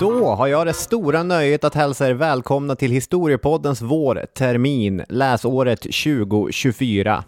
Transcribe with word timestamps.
Då 0.00 0.26
har 0.26 0.46
jag 0.46 0.66
det 0.66 0.72
stora 0.72 1.22
nöjet 1.22 1.64
att 1.64 1.74
hälsa 1.74 2.08
er 2.08 2.14
välkomna 2.14 2.76
till 2.76 2.90
Historiepoddens 2.90 3.82
vårtermin, 3.82 5.04
läsåret 5.08 5.80
2024. 5.80 7.24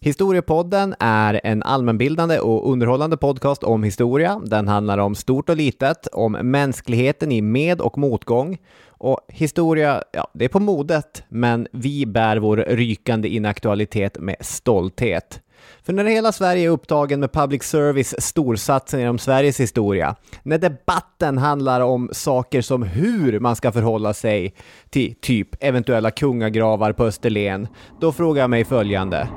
Historiepodden 0.00 0.94
är 0.98 1.40
en 1.44 1.62
allmänbildande 1.62 2.38
och 2.38 2.72
underhållande 2.72 3.16
podcast 3.16 3.64
om 3.64 3.82
historia. 3.82 4.40
Den 4.44 4.68
handlar 4.68 4.98
om 4.98 5.14
stort 5.14 5.48
och 5.48 5.56
litet, 5.56 6.06
om 6.06 6.32
mänskligheten 6.32 7.32
i 7.32 7.42
med 7.42 7.80
och 7.80 7.98
motgång. 7.98 8.58
Och 8.98 9.20
historia, 9.28 10.02
ja, 10.12 10.30
det 10.34 10.44
är 10.44 10.48
på 10.48 10.60
modet, 10.60 11.24
men 11.28 11.68
vi 11.72 12.06
bär 12.06 12.36
vår 12.36 12.56
rykande 12.56 13.28
inaktualitet 13.28 14.18
med 14.18 14.36
stolthet. 14.40 15.40
För 15.82 15.92
när 15.92 16.04
hela 16.04 16.32
Sverige 16.32 16.68
är 16.68 16.70
upptagen 16.70 17.20
med 17.20 17.32
public 17.32 17.62
service 17.62 18.14
storsatsningar 18.18 19.10
om 19.10 19.18
Sveriges 19.18 19.60
historia, 19.60 20.16
när 20.42 20.58
debatten 20.58 21.38
handlar 21.38 21.80
om 21.80 22.10
saker 22.12 22.62
som 22.62 22.82
hur 22.82 23.40
man 23.40 23.56
ska 23.56 23.72
förhålla 23.72 24.14
sig 24.14 24.54
till 24.90 25.14
typ 25.20 25.48
eventuella 25.60 26.10
kungagravar 26.10 26.92
på 26.92 27.04
Österlen, 27.04 27.68
då 28.00 28.12
frågar 28.12 28.42
jag 28.42 28.50
mig 28.50 28.64
följande. 28.64 29.28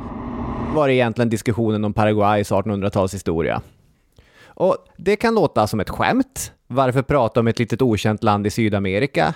Var 0.75 0.89
är 0.89 0.93
egentligen 0.93 1.29
diskussionen 1.29 1.85
om 1.85 1.93
Paraguays 1.93 2.51
1800-talshistoria? 2.51 3.61
Och 4.45 4.77
det 4.97 5.15
kan 5.15 5.35
låta 5.35 5.67
som 5.67 5.79
ett 5.79 5.89
skämt. 5.89 6.51
Varför 6.67 7.01
prata 7.01 7.39
om 7.39 7.47
ett 7.47 7.59
litet 7.59 7.81
okänt 7.81 8.23
land 8.23 8.47
i 8.47 8.49
Sydamerika? 8.49 9.33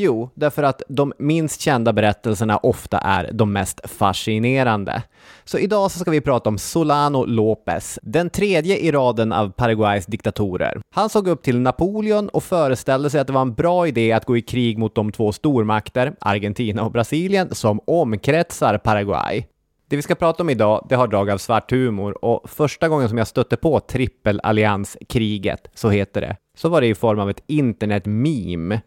Jo, 0.00 0.30
därför 0.34 0.62
att 0.62 0.82
de 0.88 1.12
minst 1.18 1.60
kända 1.60 1.92
berättelserna 1.92 2.56
ofta 2.56 2.98
är 2.98 3.30
de 3.32 3.52
mest 3.52 3.90
fascinerande. 3.90 5.02
Så 5.44 5.58
idag 5.58 5.90
så 5.90 5.98
ska 5.98 6.10
vi 6.10 6.20
prata 6.20 6.48
om 6.48 6.58
Solano 6.58 7.26
López, 7.26 7.98
den 8.02 8.30
tredje 8.30 8.76
i 8.76 8.90
raden 8.92 9.32
av 9.32 9.50
Paraguays 9.50 10.06
diktatorer. 10.06 10.80
Han 10.94 11.08
såg 11.08 11.28
upp 11.28 11.42
till 11.42 11.60
Napoleon 11.60 12.28
och 12.28 12.44
föreställde 12.44 13.10
sig 13.10 13.20
att 13.20 13.26
det 13.26 13.32
var 13.32 13.42
en 13.42 13.54
bra 13.54 13.86
idé 13.86 14.12
att 14.12 14.24
gå 14.24 14.36
i 14.36 14.42
krig 14.42 14.78
mot 14.78 14.94
de 14.94 15.12
två 15.12 15.32
stormakter, 15.32 16.12
Argentina 16.20 16.84
och 16.84 16.92
Brasilien, 16.92 17.54
som 17.54 17.80
omkretsar 17.86 18.78
Paraguay. 18.78 19.46
Det 19.88 19.96
vi 19.96 20.02
ska 20.02 20.14
prata 20.14 20.42
om 20.42 20.50
idag, 20.50 20.86
det 20.88 20.94
har 20.94 21.06
drag 21.06 21.30
av 21.30 21.38
svart 21.38 21.70
humor 21.70 22.24
och 22.24 22.50
första 22.50 22.88
gången 22.88 23.08
som 23.08 23.18
jag 23.18 23.26
stötte 23.26 23.56
på 23.56 23.80
trippelallianskriget, 23.80 25.70
så 25.74 25.90
heter 25.90 26.20
det, 26.20 26.36
så 26.56 26.68
var 26.68 26.80
det 26.80 26.86
i 26.86 26.94
form 26.94 27.18
av 27.18 27.30
ett 27.30 27.42
internet-meme 27.46 28.80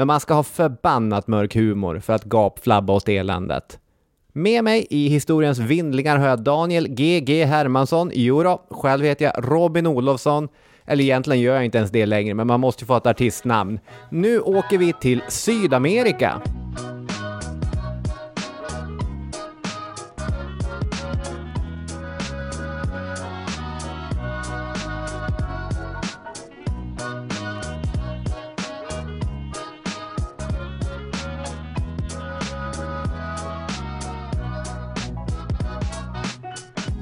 men 0.00 0.06
man 0.06 0.20
ska 0.20 0.34
ha 0.34 0.42
förbannat 0.42 1.26
mörk 1.26 1.54
humor 1.54 1.98
för 1.98 2.12
att 2.12 2.24
gapflabba 2.24 2.92
åt 2.92 3.08
eländet. 3.08 3.78
Med 4.32 4.64
mig 4.64 4.86
i 4.90 5.08
historiens 5.08 5.58
vindlingar 5.58 6.18
har 6.18 6.28
jag 6.28 6.42
Daniel 6.42 6.88
GG 6.88 7.44
Hermansson. 7.44 8.10
Jodå, 8.14 8.62
själv 8.70 9.04
heter 9.04 9.24
jag 9.24 9.52
Robin 9.52 9.86
Olofsson. 9.86 10.48
Eller 10.86 11.04
egentligen 11.04 11.40
gör 11.40 11.54
jag 11.54 11.64
inte 11.64 11.78
ens 11.78 11.90
det 11.90 12.06
längre, 12.06 12.34
men 12.34 12.46
man 12.46 12.60
måste 12.60 12.82
ju 12.82 12.86
få 12.86 12.96
ett 12.96 13.06
artistnamn. 13.06 13.80
Nu 14.10 14.40
åker 14.40 14.78
vi 14.78 14.92
till 14.92 15.22
Sydamerika. 15.28 16.42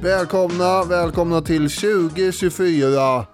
Välkomna, 0.03 0.85
välkomna 0.85 1.41
till 1.41 1.71
2024. 1.71 3.27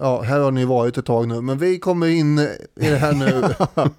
Ja, 0.00 0.20
här 0.20 0.40
har 0.40 0.50
ni 0.50 0.64
varit 0.64 0.98
ett 0.98 1.06
tag 1.06 1.28
nu, 1.28 1.40
men 1.40 1.58
vi 1.58 1.78
kommer 1.78 2.06
in 2.06 2.38
i 2.38 2.58
det 2.74 2.96
här 2.96 3.12
nu. 3.12 3.54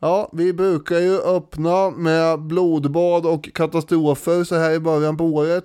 ja, 0.00 0.30
vi 0.32 0.52
brukar 0.52 0.98
ju 0.98 1.20
öppna 1.20 1.90
med 1.90 2.40
blodbad 2.40 3.26
och 3.26 3.54
katastrofer 3.54 4.44
så 4.44 4.54
här 4.54 4.70
i 4.70 4.80
början 4.80 5.16
på 5.16 5.24
året. 5.24 5.64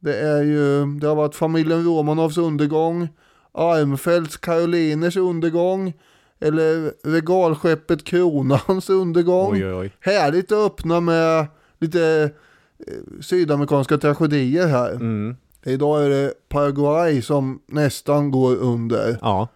Det 0.00 0.20
är 0.20 0.42
ju, 0.42 0.86
det 0.86 1.06
har 1.06 1.14
varit 1.14 1.34
familjen 1.34 1.84
Romanovs 1.84 2.38
undergång, 2.38 3.08
Armfeldts 3.52 4.36
Karoliners 4.36 5.16
undergång, 5.16 5.92
eller 6.40 6.92
regalskeppet 7.10 8.04
Kronans 8.04 8.90
undergång. 8.90 9.52
Oj, 9.52 9.66
oj, 9.66 9.74
oj. 9.74 9.92
Härligt 10.00 10.52
att 10.52 10.66
öppna 10.66 11.00
med 11.00 11.46
lite 11.78 12.30
sydamerikanska 13.20 13.98
tragedier 13.98 14.66
här. 14.66 14.90
Mm. 14.90 15.36
Idag 15.64 16.04
är 16.04 16.10
det 16.10 16.32
Paraguay 16.48 17.22
som 17.22 17.60
nästan 17.66 18.30
går 18.30 18.56
under. 18.56 19.18
Ja. 19.20 19.48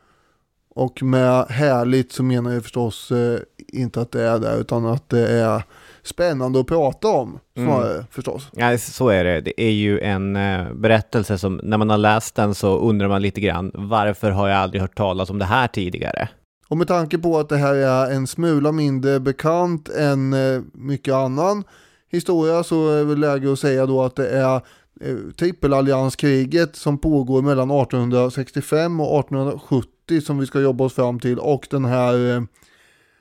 Och 0.75 1.03
med 1.03 1.47
härligt 1.49 2.13
så 2.13 2.23
menar 2.23 2.53
jag 2.53 2.63
förstås 2.63 3.13
eh, 3.13 3.39
inte 3.69 4.01
att 4.01 4.13
det 4.13 4.23
är 4.23 4.39
det 4.39 4.57
utan 4.57 4.87
att 4.87 5.09
det 5.09 5.29
är 5.29 5.63
spännande 6.03 6.61
att 6.61 6.67
prata 6.67 7.09
om 7.09 7.39
snarare 7.57 7.95
mm. 7.95 8.05
förstås. 8.11 8.49
Ja, 8.53 8.79
så 8.79 9.09
är 9.09 9.25
det. 9.25 9.41
Det 9.41 9.63
är 9.63 9.71
ju 9.71 10.01
en 10.01 10.37
eh, 10.37 10.73
berättelse 10.73 11.39
som 11.39 11.61
när 11.63 11.79
man 11.79 11.91
har 11.91 11.99
läst 11.99 12.35
den 12.35 12.55
så 12.55 12.79
undrar 12.79 13.09
man 13.09 13.23
lite 13.23 13.41
grann 13.41 13.71
varför 13.75 14.31
har 14.31 14.49
jag 14.49 14.59
aldrig 14.59 14.81
hört 14.81 14.97
talas 14.97 15.31
om 15.31 15.39
det 15.39 15.45
här 15.45 15.67
tidigare? 15.67 16.29
Och 16.69 16.77
med 16.77 16.89
tanke 16.89 17.19
på 17.19 17.39
att 17.39 17.49
det 17.49 17.57
här 17.57 17.75
är 17.75 18.11
en 18.11 18.27
smula 18.27 18.73
mindre 18.73 19.21
bekant 19.21 19.89
än 19.89 20.33
eh, 20.33 20.63
mycket 20.73 21.15
annan 21.15 21.65
historia 22.15 22.63
så 22.63 22.91
är 22.91 22.97
det 22.97 23.05
väl 23.05 23.21
läge 23.21 23.53
att 23.53 23.59
säga 23.59 23.87
då 23.87 24.03
att 24.03 24.17
det 24.17 24.29
är 24.29 24.55
eh, 25.01 25.17
trippelallianskriget 25.39 26.77
som 26.77 26.99
pågår 26.99 27.43
mellan 27.43 27.71
1865 27.71 29.01
och 29.01 29.21
1870 29.21 30.21
som 30.21 30.39
vi 30.39 30.47
ska 30.47 30.61
jobba 30.61 30.85
oss 30.85 30.95
fram 30.95 31.21
till 31.21 31.39
och 31.39 31.67
den 31.71 31.85
här 31.85 32.37
eh, 32.37 32.43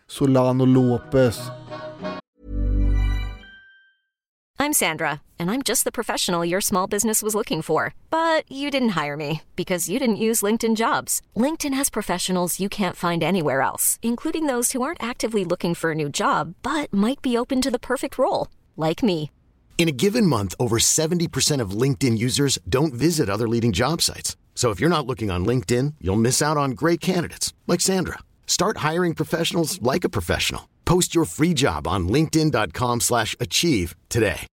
Solano 0.07 0.65
Lopez. 0.65 1.39
I'm 4.59 4.73
Sandra 4.73 5.09
and 5.39 5.51
I'm 5.51 5.61
just 5.61 5.83
the 5.83 5.91
professional 5.91 6.49
your 6.49 6.61
small 6.61 6.87
business 6.87 7.23
was 7.23 7.35
looking 7.35 7.61
for. 7.61 7.93
But 8.09 8.49
you 8.51 8.71
didn't 8.71 9.03
hire 9.03 9.17
me 9.17 9.41
because 9.55 9.91
you 9.91 9.99
didn't 9.99 10.25
use 10.29 10.45
LinkedIn 10.45 10.75
jobs. 10.75 11.21
LinkedIn 11.35 11.73
has 11.77 11.89
professionals 11.89 12.59
you 12.59 12.69
can't 12.69 12.95
find 12.95 13.23
anywhere 13.23 13.61
else, 13.61 13.99
including 14.01 14.47
those 14.47 14.71
who 14.71 14.81
aren't 14.81 15.03
actively 15.03 15.43
looking 15.43 15.75
for 15.75 15.91
a 15.91 15.95
new 15.95 16.09
job 16.09 16.53
but 16.61 16.93
might 16.93 17.21
be 17.21 17.37
open 17.37 17.61
to 17.61 17.71
the 17.71 17.79
perfect 17.79 18.17
role 18.17 18.47
like 18.78 19.03
me. 19.03 19.29
In 19.78 19.89
a 19.89 19.91
given 19.91 20.25
month, 20.25 20.56
over 20.59 20.78
70% 20.79 21.59
of 21.59 21.72
LinkedIn 21.81 22.17
users 22.17 22.57
don't 22.69 22.94
visit 22.94 23.29
other 23.29 23.50
leading 23.50 23.73
job 23.73 24.01
sites. 24.01 24.38
So 24.56 24.69
if 24.69 24.79
you're 24.79 24.97
not 24.97 25.06
looking 25.06 25.29
on 25.29 25.45
LinkedIn, 25.45 25.95
you'll 26.00 26.16
miss 26.16 26.41
out 26.41 26.56
on 26.56 26.72
great 26.72 27.01
candidates 27.01 27.53
like 27.67 27.81
Sandra. 27.81 28.19
Start 28.47 28.78
hiring 28.78 29.13
professionals 29.13 29.81
like 29.81 30.06
a 30.06 30.09
professional. 30.09 30.69
Post 30.85 31.13
your 31.13 31.25
free 31.25 31.53
job 31.53 31.85
on 31.88 32.07
linkedin.com/achieve 32.07 33.95
today. 34.07 34.47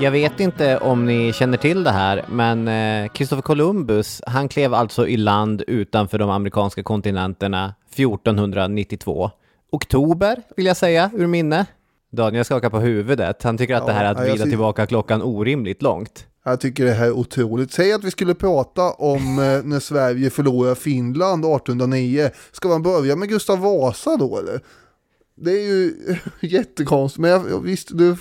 Jag 0.00 0.10
vet 0.10 0.40
inte 0.40 0.78
om 0.78 1.06
ni 1.06 1.32
känner 1.32 1.58
till 1.58 1.84
det 1.84 1.90
här, 1.90 2.24
men 2.28 2.66
Christopher 3.14 3.42
eh, 3.42 3.46
Columbus, 3.46 4.22
han 4.26 4.48
klev 4.48 4.74
alltså 4.74 5.08
i 5.08 5.16
land 5.16 5.62
utanför 5.66 6.18
de 6.18 6.30
amerikanska 6.30 6.82
kontinenterna 6.82 7.74
1492. 7.92 9.30
Oktober, 9.72 10.42
vill 10.56 10.66
jag 10.66 10.76
säga, 10.76 11.10
ur 11.14 11.26
minne. 11.26 11.66
Daniel 12.12 12.44
skakar 12.44 12.70
på 12.70 12.80
huvudet. 12.80 13.42
Han 13.42 13.58
tycker 13.58 13.74
att 13.74 13.82
ja, 13.82 13.86
det 13.86 13.92
här 13.92 14.04
är 14.04 14.10
att 14.10 14.20
vrida 14.20 14.44
tillbaka 14.44 14.86
klockan 14.86 15.22
orimligt 15.22 15.82
långt. 15.82 16.26
Jag 16.44 16.60
tycker 16.60 16.84
det 16.84 16.92
här 16.92 17.06
är 17.06 17.12
otroligt. 17.12 17.72
Säg 17.72 17.92
att 17.92 18.04
vi 18.04 18.10
skulle 18.10 18.34
prata 18.34 18.90
om 18.90 19.38
eh, 19.38 19.62
när 19.64 19.80
Sverige 19.80 20.30
förlorar 20.30 20.74
Finland 20.74 21.44
1809. 21.44 22.30
Ska 22.52 22.68
man 22.68 22.82
börja 22.82 23.16
med 23.16 23.28
Gustav 23.28 23.58
Vasa 23.58 24.16
då 24.16 24.38
eller? 24.38 24.60
Det 25.36 25.50
är 25.50 25.66
ju 25.66 25.94
jättekonstigt, 26.40 27.20
men 27.20 27.30
jag, 27.30 27.60
visst, 27.62 27.88
du... 27.98 28.16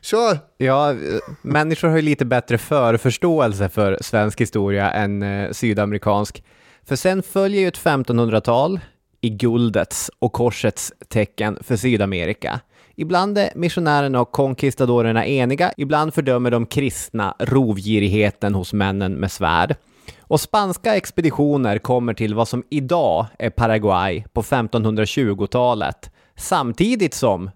Kör! 0.00 0.38
Ja, 0.56 0.94
människor 1.42 1.88
har 1.88 1.96
ju 1.96 2.02
lite 2.02 2.24
bättre 2.24 2.58
förförståelse 2.58 3.68
för 3.68 3.98
svensk 4.00 4.40
historia 4.40 4.90
än 4.90 5.22
eh, 5.22 5.50
sydamerikansk. 5.50 6.44
För 6.86 6.96
sen 6.96 7.22
följer 7.22 7.60
ju 7.60 7.68
ett 7.68 7.78
1500-tal 7.78 8.80
i 9.20 9.28
guldets 9.28 10.10
och 10.18 10.32
korsets 10.32 10.92
tecken 11.08 11.58
för 11.60 11.76
Sydamerika. 11.76 12.60
Ibland 12.94 13.38
är 13.38 13.50
missionärerna 13.54 14.20
och 14.20 14.32
konkistadorerna 14.32 15.26
eniga, 15.26 15.72
ibland 15.76 16.14
fördömer 16.14 16.50
de 16.50 16.66
kristna 16.66 17.34
rovgirigheten 17.38 18.54
hos 18.54 18.72
männen 18.72 19.12
med 19.12 19.32
svärd. 19.32 19.76
Och 20.20 20.40
spanska 20.40 20.96
expeditioner 20.96 21.78
kommer 21.78 22.14
till 22.14 22.34
vad 22.34 22.48
som 22.48 22.64
idag 22.70 23.26
är 23.38 23.50
Paraguay 23.50 24.24
på 24.32 24.42
1520-talet, 24.42 26.10
samtidigt 26.36 27.14
som 27.14 27.50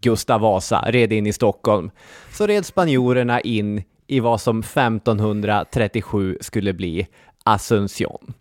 Gustav 0.00 0.40
Vasa 0.40 0.84
red 0.86 1.12
in 1.12 1.26
i 1.26 1.32
Stockholm, 1.32 1.90
så 2.32 2.46
red 2.46 2.66
spanjorerna 2.66 3.40
in 3.40 3.82
i 4.06 4.20
vad 4.20 4.40
som 4.40 4.60
1537 4.60 6.38
skulle 6.40 6.72
bli 6.72 7.06
Asunción. 7.44 8.34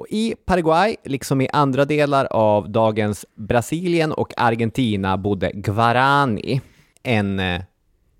Och 0.00 0.06
I 0.10 0.34
Paraguay, 0.44 0.96
liksom 1.04 1.40
i 1.40 1.48
andra 1.52 1.84
delar 1.84 2.24
av 2.30 2.70
dagens 2.70 3.26
Brasilien 3.34 4.12
och 4.12 4.32
Argentina, 4.36 5.16
bodde 5.16 5.50
guarani, 5.54 6.60
en 7.02 7.40
eh, 7.40 7.60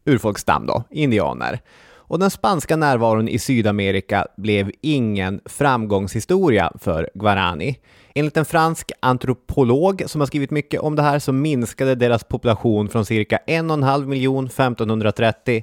urfolksstam 0.05 0.67
då, 0.67 0.85
indianer. 0.91 1.61
Och 1.93 2.19
den 2.19 2.31
spanska 2.31 2.77
närvaron 2.77 3.29
i 3.29 3.39
Sydamerika 3.39 4.27
blev 4.37 4.71
ingen 4.81 5.41
framgångshistoria 5.45 6.73
för 6.79 7.11
guarani. 7.15 7.79
Enligt 8.15 8.37
en 8.37 8.45
fransk 8.45 8.93
antropolog 9.01 10.03
som 10.07 10.21
har 10.21 10.27
skrivit 10.27 10.51
mycket 10.51 10.81
om 10.81 10.97
det 10.97 11.03
här 11.03 11.19
så 11.19 11.33
minskade 11.33 11.95
deras 11.95 12.25
population 12.25 12.89
från 12.89 13.05
cirka 13.05 13.39
1,5 13.47 14.07
miljon 14.07 14.47
1530 14.47 15.63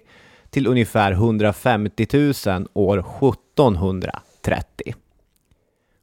till 0.50 0.68
ungefär 0.68 1.12
150 1.12 2.08
000 2.46 2.68
år 2.74 3.00
1730. 3.00 4.94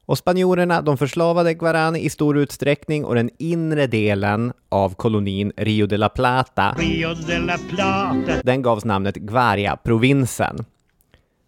Och 0.05 0.17
spanjorerna 0.17 0.81
de 0.81 0.97
förslavade 0.97 1.53
Guarani 1.53 1.99
i 1.99 2.09
stor 2.09 2.37
utsträckning 2.37 3.05
och 3.05 3.15
den 3.15 3.29
inre 3.37 3.87
delen 3.87 4.53
av 4.69 4.93
kolonin 4.93 5.51
Rio 5.57 5.87
de 5.87 5.97
la 5.97 6.09
Plata, 6.09 6.75
Rio 6.79 7.13
de 7.27 7.39
la 7.39 7.57
Plata. 7.69 8.41
den 8.43 8.61
gavs 8.61 8.85
namnet 8.85 9.15
Guaria-provinsen. 9.15 10.65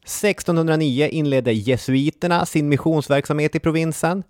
1609 0.03 1.07
inledde 1.07 1.53
jesuiterna 1.53 2.45
sin 2.45 2.69
missionsverksamhet 2.69 3.55
i 3.55 3.59
provinsen 3.59 4.23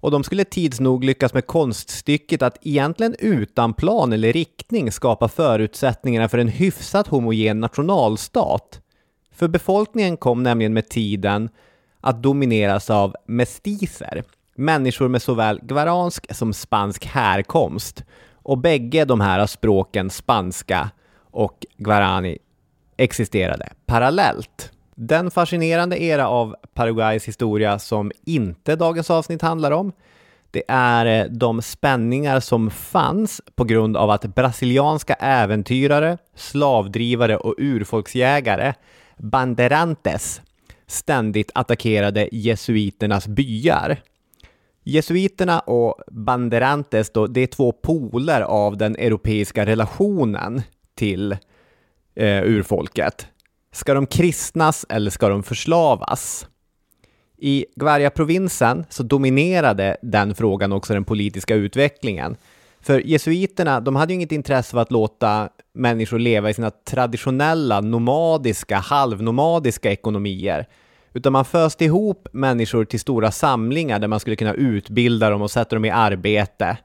och 0.00 0.10
de 0.10 0.24
skulle 0.24 0.44
tids 0.44 0.80
nog 0.80 1.04
lyckas 1.04 1.34
med 1.34 1.46
konststycket 1.46 2.42
att 2.42 2.58
egentligen 2.62 3.14
utan 3.18 3.74
plan 3.74 4.12
eller 4.12 4.32
riktning 4.32 4.92
skapa 4.92 5.28
förutsättningarna 5.28 6.28
för 6.28 6.38
en 6.38 6.48
hyfsat 6.48 7.08
homogen 7.08 7.60
nationalstat. 7.60 8.80
För 9.32 9.48
befolkningen 9.48 10.16
kom 10.16 10.42
nämligen 10.42 10.74
med 10.74 10.88
tiden 10.88 11.48
att 12.00 12.22
domineras 12.22 12.90
av 12.90 13.14
mestiser, 13.26 14.24
människor 14.54 15.08
med 15.08 15.22
såväl 15.22 15.60
guaransk 15.62 16.34
som 16.34 16.52
spansk 16.52 17.06
härkomst. 17.06 18.04
Och 18.42 18.58
bägge 18.58 19.04
de 19.04 19.20
här 19.20 19.46
språken, 19.46 20.10
spanska 20.10 20.90
och 21.30 21.66
guarani, 21.76 22.38
existerade 22.96 23.68
parallellt. 23.86 24.72
Den 24.94 25.30
fascinerande 25.30 26.02
era 26.02 26.28
av 26.28 26.56
Paraguays 26.74 27.28
historia 27.28 27.78
som 27.78 28.12
inte 28.26 28.76
dagens 28.76 29.10
avsnitt 29.10 29.42
handlar 29.42 29.70
om, 29.70 29.92
det 30.50 30.62
är 30.68 31.06
eh, 31.06 31.26
de 31.30 31.62
spänningar 31.62 32.40
som 32.40 32.70
fanns 32.70 33.40
på 33.54 33.64
grund 33.64 33.96
av 33.96 34.10
att 34.10 34.34
brasilianska 34.34 35.14
äventyrare, 35.14 36.18
slavdrivare 36.34 37.36
och 37.36 37.54
urfolksjägare, 37.58 38.74
banderantes, 39.16 40.40
ständigt 40.88 41.50
attackerade 41.54 42.28
jesuiternas 42.32 43.26
byar. 43.28 44.02
Jesuiterna 44.84 45.60
och 45.60 45.94
banderantes 46.10 47.10
då, 47.10 47.26
det 47.26 47.40
är 47.40 47.46
två 47.46 47.72
poler 47.72 48.40
av 48.40 48.76
den 48.76 48.96
europeiska 48.96 49.66
relationen 49.66 50.62
till 50.94 51.32
eh, 52.14 52.42
urfolket. 52.42 53.26
Ska 53.72 53.94
de 53.94 54.06
kristnas 54.06 54.86
eller 54.88 55.10
ska 55.10 55.28
de 55.28 55.42
förslavas? 55.42 56.46
I 57.38 57.66
Guaria-provinsen 57.76 58.84
så 58.88 59.02
dominerade 59.02 59.96
den 60.02 60.34
frågan 60.34 60.72
också 60.72 60.94
den 60.94 61.04
politiska 61.04 61.54
utvecklingen. 61.54 62.36
För 62.88 63.06
jesuiterna, 63.06 63.80
de 63.80 63.96
hade 63.96 64.12
ju 64.12 64.14
inget 64.14 64.32
intresse 64.32 64.76
av 64.76 64.80
att 64.80 64.92
låta 64.92 65.48
människor 65.74 66.18
leva 66.18 66.50
i 66.50 66.54
sina 66.54 66.70
traditionella 66.70 67.80
nomadiska, 67.80 68.78
halvnomadiska 68.78 69.92
ekonomier. 69.92 70.68
Utan 71.12 71.32
man 71.32 71.44
föste 71.44 71.84
ihop 71.84 72.28
människor 72.32 72.84
till 72.84 73.00
stora 73.00 73.30
samlingar 73.30 73.98
där 73.98 74.08
man 74.08 74.20
skulle 74.20 74.36
kunna 74.36 74.54
utbilda 74.54 75.30
dem 75.30 75.42
och 75.42 75.50
sätta 75.50 75.76
dem 75.76 75.84
i 75.84 75.90
arbete. 75.90 76.78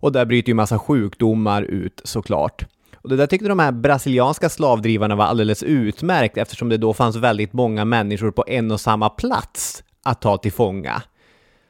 Och 0.00 0.12
där 0.12 0.24
bryter 0.24 0.48
ju 0.48 0.54
massa 0.54 0.78
sjukdomar 0.78 1.62
ut 1.62 2.00
såklart. 2.04 2.66
Och 2.94 3.08
det 3.08 3.16
där 3.16 3.26
tyckte 3.26 3.48
de 3.48 3.58
här 3.58 3.72
brasilianska 3.72 4.48
slavdrivarna 4.48 5.16
var 5.16 5.24
alldeles 5.24 5.62
utmärkt 5.62 6.36
eftersom 6.36 6.68
det 6.68 6.76
då 6.76 6.94
fanns 6.94 7.16
väldigt 7.16 7.52
många 7.52 7.84
människor 7.84 8.30
på 8.30 8.44
en 8.46 8.70
och 8.70 8.80
samma 8.80 9.08
plats 9.08 9.84
att 10.02 10.20
ta 10.20 10.36
till 10.36 10.52
fånga. 10.52 11.02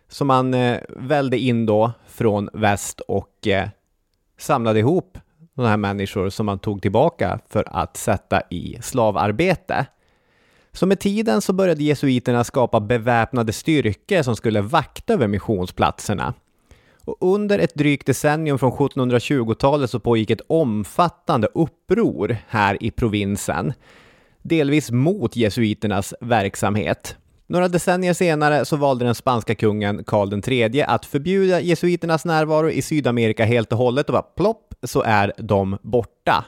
Så 0.09 0.25
man 0.25 0.55
eh, 0.55 0.81
välde 0.89 1.39
in 1.39 1.67
då 1.67 1.93
från 2.07 2.49
väst 2.53 3.01
och 3.01 3.47
eh, 3.47 3.69
samlade 4.39 4.79
ihop 4.79 5.19
de 5.55 5.67
här 5.67 5.77
människor 5.77 6.31
som 6.31 6.47
man 6.47 6.59
tog 6.59 6.83
tillbaka 6.83 7.39
för 7.49 7.65
att 7.71 7.97
sätta 7.97 8.43
i 8.51 8.79
slavarbete. 8.83 9.87
Så 10.73 10.87
med 10.87 11.01
tiden 11.01 11.41
så 11.41 11.53
började 11.53 11.85
jesuiterna 11.85 12.45
skapa 12.45 12.81
beväpnade 12.81 13.53
styrkor 13.53 14.23
som 14.23 14.37
skulle 14.37 14.61
vakta 14.61 15.13
över 15.13 15.29
missionsplatserna. 15.29 16.35
Och 17.05 17.17
under 17.21 17.59
ett 17.59 17.75
drygt 17.75 18.07
decennium 18.07 18.59
från 18.59 18.73
1720-talet 18.73 19.91
så 19.91 20.01
pågick 20.01 20.31
ett 20.31 20.41
omfattande 20.47 21.49
uppror 21.55 22.37
här 22.49 22.83
i 22.83 22.91
provinsen, 22.91 23.73
delvis 24.43 24.91
mot 24.91 25.37
jesuiternas 25.37 26.15
verksamhet. 26.21 27.17
Några 27.47 27.69
decennier 27.69 28.15
senare 28.15 28.65
så 28.65 28.77
valde 28.77 29.05
den 29.05 29.15
spanska 29.15 29.55
kungen 29.55 30.05
Karl 30.05 30.41
III 30.49 30.83
att 30.83 31.07
förbjuda 31.07 31.61
jesuiternas 31.61 32.25
närvaro 32.25 32.71
i 32.71 32.83
Sydamerika 32.83 33.45
helt 33.45 33.73
och 33.73 33.79
hållet 33.79 34.09
och 34.09 34.13
bara 34.13 34.23
plopp 34.23 34.75
så 34.83 35.03
är 35.03 35.33
de 35.39 35.79
borta. 35.83 36.45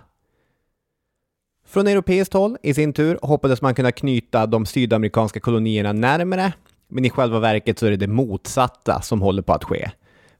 Från 1.67 1.87
europeiskt 1.87 2.35
håll 2.35 2.57
i 2.63 2.75
sin 2.75 2.93
tur 2.93 3.19
hoppades 3.23 3.63
man 3.63 3.75
kunna 3.75 3.93
knyta 3.93 4.47
de 4.47 4.67
sydamerikanska 4.67 5.41
kolonierna 5.41 5.93
närmare, 5.93 6.53
men 6.89 7.05
i 7.05 7.11
själva 7.11 7.39
verket 7.39 7.79
så 7.79 7.87
är 7.87 7.91
det 7.91 7.97
det 7.97 8.07
motsatta 8.07 9.01
som 9.01 9.23
håller 9.23 9.43
på 9.43 9.53
att 9.53 9.65
ske. 9.65 9.91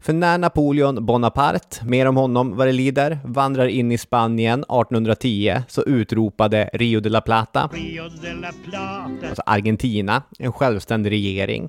För 0.01 0.13
när 0.13 0.39
Napoleon 0.39 1.07
Bonaparte, 1.07 1.85
mer 1.85 2.07
om 2.07 2.17
honom 2.17 2.57
vad 2.57 2.67
det 2.67 2.73
lider, 2.73 3.19
vandrar 3.25 3.67
in 3.67 3.93
i 3.93 3.99
Spanien 3.99 4.61
1810 4.61 5.63
så 5.69 5.83
utropade 5.83 6.71
Rio 6.73 7.01
de 7.01 7.11
la 7.11 7.21
Plata, 7.21 7.71
Rio 7.73 8.09
de 8.23 8.35
la 8.35 8.53
Plata. 8.65 9.27
alltså 9.29 9.43
Argentina, 9.47 10.23
en 10.39 10.53
självständig 10.53 11.11
regering. 11.11 11.69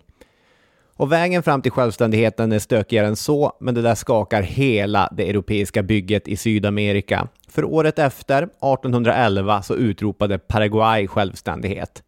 Och 0.96 1.12
vägen 1.12 1.44
fram 1.44 1.62
till 1.62 1.72
självständigheten 1.72 2.52
är 2.52 2.60
stökigare 2.60 3.08
än 3.08 3.16
så, 3.16 3.54
men 3.60 3.76
det 3.76 3.81
där 3.81 3.96
skakar 3.96 4.42
hela 4.42 5.10
det 5.12 5.30
europeiska 5.30 5.84
bygget 5.84 6.28
i 6.28 6.38
Sydamerika. 6.38 7.28
För 7.48 7.64
året 7.64 8.00
efter, 8.00 8.44
1811, 8.44 9.62
så 9.62 9.75
utropade 9.75 10.40
Paraguay 10.40 11.08
självständighet. 11.08 12.04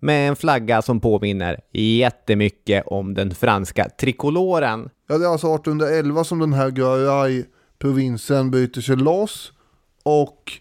Med 0.00 0.28
en 0.28 0.36
flagga 0.36 0.82
som 0.82 1.00
påminner 1.00 1.60
jättemycket 1.72 2.86
om 2.86 3.14
den 3.14 3.34
franska 3.34 3.88
trikoloren. 4.00 4.90
Ja, 5.08 5.18
det 5.18 5.24
är 5.24 5.28
alltså 5.28 5.54
1811 5.54 6.24
som 6.24 6.38
den 6.38 6.52
här 6.52 6.70
Guaray-provinsen 6.70 8.50
bryter 8.50 8.80
sig 8.80 8.96
loss 8.96 9.52
och 10.02 10.52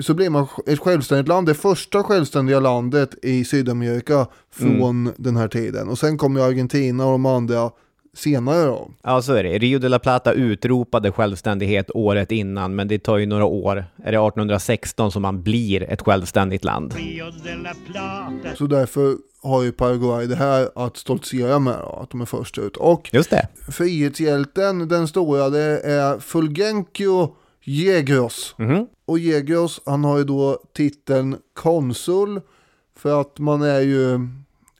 så 0.00 0.14
blir 0.14 0.30
man 0.30 0.46
ett 0.66 0.78
självständigt 0.78 1.28
land, 1.28 1.46
det 1.46 1.54
första 1.54 2.02
självständiga 2.02 2.60
landet 2.60 3.14
i 3.22 3.44
Sydamerika 3.44 4.26
från 4.50 5.12
den 5.16 5.36
här 5.36 5.48
tiden. 5.48 5.88
Och 5.88 5.98
sen 5.98 6.18
kommer 6.18 6.40
Argentina 6.40 7.06
och 7.06 7.12
de 7.12 7.26
andra 7.26 7.70
senare 8.14 8.64
då. 8.66 8.90
Ja, 9.02 9.22
så 9.22 9.32
är 9.32 9.42
det. 9.44 9.58
Rio 9.58 9.78
de 9.78 9.88
la 9.88 9.98
Plata 9.98 10.32
utropade 10.32 11.12
självständighet 11.12 11.90
året 11.94 12.32
innan, 12.32 12.74
men 12.74 12.88
det 12.88 12.98
tar 12.98 13.16
ju 13.16 13.26
några 13.26 13.44
år. 13.44 13.76
Är 13.96 14.12
det 14.12 14.18
1816 14.18 15.12
som 15.12 15.22
man 15.22 15.42
blir 15.42 15.82
ett 15.82 16.02
självständigt 16.02 16.64
land? 16.64 16.94
Rio 16.96 17.24
de 17.44 17.54
la 17.56 17.72
Plata. 17.86 18.56
Så 18.56 18.66
därför 18.66 19.16
har 19.42 19.62
ju 19.62 19.72
Paraguay 19.72 20.26
det 20.26 20.36
här 20.36 20.68
att 20.74 20.96
stoltsera 20.96 21.58
med 21.58 21.76
då, 21.80 21.98
att 22.02 22.10
de 22.10 22.20
är 22.20 22.24
först 22.24 22.58
ut. 22.58 22.76
Och 22.76 23.10
Just 23.12 23.30
det. 23.30 23.48
frihetshjälten, 23.72 24.88
den 24.88 25.08
stora, 25.08 25.48
det 25.50 25.80
är 25.80 26.18
Fulgencio 26.18 27.34
Jägros. 27.64 28.54
Mhm. 28.58 28.86
Och 29.06 29.18
Jägros, 29.18 29.80
han 29.86 30.04
har 30.04 30.18
ju 30.18 30.24
då 30.24 30.58
titeln 30.76 31.36
konsul 31.54 32.40
för 32.96 33.20
att 33.20 33.38
man 33.38 33.62
är 33.62 33.80
ju 33.80 34.18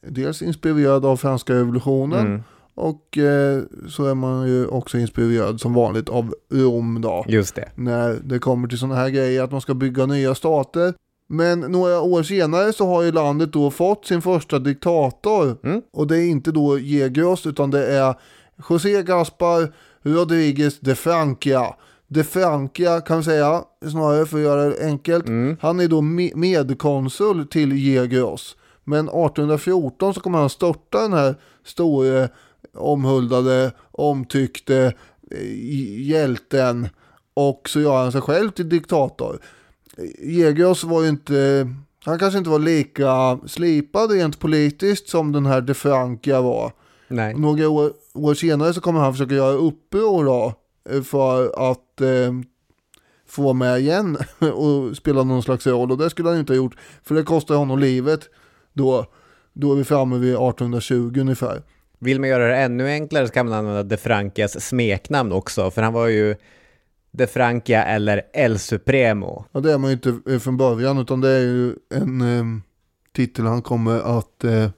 dels 0.08 0.42
inspirerad 0.42 1.04
av 1.04 1.16
franska 1.16 1.54
revolutionen 1.54 2.26
Mm. 2.26 2.42
Och 2.74 3.18
eh, 3.18 3.62
så 3.88 4.04
är 4.04 4.14
man 4.14 4.48
ju 4.48 4.66
också 4.66 4.98
inspirerad 4.98 5.60
som 5.60 5.74
vanligt 5.74 6.08
av 6.08 6.34
Rom 6.52 7.00
då. 7.00 7.24
Just 7.28 7.54
det. 7.54 7.68
När 7.74 8.18
det 8.24 8.38
kommer 8.38 8.68
till 8.68 8.78
sådana 8.78 8.94
här 8.94 9.08
grejer 9.08 9.42
att 9.42 9.52
man 9.52 9.60
ska 9.60 9.74
bygga 9.74 10.06
nya 10.06 10.34
stater. 10.34 10.94
Men 11.28 11.60
några 11.60 12.00
år 12.00 12.22
senare 12.22 12.72
så 12.72 12.86
har 12.86 13.02
ju 13.02 13.12
landet 13.12 13.52
då 13.52 13.70
fått 13.70 14.06
sin 14.06 14.22
första 14.22 14.58
diktator. 14.58 15.56
Mm. 15.62 15.82
Och 15.92 16.06
det 16.06 16.18
är 16.18 16.26
inte 16.26 16.52
då 16.52 16.78
Jägros 16.78 17.46
utan 17.46 17.70
det 17.70 17.86
är 17.86 18.14
José 18.70 19.02
Gaspar 19.02 19.72
Rodriguez 20.02 20.80
de 20.80 20.94
Francia. 20.94 21.74
De 22.08 22.24
Francia 22.24 23.00
kan 23.00 23.18
vi 23.18 23.24
säga, 23.24 23.62
snarare 23.90 24.26
för 24.26 24.36
att 24.36 24.42
göra 24.42 24.64
det 24.64 24.86
enkelt. 24.86 25.24
Han 25.60 25.80
är 25.80 25.88
då 25.88 26.00
me- 26.00 26.36
medkonsul 26.36 27.46
till 27.46 27.86
Jägros. 27.86 28.56
Men 28.84 29.08
1814 29.08 30.14
så 30.14 30.20
kommer 30.20 30.38
han 30.38 30.50
störta 30.50 31.00
den 31.02 31.12
här 31.12 31.34
store, 31.64 32.28
omhuldade, 32.74 33.72
omtyckte 33.90 34.92
eh, 35.30 36.00
hjälten. 36.00 36.88
Och 37.34 37.68
så 37.68 37.80
gör 37.80 38.02
han 38.02 38.12
sig 38.12 38.20
själv 38.20 38.50
till 38.50 38.68
diktator. 38.68 39.38
Jägros 40.22 40.84
var 40.84 41.02
ju 41.02 41.08
inte 41.08 41.68
Han 42.04 42.18
kanske 42.18 42.38
inte 42.38 42.50
var 42.50 42.58
lika 42.58 43.38
slipad 43.46 44.10
rent 44.10 44.38
politiskt 44.38 45.08
som 45.08 45.32
den 45.32 45.46
här 45.46 45.60
de 45.60 45.74
Francia 45.74 46.40
var. 46.40 46.72
Nej. 47.08 47.34
Några 47.34 47.68
år, 47.68 47.92
år 48.14 48.34
senare 48.34 48.74
så 48.74 48.80
kommer 48.80 49.00
han 49.00 49.12
försöka 49.12 49.34
göra 49.34 49.52
uppror 49.52 50.24
då 50.24 50.52
eh, 50.90 51.02
för 51.02 51.70
att 51.70 52.00
eh, 52.00 52.32
få 53.26 53.52
med 53.52 53.80
igen 53.80 54.18
och 54.54 54.96
spela 54.96 55.24
någon 55.24 55.42
slags 55.42 55.66
roll. 55.66 55.90
Och 55.90 55.98
det 55.98 56.10
skulle 56.10 56.28
han 56.28 56.38
inte 56.38 56.52
ha 56.52 56.56
gjort 56.56 56.76
för 57.02 57.14
det 57.14 57.22
kostar 57.22 57.54
honom 57.54 57.78
livet. 57.78 58.20
Då, 58.72 59.06
då 59.52 59.72
är 59.72 59.76
vi 59.76 59.84
framme 59.84 60.18
vid 60.18 60.34
1820 60.34 61.20
ungefär. 61.20 61.62
Vill 62.04 62.20
man 62.20 62.28
göra 62.28 62.48
det 62.48 62.56
ännu 62.56 62.88
enklare 62.88 63.26
så 63.26 63.32
kan 63.32 63.48
man 63.48 63.58
använda 63.58 63.82
de 63.82 63.96
Francias 63.96 64.66
smeknamn 64.66 65.32
också, 65.32 65.70
för 65.70 65.82
han 65.82 65.92
var 65.92 66.06
ju 66.06 66.36
de 67.10 67.26
Francia 67.26 67.84
eller 67.84 68.22
El 68.32 68.58
Supremo. 68.58 69.44
Ja, 69.52 69.60
det 69.60 69.72
är 69.72 69.78
man 69.78 69.90
ju 69.90 69.94
inte 69.94 70.32
eh, 70.32 70.38
från 70.38 70.56
början 70.56 70.98
utan 70.98 71.20
det 71.20 71.28
är 71.28 71.40
ju 71.40 71.74
en 71.94 72.20
eh, 72.20 72.44
titel 73.16 73.44
han 73.44 73.62
kommer 73.62 74.18
att 74.18 74.44
eh, 74.44 74.70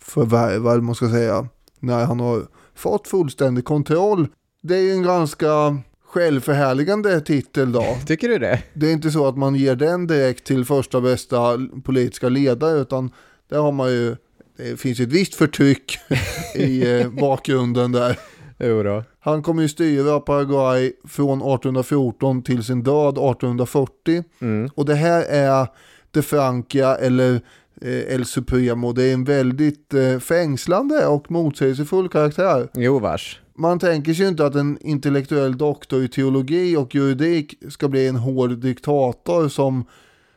förvärva, 0.00 0.72
eller 0.72 0.82
man 0.82 0.94
ska 0.94 1.08
säga, 1.08 1.48
när 1.80 2.04
han 2.04 2.20
har 2.20 2.42
fått 2.74 3.08
fullständig 3.08 3.64
kontroll. 3.64 4.28
Det 4.62 4.76
är 4.76 4.82
ju 4.82 4.92
en 4.92 5.02
ganska 5.02 5.78
självförhärligande 6.04 7.20
titel 7.20 7.72
då. 7.72 7.84
Tycker 8.06 8.28
du 8.28 8.38
det? 8.38 8.62
Det 8.74 8.88
är 8.88 8.92
inte 8.92 9.10
så 9.10 9.26
att 9.26 9.36
man 9.36 9.54
ger 9.54 9.76
den 9.76 10.06
direkt 10.06 10.44
till 10.44 10.64
första 10.64 11.00
bästa 11.00 11.58
politiska 11.84 12.28
ledare 12.28 12.78
utan 12.78 13.10
där 13.48 13.58
har 13.58 13.72
man 13.72 13.90
ju, 13.90 14.16
det 14.56 14.80
finns 14.80 15.00
ju 15.00 15.04
ett 15.04 15.12
visst 15.12 15.34
förtryck 15.34 15.98
i 16.54 17.00
eh, 17.00 17.10
bakgrunden 17.10 17.92
där. 17.92 18.18
Jo 18.58 18.82
då. 18.82 19.04
Han 19.20 19.42
kommer 19.42 19.62
ju 19.62 19.68
styra 19.68 20.20
Paraguay 20.20 20.92
från 21.04 21.38
1814 21.38 22.42
till 22.42 22.64
sin 22.64 22.82
död 22.82 23.18
1840. 23.18 24.24
Mm. 24.40 24.70
Och 24.74 24.84
det 24.84 24.94
här 24.94 25.22
är 25.22 25.66
de 26.10 26.22
Francia 26.22 26.96
eller 26.96 27.40
eh, 27.80 28.14
El 28.14 28.24
Supremo. 28.24 28.92
Det 28.92 29.04
är 29.04 29.14
en 29.14 29.24
väldigt 29.24 29.94
eh, 29.94 30.18
fängslande 30.18 31.06
och 31.06 31.30
motsägelsefull 31.30 32.08
karaktär. 32.08 32.68
Jo 32.74 32.98
vars. 32.98 33.40
Man 33.56 33.78
tänker 33.78 34.14
sig 34.14 34.28
inte 34.28 34.46
att 34.46 34.54
en 34.54 34.78
intellektuell 34.80 35.58
doktor 35.58 36.02
i 36.02 36.08
teologi 36.08 36.76
och 36.76 36.94
juridik 36.94 37.54
ska 37.68 37.88
bli 37.88 38.08
en 38.08 38.16
hård 38.16 38.58
diktator 38.58 39.48
som 39.48 39.84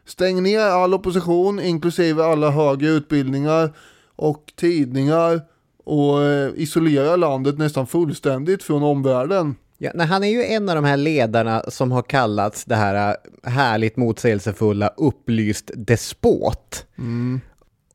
stänger 0.06 0.42
ner 0.42 0.60
all 0.60 0.94
opposition 0.94 1.60
inklusive 1.60 2.24
alla 2.24 2.50
högre 2.50 2.90
utbildningar 2.90 3.74
och 4.18 4.54
tidningar 4.56 5.42
och 5.84 6.24
eh, 6.24 6.52
isolerar 6.56 7.18
landet 7.18 7.58
nästan 7.58 7.88
fullständigt 7.88 8.64
från 8.64 8.84
omvärlden. 8.84 9.56
Ja, 9.78 9.92
nej, 9.96 10.08
han 10.08 10.24
är 10.24 10.28
ju 10.28 10.44
en 10.44 10.70
av 10.70 10.76
de 10.76 10.84
här 10.86 10.98
ledarna 10.98 11.64
som 11.68 11.92
har 11.92 12.02
kallats 12.02 12.66
det 12.66 12.76
här 12.76 13.16
äh, 13.44 13.52
härligt 13.52 13.98
motsägelsefulla 13.98 14.88
upplyst 14.98 15.72
despot. 15.76 16.86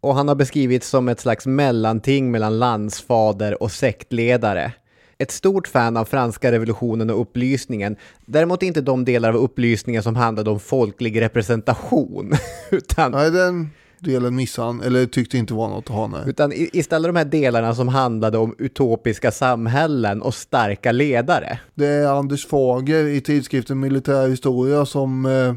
Och 0.00 0.14
han 0.14 0.28
har 0.28 0.34
beskrivits 0.34 0.88
som 0.88 1.08
ett 1.08 1.20
slags 1.20 1.46
mellanting 1.46 2.30
mellan 2.30 2.58
landsfader 2.58 3.62
och 3.62 3.72
sektledare. 3.72 4.72
Ett 5.18 5.30
stort 5.30 5.68
fan 5.68 5.96
av 5.96 6.04
franska 6.04 6.52
revolutionen 6.52 7.10
och 7.10 7.20
upplysningen. 7.20 7.96
Däremot 8.26 8.62
inte 8.62 8.80
de 8.80 9.04
delar 9.04 9.28
av 9.28 9.36
upplysningen 9.36 10.02
som 10.02 10.16
handlade 10.16 10.50
om 10.50 10.60
folklig 10.60 11.20
representation. 11.20 12.32
utan, 12.70 13.12
Nej, 13.12 13.30
den 13.30 13.70
delen 14.02 14.36
missade 14.36 14.66
han, 14.66 14.82
eller 14.82 15.06
tyckte 15.06 15.38
inte 15.38 15.54
var 15.54 15.68
något 15.68 15.90
att 15.90 15.96
ha. 15.96 16.06
Nej. 16.06 16.20
utan 16.26 16.52
istället 16.54 17.08
de 17.08 17.16
här 17.16 17.24
delarna 17.24 17.74
som 17.74 17.88
handlade 17.88 18.38
om 18.38 18.54
utopiska 18.58 19.30
samhällen 19.30 20.22
och 20.22 20.34
starka 20.34 20.92
ledare. 20.92 21.60
Det 21.74 21.86
är 21.86 22.18
Anders 22.18 22.46
Fager 22.46 23.04
i 23.06 23.20
tidskriften 23.20 23.80
Militär 23.80 24.28
Historia 24.28 24.86
som 24.86 25.26
eh, 25.26 25.32
eh, 25.32 25.54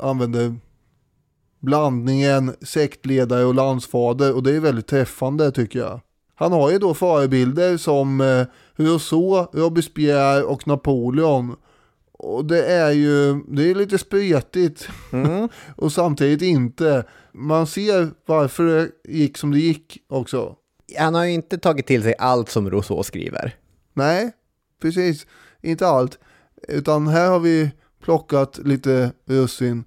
använder 0.00 0.54
blandningen 1.60 2.54
sektledare 2.62 3.44
och 3.44 3.54
landsfader 3.54 4.34
och 4.34 4.42
det 4.42 4.56
är 4.56 4.60
väldigt 4.60 4.86
träffande 4.86 5.50
tycker 5.50 5.78
jag. 5.78 6.00
Han 6.34 6.52
har 6.52 6.70
ju 6.70 6.78
då 6.78 6.94
förebilder 6.94 7.76
som 7.76 8.20
eh, 8.20 8.46
Rousseau, 8.76 9.46
Robespierre 9.52 10.42
och 10.42 10.66
Napoleon. 10.66 11.56
Och 12.12 12.44
det 12.44 12.66
är 12.66 12.90
ju, 12.90 13.40
det 13.48 13.70
är 13.70 13.74
lite 13.74 13.98
spretigt 13.98 14.88
och 15.76 15.92
samtidigt 15.92 16.42
inte. 16.42 17.04
Man 17.38 17.66
ser 17.66 18.10
varför 18.26 18.64
det 18.64 18.90
gick 19.04 19.38
som 19.38 19.50
det 19.50 19.58
gick 19.58 19.98
också. 20.08 20.56
Han 20.98 21.14
har 21.14 21.24
ju 21.24 21.32
inte 21.32 21.58
tagit 21.58 21.86
till 21.86 22.02
sig 22.02 22.14
allt 22.18 22.48
som 22.48 22.70
Rousseau 22.70 23.02
skriver. 23.02 23.56
Nej, 23.94 24.32
precis. 24.82 25.26
Inte 25.62 25.86
allt. 25.86 26.18
Utan 26.68 27.06
här 27.06 27.30
har 27.30 27.40
vi 27.40 27.70
plockat 28.02 28.58
lite 28.58 29.12
russin 29.26 29.84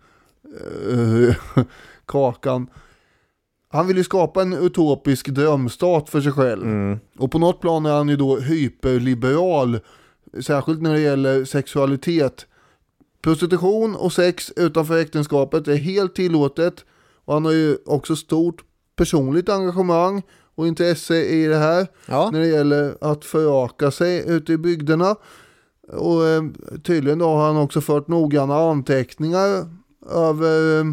uh, 0.87 1.35
kakan. 2.05 2.69
Han 3.69 3.87
vill 3.87 3.97
ju 3.97 4.03
skapa 4.03 4.41
en 4.41 4.53
utopisk 4.53 5.27
drömstat 5.27 6.09
för 6.09 6.21
sig 6.21 6.31
själv. 6.31 6.97
Och 7.17 7.31
på 7.31 7.39
något 7.39 7.61
plan 7.61 7.85
är 7.85 7.93
han 7.93 8.09
ju 8.09 8.15
då 8.15 8.37
hyperliberal. 8.37 9.79
Särskilt 10.41 10.81
när 10.81 10.93
det 10.93 10.99
gäller 10.99 11.45
sexualitet. 11.45 12.45
Prostitution 13.21 13.95
och 13.95 14.13
sex 14.13 14.51
utanför 14.55 14.97
äktenskapet 14.97 15.67
är 15.67 15.75
helt 15.75 16.15
tillåtet. 16.15 16.85
Och 17.31 17.35
han 17.35 17.45
har 17.45 17.51
ju 17.51 17.77
också 17.85 18.15
stort 18.15 18.63
personligt 18.95 19.49
engagemang 19.49 20.21
och 20.55 20.67
intresse 20.67 21.15
i 21.15 21.45
det 21.45 21.57
här. 21.57 21.87
Ja. 22.05 22.29
När 22.31 22.39
det 22.39 22.47
gäller 22.47 22.97
att 23.01 23.25
föröka 23.25 23.91
sig 23.91 24.23
ute 24.27 24.53
i 24.53 24.57
bygderna. 24.57 25.15
Och 25.87 26.27
eh, 26.27 26.43
tydligen 26.83 27.21
har 27.21 27.45
han 27.45 27.57
också 27.57 27.81
fört 27.81 28.07
noggranna 28.07 28.55
anteckningar 28.55 29.65
över 30.09 30.79
eh, 30.79 30.85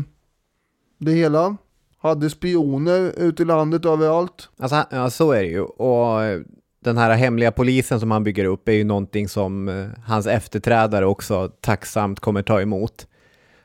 det 0.98 1.12
hela. 1.12 1.56
Hade 1.98 2.30
spioner 2.30 3.12
ute 3.16 3.42
i 3.42 3.46
landet 3.46 3.84
överallt. 3.84 4.48
Alltså, 4.58 4.84
ja, 4.90 5.10
så 5.10 5.32
är 5.32 5.42
det 5.42 5.48
ju. 5.48 5.60
Och 5.62 6.22
eh, 6.22 6.40
den 6.84 6.96
här 6.96 7.16
hemliga 7.16 7.52
polisen 7.52 8.00
som 8.00 8.10
han 8.10 8.24
bygger 8.24 8.44
upp 8.44 8.68
är 8.68 8.72
ju 8.72 8.84
någonting 8.84 9.28
som 9.28 9.68
eh, 9.68 9.86
hans 10.04 10.26
efterträdare 10.26 11.06
också 11.06 11.48
tacksamt 11.60 12.20
kommer 12.20 12.42
ta 12.42 12.60
emot. 12.60 13.06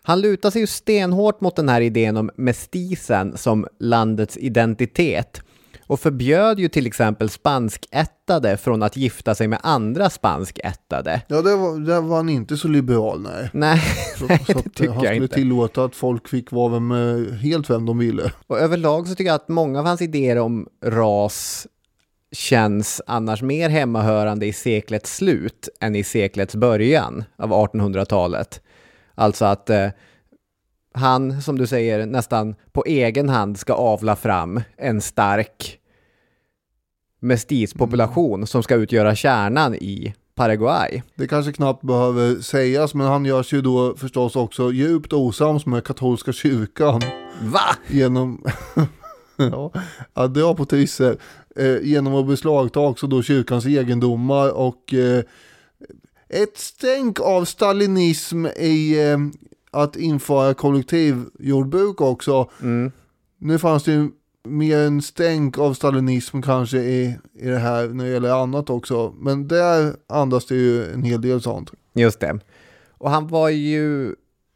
Han 0.05 0.21
lutar 0.21 0.51
sig 0.51 0.61
ju 0.61 0.67
stenhårt 0.67 1.41
mot 1.41 1.55
den 1.55 1.69
här 1.69 1.81
idén 1.81 2.17
om 2.17 2.29
mestisen 2.35 3.37
som 3.37 3.67
landets 3.79 4.37
identitet 4.37 5.41
och 5.87 5.99
förbjöd 5.99 6.59
ju 6.59 6.69
till 6.69 6.87
exempel 6.87 7.29
spanskättade 7.29 8.57
från 8.57 8.83
att 8.83 8.97
gifta 8.97 9.35
sig 9.35 9.47
med 9.47 9.59
andra 9.63 10.09
spanskättade. 10.09 11.21
Ja, 11.27 11.41
det 11.41 11.55
var, 11.55 11.79
där 11.79 12.01
var 12.01 12.15
han 12.17 12.29
inte 12.29 12.57
så 12.57 12.67
liberal, 12.67 13.21
nej. 13.21 13.49
Nej, 13.53 13.81
Så, 14.19 14.25
nej 14.25 14.43
så 14.47 14.53
det 14.53 14.59
att, 14.59 14.65
eh, 14.65 14.71
tycker 14.71 14.93
han 14.93 15.03
jag 15.03 15.11
skulle 15.11 15.23
inte. 15.23 15.35
tillåta 15.35 15.83
att 15.85 15.95
folk 15.95 16.27
fick 16.27 16.51
vara 16.51 16.69
vem, 16.73 16.91
eh, 16.91 17.33
helt 17.33 17.69
vem 17.69 17.85
de 17.85 17.97
ville. 17.97 18.31
Och 18.47 18.59
överlag 18.59 19.07
så 19.07 19.15
tycker 19.15 19.29
jag 19.29 19.35
att 19.35 19.49
många 19.49 19.79
av 19.79 19.85
hans 19.85 20.01
idéer 20.01 20.37
om 20.37 20.67
ras 20.85 21.67
känns 22.31 23.01
annars 23.07 23.41
mer 23.41 23.69
hemmahörande 23.69 24.45
i 24.45 24.53
seklets 24.53 25.15
slut 25.15 25.69
än 25.79 25.95
i 25.95 26.03
seklets 26.03 26.55
början 26.55 27.23
av 27.37 27.51
1800-talet. 27.53 28.61
Alltså 29.15 29.45
att 29.45 29.69
eh, 29.69 29.87
han, 30.93 31.41
som 31.41 31.57
du 31.57 31.67
säger, 31.67 32.05
nästan 32.05 32.55
på 32.71 32.83
egen 32.85 33.29
hand 33.29 33.59
ska 33.59 33.73
avla 33.73 34.15
fram 34.15 34.61
en 34.77 35.01
stark 35.01 35.79
mestispopulation 37.19 38.47
som 38.47 38.63
ska 38.63 38.75
utgöra 38.75 39.15
kärnan 39.15 39.75
i 39.75 40.13
Paraguay. 40.35 41.01
Det 41.15 41.27
kanske 41.27 41.53
knappt 41.53 41.81
behöver 41.83 42.35
sägas, 42.35 42.93
men 42.93 43.07
han 43.07 43.25
görs 43.25 43.53
ju 43.53 43.61
då 43.61 43.95
förstås 43.95 44.35
också 44.35 44.71
djupt 44.71 45.13
osams 45.13 45.65
med 45.65 45.83
katolska 45.83 46.33
kyrkan. 46.33 47.01
Va? 47.41 47.75
genom 47.87 48.45
ja, 49.37 49.71
att 50.13 50.33
dra 50.33 50.55
på 50.55 50.65
trissor 50.65 51.17
eh, 51.55 51.77
genom 51.81 52.15
att 52.15 52.27
beslagta 52.27 52.79
också 52.79 53.07
då 53.07 53.21
kyrkans 53.21 53.65
egendomar 53.65 54.49
och 54.49 54.93
eh, 54.93 55.23
ett 56.33 56.57
stänk 56.57 57.19
av 57.19 57.45
stalinism 57.45 58.45
i 58.45 59.09
eh, 59.11 59.17
att 59.71 59.95
införa 59.95 60.53
kollektivjordbruk 60.53 62.01
också. 62.01 62.49
Nu 63.37 63.59
fanns 63.59 63.83
det 63.83 63.91
ju 63.91 64.09
mer 64.47 64.77
en 64.77 65.01
stänk 65.01 65.57
av 65.57 65.73
stalinism 65.73 66.41
kanske 66.41 66.77
i, 66.77 67.17
i 67.33 67.47
det 67.47 67.57
här 67.57 67.87
när 67.87 68.05
det 68.05 68.11
gäller 68.11 68.43
annat 68.43 68.69
också. 68.69 69.13
Men 69.17 69.47
där 69.47 69.95
andas 70.07 70.45
det 70.45 70.55
ju 70.55 70.93
en 70.93 71.03
hel 71.03 71.21
del 71.21 71.41
sånt. 71.41 71.71
Just 71.93 72.19
det. 72.19 72.39
Och 72.89 73.09
han 73.09 73.27
var 73.27 73.49
ju 73.49 74.15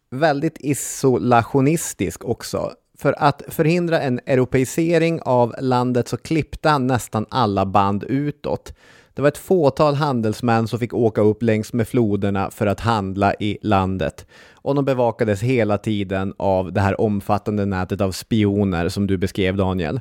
väldigt 0.10 0.58
isolationistisk 0.60 2.26
också. 2.26 2.72
För 3.00 3.16
att 3.18 3.44
förhindra 3.48 4.02
en 4.02 4.20
europeisering 4.26 5.22
av 5.22 5.56
landet 5.60 6.08
så 6.08 6.18
klippte 6.18 6.70
han 6.70 6.88
nästan 6.88 7.26
alla 7.30 7.66
band 7.66 8.04
utåt. 8.04 8.74
Det 9.14 9.22
var 9.22 9.30
ett 9.30 9.38
fåtal 9.38 9.96
handelsmän 9.96 10.68
som 10.68 10.80
fick 10.80 10.94
åka 10.94 11.22
upp 11.22 11.44
längs 11.44 11.74
med 11.74 11.88
floderna 11.88 12.52
för 12.52 12.68
att 12.68 12.80
handla 12.80 13.34
i 13.34 13.58
landet. 13.62 14.26
Och 14.54 14.76
de 14.76 14.86
bevakades 14.86 15.42
hela 15.42 15.78
tiden 15.78 16.34
av 16.38 16.74
det 16.74 16.82
här 16.82 17.02
omfattande 17.02 17.66
nätet 17.66 18.02
av 18.02 18.12
spioner 18.12 18.90
som 18.90 19.08
du 19.08 19.18
beskrev 19.18 19.58
Daniel. 19.58 20.00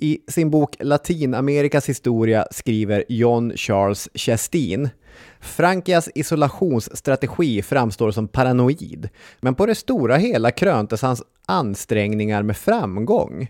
I 0.00 0.18
sin 0.28 0.50
bok 0.50 0.76
Latinamerikas 0.80 1.88
historia 1.88 2.46
skriver 2.50 3.04
John 3.08 3.52
Charles 3.56 4.08
Chastin 4.14 4.88
Frankias 5.40 6.08
isolationsstrategi 6.14 7.62
framstår 7.62 8.10
som 8.10 8.28
paranoid, 8.28 9.08
men 9.40 9.54
på 9.54 9.66
det 9.66 9.74
stora 9.74 10.16
hela 10.16 10.50
kröntes 10.50 11.02
hans 11.02 11.22
ansträngningar 11.46 12.42
med 12.42 12.56
framgång. 12.56 13.48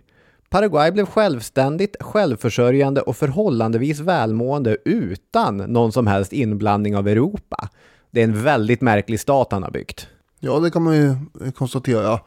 Paraguay 0.51 0.91
blev 0.91 1.07
självständigt, 1.07 1.97
självförsörjande 2.01 3.01
och 3.01 3.17
förhållandevis 3.17 4.01
välmående 4.01 4.77
utan 4.85 5.57
någon 5.57 5.93
som 5.93 6.07
helst 6.07 6.33
inblandning 6.33 6.97
av 6.97 7.09
Europa. 7.09 7.69
Det 8.11 8.21
är 8.21 8.25
en 8.25 8.43
väldigt 8.43 8.81
märklig 8.81 9.21
stat 9.21 9.49
han 9.51 9.63
har 9.63 9.71
byggt. 9.71 10.09
Ja, 10.41 10.59
det 10.59 10.71
kan 10.71 10.83
man 10.83 10.97
ju 10.97 11.17
konstatera. 11.53 12.21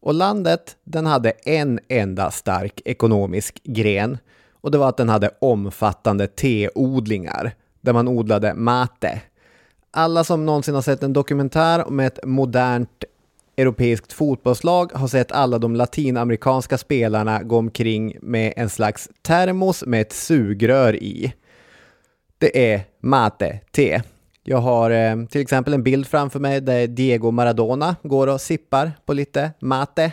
Och 0.00 0.14
landet, 0.14 0.76
den 0.84 1.06
hade 1.06 1.30
en 1.30 1.80
enda 1.88 2.30
stark 2.30 2.80
ekonomisk 2.84 3.60
gren 3.64 4.18
och 4.60 4.70
det 4.70 4.78
var 4.78 4.88
att 4.88 4.96
den 4.96 5.08
hade 5.08 5.30
omfattande 5.38 6.26
teodlingar 6.26 7.54
där 7.80 7.92
man 7.92 8.08
odlade 8.08 8.54
mate. 8.54 9.20
Alla 9.90 10.24
som 10.24 10.46
någonsin 10.46 10.74
har 10.74 10.82
sett 10.82 11.02
en 11.02 11.12
dokumentär 11.12 11.88
om 11.88 12.00
ett 12.00 12.18
modernt 12.24 13.04
europeiskt 13.56 14.12
fotbollslag 14.12 14.92
har 14.94 15.08
sett 15.08 15.32
alla 15.32 15.58
de 15.58 15.76
latinamerikanska 15.76 16.78
spelarna 16.78 17.42
gå 17.42 17.58
omkring 17.58 18.16
med 18.20 18.52
en 18.56 18.70
slags 18.70 19.08
termos 19.22 19.86
med 19.86 20.00
ett 20.00 20.12
sugrör 20.12 20.96
i. 20.96 21.34
Det 22.38 22.72
är 22.72 22.82
mate, 23.00 23.60
te. 23.70 24.02
Jag 24.44 24.58
har 24.58 24.90
eh, 24.90 25.26
till 25.26 25.40
exempel 25.40 25.74
en 25.74 25.82
bild 25.82 26.06
framför 26.06 26.40
mig 26.40 26.60
där 26.60 26.86
Diego 26.86 27.30
Maradona 27.30 27.96
går 28.02 28.26
och 28.26 28.40
sippar 28.40 28.92
på 29.06 29.12
lite 29.12 29.50
mate. 29.60 30.12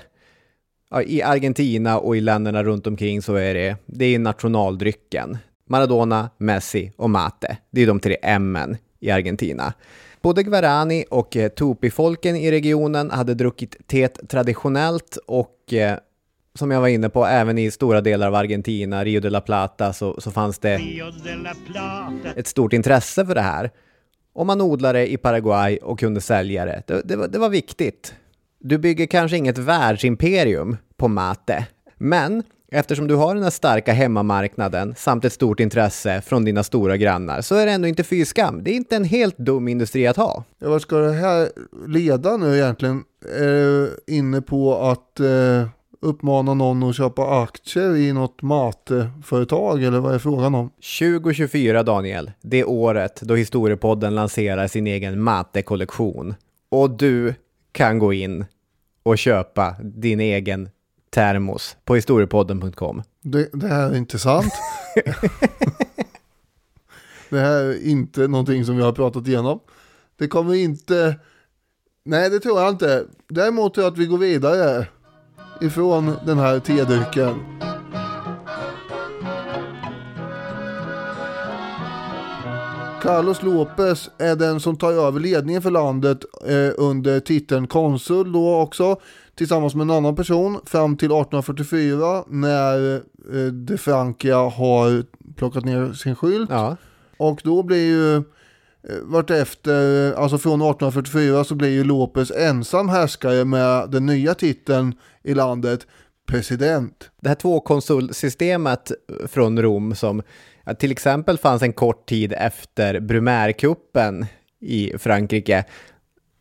Ja, 0.89 1.01
I 1.01 1.21
Argentina 1.21 1.99
och 1.99 2.17
i 2.17 2.21
länderna 2.21 2.63
runt 2.63 2.87
omkring 2.87 3.21
så 3.21 3.35
är 3.35 3.53
det, 3.53 3.77
det 3.85 4.05
är 4.05 4.19
nationaldrycken. 4.19 5.37
Maradona, 5.69 6.29
Messi 6.37 6.91
och 6.95 7.09
mate. 7.09 7.57
Det 7.71 7.81
är 7.81 7.87
de 7.87 7.99
tre 7.99 8.17
M 8.21 8.57
i 8.99 9.11
Argentina. 9.11 9.73
Både 10.21 10.43
Guarani 10.43 11.05
och 11.09 11.37
eh, 11.37 11.49
Tupi-folken 11.49 12.35
i 12.35 12.51
regionen 12.51 13.11
hade 13.11 13.33
druckit 13.33 13.87
teet 13.87 14.29
traditionellt 14.29 15.17
och 15.25 15.73
eh, 15.73 15.97
som 16.53 16.71
jag 16.71 16.81
var 16.81 16.87
inne 16.87 17.09
på, 17.09 17.25
även 17.25 17.57
i 17.57 17.71
stora 17.71 18.01
delar 18.01 18.27
av 18.27 18.35
Argentina, 18.35 19.03
Rio 19.05 19.19
de 19.19 19.29
la 19.29 19.41
Plata, 19.41 19.93
så, 19.93 20.21
så 20.21 20.31
fanns 20.31 20.59
det 20.59 20.81
ett 22.35 22.47
stort 22.47 22.73
intresse 22.73 23.25
för 23.25 23.35
det 23.35 23.41
här. 23.41 23.71
Och 24.33 24.45
man 24.45 24.61
odlade 24.61 25.11
i 25.11 25.17
Paraguay 25.17 25.77
och 25.77 25.99
kunde 25.99 26.21
sälja 26.21 26.65
det. 26.65 26.83
Det, 26.87 27.01
det, 27.01 27.27
det 27.27 27.39
var 27.39 27.49
viktigt. 27.49 28.15
Du 28.59 28.77
bygger 28.77 29.05
kanske 29.05 29.37
inget 29.37 29.57
världsimperium 29.57 30.77
på 30.97 31.07
mate, 31.07 31.67
men 31.97 32.43
eftersom 32.71 33.07
du 33.07 33.15
har 33.15 33.35
den 33.35 33.43
här 33.43 33.49
starka 33.49 33.93
hemmamarknaden 33.93 34.95
samt 34.97 35.25
ett 35.25 35.33
stort 35.33 35.59
intresse 35.59 36.21
från 36.21 36.45
dina 36.45 36.63
stora 36.63 36.97
grannar 36.97 37.41
så 37.41 37.55
är 37.55 37.65
det 37.65 37.71
ändå 37.71 37.87
inte 37.87 38.03
fy 38.03 38.25
skam. 38.25 38.63
Det 38.63 38.71
är 38.71 38.75
inte 38.75 38.95
en 38.95 39.03
helt 39.03 39.37
dum 39.37 39.67
industri 39.67 40.07
att 40.07 40.17
ha. 40.17 40.43
Ja, 40.59 40.69
vad 40.69 40.81
ska 40.81 40.97
det 40.97 41.13
här 41.13 41.49
leda 41.87 42.37
nu 42.37 42.55
egentligen? 42.55 43.03
Är 43.35 43.47
du 43.47 43.97
inne 44.07 44.41
på 44.41 44.75
att 44.75 45.19
eh, 45.19 45.67
uppmana 46.01 46.53
någon 46.53 46.83
att 46.83 46.95
köpa 46.95 47.41
aktier 47.41 47.95
i 47.95 48.13
något 48.13 48.41
mateföretag 48.41 49.83
eller 49.83 49.99
vad 49.99 50.15
är 50.15 50.19
frågan 50.19 50.55
om? 50.55 50.69
2024 50.99 51.83
Daniel, 51.83 52.31
det 52.41 52.63
året 52.63 53.21
då 53.21 53.35
Historiepodden 53.35 54.15
lanserar 54.15 54.67
sin 54.67 54.87
egen 54.87 55.21
mate-kollektion. 55.21 56.35
Och 56.69 56.97
du 56.97 57.33
kan 57.77 57.99
gå 57.99 58.13
in 58.13 58.45
och 59.03 59.17
köpa 59.17 59.75
din 59.79 60.19
egen 60.19 60.69
termos 61.09 61.77
på 61.85 61.95
historiepodden.com. 61.95 63.03
Det, 63.23 63.49
det 63.53 63.67
här 63.67 63.89
är 63.91 63.95
intressant. 63.95 64.53
det 67.29 67.39
här 67.39 67.63
är 67.63 67.87
inte 67.87 68.27
någonting 68.27 68.65
som 68.65 68.77
vi 68.77 68.83
har 68.83 68.91
pratat 68.91 69.27
igenom. 69.27 69.59
Det 70.17 70.27
kommer 70.27 70.53
inte... 70.53 71.15
Nej, 72.05 72.29
det 72.29 72.39
tror 72.39 72.59
jag 72.61 72.69
inte. 72.69 73.05
Däremot 73.27 73.73
tror 73.73 73.83
jag 73.85 73.93
att 73.93 73.99
vi 73.99 74.05
går 74.05 74.17
vidare 74.17 74.87
ifrån 75.61 76.15
den 76.25 76.37
här 76.37 76.59
tedrycken. 76.59 77.35
Carlos 83.07 83.43
Lopez 83.43 84.09
är 84.17 84.35
den 84.35 84.59
som 84.59 84.77
tar 84.77 84.91
över 84.91 85.19
ledningen 85.19 85.61
för 85.61 85.71
landet 85.71 86.17
eh, 86.47 86.71
under 86.77 87.19
titeln 87.19 87.67
konsul 87.67 88.31
då 88.31 88.55
också 88.61 88.99
tillsammans 89.35 89.75
med 89.75 89.81
en 89.83 89.91
annan 89.91 90.15
person 90.15 90.59
fram 90.65 90.97
till 90.97 91.05
1844 91.05 92.23
när 92.27 92.95
eh, 92.95 93.45
de 93.51 93.77
Francia 93.77 94.37
har 94.37 95.03
plockat 95.35 95.65
ner 95.65 95.93
sin 95.93 96.15
skylt. 96.15 96.49
Ja, 96.49 96.77
Och 97.17 97.41
då 97.43 97.63
blir 97.63 97.85
ju 97.85 98.15
eh, 98.15 98.21
vartefter, 99.03 100.13
alltså 100.13 100.37
från 100.37 100.61
1844 100.61 101.43
så 101.43 101.55
blir 101.55 101.69
ju 101.69 101.83
Lopez 101.83 102.31
ensam 102.31 102.89
härskare 102.89 103.45
med 103.45 103.89
den 103.89 104.05
nya 104.05 104.33
titeln 104.33 104.93
i 105.23 105.33
landet, 105.33 105.87
president. 106.25 107.09
det 107.21 107.29
här 107.29 107.35
tvåkonsulsystemet 107.35 108.91
från 109.27 109.61
Rom 109.61 109.95
som 109.95 110.21
till 110.73 110.91
exempel 110.91 111.37
fanns 111.37 111.61
en 111.61 111.73
kort 111.73 112.09
tid 112.09 112.33
efter 112.37 112.99
Brumairkuppen 112.99 114.25
i 114.59 114.93
Frankrike. 114.97 115.65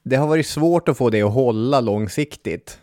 Det 0.02 0.16
har 0.16 0.26
varit 0.26 0.46
svårt 0.46 0.88
att 0.88 0.96
få 0.96 1.10
det 1.10 1.22
att 1.22 1.32
hålla 1.32 1.80
långsiktigt 1.80 2.78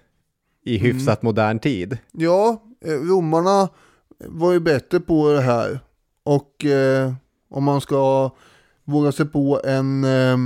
i 0.66 0.78
hyfsat 0.78 1.22
modern 1.22 1.60
tid. 1.60 1.98
Ja, 2.12 2.64
eh, 2.86 2.92
romarna 2.92 3.70
var 4.20 4.52
ju 4.52 4.60
bättre 4.60 5.00
på 5.00 5.34
det 5.34 5.42
här. 5.42 5.80
Och 6.24 6.66
eh, 6.66 7.14
om 7.50 7.64
man 7.64 7.82
ska 7.82 8.32
våga 8.84 9.12
sig 9.12 9.26
på 9.26 9.62
en, 9.64 10.04
eh, 10.04 10.38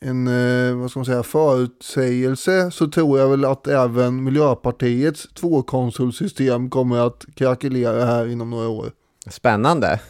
en 0.00 0.28
eh, 0.28 0.76
vad 0.76 0.90
ska 0.90 0.98
man 0.98 1.06
säga, 1.06 1.22
förutsägelse 1.22 2.70
så 2.70 2.88
tror 2.88 3.18
jag 3.18 3.28
väl 3.28 3.44
att 3.44 3.66
även 3.66 4.24
Miljöpartiets 4.24 5.28
tvåkonsulsystem 5.34 6.70
kommer 6.70 7.06
att 7.06 7.26
krackelera 7.34 8.04
här 8.04 8.26
inom 8.26 8.50
några 8.50 8.68
år. 8.68 8.92
Spännande. 9.30 10.00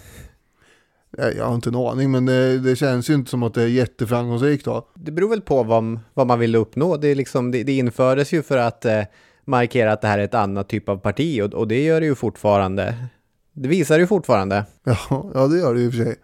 Jag 1.36 1.44
har 1.44 1.54
inte 1.54 1.70
en 1.70 1.76
aning 1.76 2.10
men 2.10 2.26
det, 2.26 2.58
det 2.58 2.76
känns 2.76 3.10
ju 3.10 3.14
inte 3.14 3.30
som 3.30 3.42
att 3.42 3.54
det 3.54 3.62
är 3.62 3.66
jätteframgångsrikt 3.66 4.64
då. 4.64 4.88
Det 4.94 5.12
beror 5.12 5.28
väl 5.28 5.40
på 5.40 5.62
vad, 5.62 6.00
vad 6.14 6.26
man 6.26 6.38
vill 6.38 6.56
uppnå. 6.56 6.96
Det, 6.96 7.08
är 7.08 7.14
liksom, 7.14 7.50
det, 7.50 7.62
det 7.62 7.72
infördes 7.72 8.32
ju 8.32 8.42
för 8.42 8.58
att 8.58 8.84
eh, 8.84 9.02
markera 9.44 9.92
att 9.92 10.00
det 10.00 10.08
här 10.08 10.18
är 10.18 10.24
ett 10.24 10.34
annat 10.34 10.68
typ 10.68 10.88
av 10.88 10.96
parti 10.96 11.42
och, 11.42 11.54
och 11.54 11.68
det 11.68 11.84
gör 11.84 12.00
det 12.00 12.06
ju 12.06 12.14
fortfarande. 12.14 12.94
Det 13.52 13.68
visar 13.68 13.94
det 13.94 14.00
ju 14.00 14.06
fortfarande. 14.06 14.64
Ja, 14.84 15.30
ja 15.34 15.46
det 15.46 15.58
gör 15.58 15.74
det 15.74 15.80
ju 15.80 15.86
i 15.86 15.88
och 15.88 15.92
för 15.94 16.04
sig. 16.04 16.16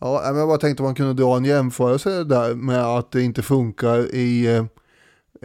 Ja, 0.00 0.20
men 0.24 0.36
jag 0.36 0.48
bara 0.48 0.58
tänkte 0.58 0.82
att 0.82 0.86
man 0.86 0.94
kunde 0.94 1.22
dra 1.22 1.36
en 1.36 1.44
jämförelse 1.44 2.24
där 2.24 2.54
med 2.54 2.84
att 2.84 3.10
det 3.10 3.22
inte 3.22 3.42
funkar 3.42 4.14
i 4.14 4.56
eh, 4.56 4.64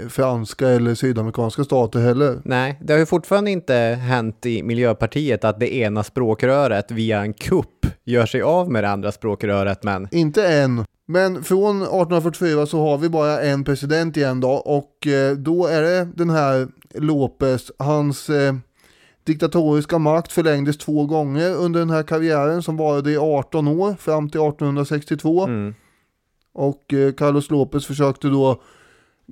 franska 0.09 0.67
eller 0.67 0.95
sydamerikanska 0.95 1.63
stater 1.63 1.99
heller. 1.99 2.41
Nej, 2.45 2.79
det 2.81 2.93
har 2.93 2.99
ju 2.99 3.05
fortfarande 3.05 3.51
inte 3.51 3.73
hänt 4.01 4.45
i 4.45 4.63
Miljöpartiet 4.63 5.43
att 5.43 5.59
det 5.59 5.75
ena 5.75 6.03
språkröret 6.03 6.91
via 6.91 7.21
en 7.21 7.33
kupp 7.33 7.85
gör 8.03 8.25
sig 8.25 8.41
av 8.41 8.71
med 8.71 8.83
det 8.83 8.89
andra 8.89 9.11
språkröret, 9.11 9.83
men 9.83 10.07
Inte 10.11 10.47
än. 10.47 10.85
Men 11.05 11.43
från 11.43 11.81
1844 11.81 12.65
så 12.65 12.81
har 12.81 12.97
vi 12.97 13.09
bara 13.09 13.41
en 13.41 13.63
president 13.63 14.17
igen 14.17 14.39
då 14.39 14.51
och 14.51 15.07
eh, 15.07 15.31
då 15.31 15.67
är 15.67 15.81
det 15.81 16.07
den 16.15 16.29
här 16.29 16.67
Lopez, 16.93 17.71
hans 17.77 18.29
eh, 18.29 18.53
diktatoriska 19.23 19.97
makt 19.97 20.31
förlängdes 20.31 20.77
två 20.77 21.05
gånger 21.05 21.55
under 21.55 21.79
den 21.79 21.89
här 21.89 22.03
karriären 22.03 22.63
som 22.63 22.77
varade 22.77 23.11
i 23.11 23.17
18 23.17 23.67
år 23.67 23.95
fram 23.99 24.29
till 24.29 24.41
1862. 24.41 25.43
mm, 25.43 25.75
Och 26.53 26.93
eh, 26.93 27.13
Carlos 27.13 27.51
Lopez 27.51 27.85
försökte 27.85 28.27
då 28.27 28.61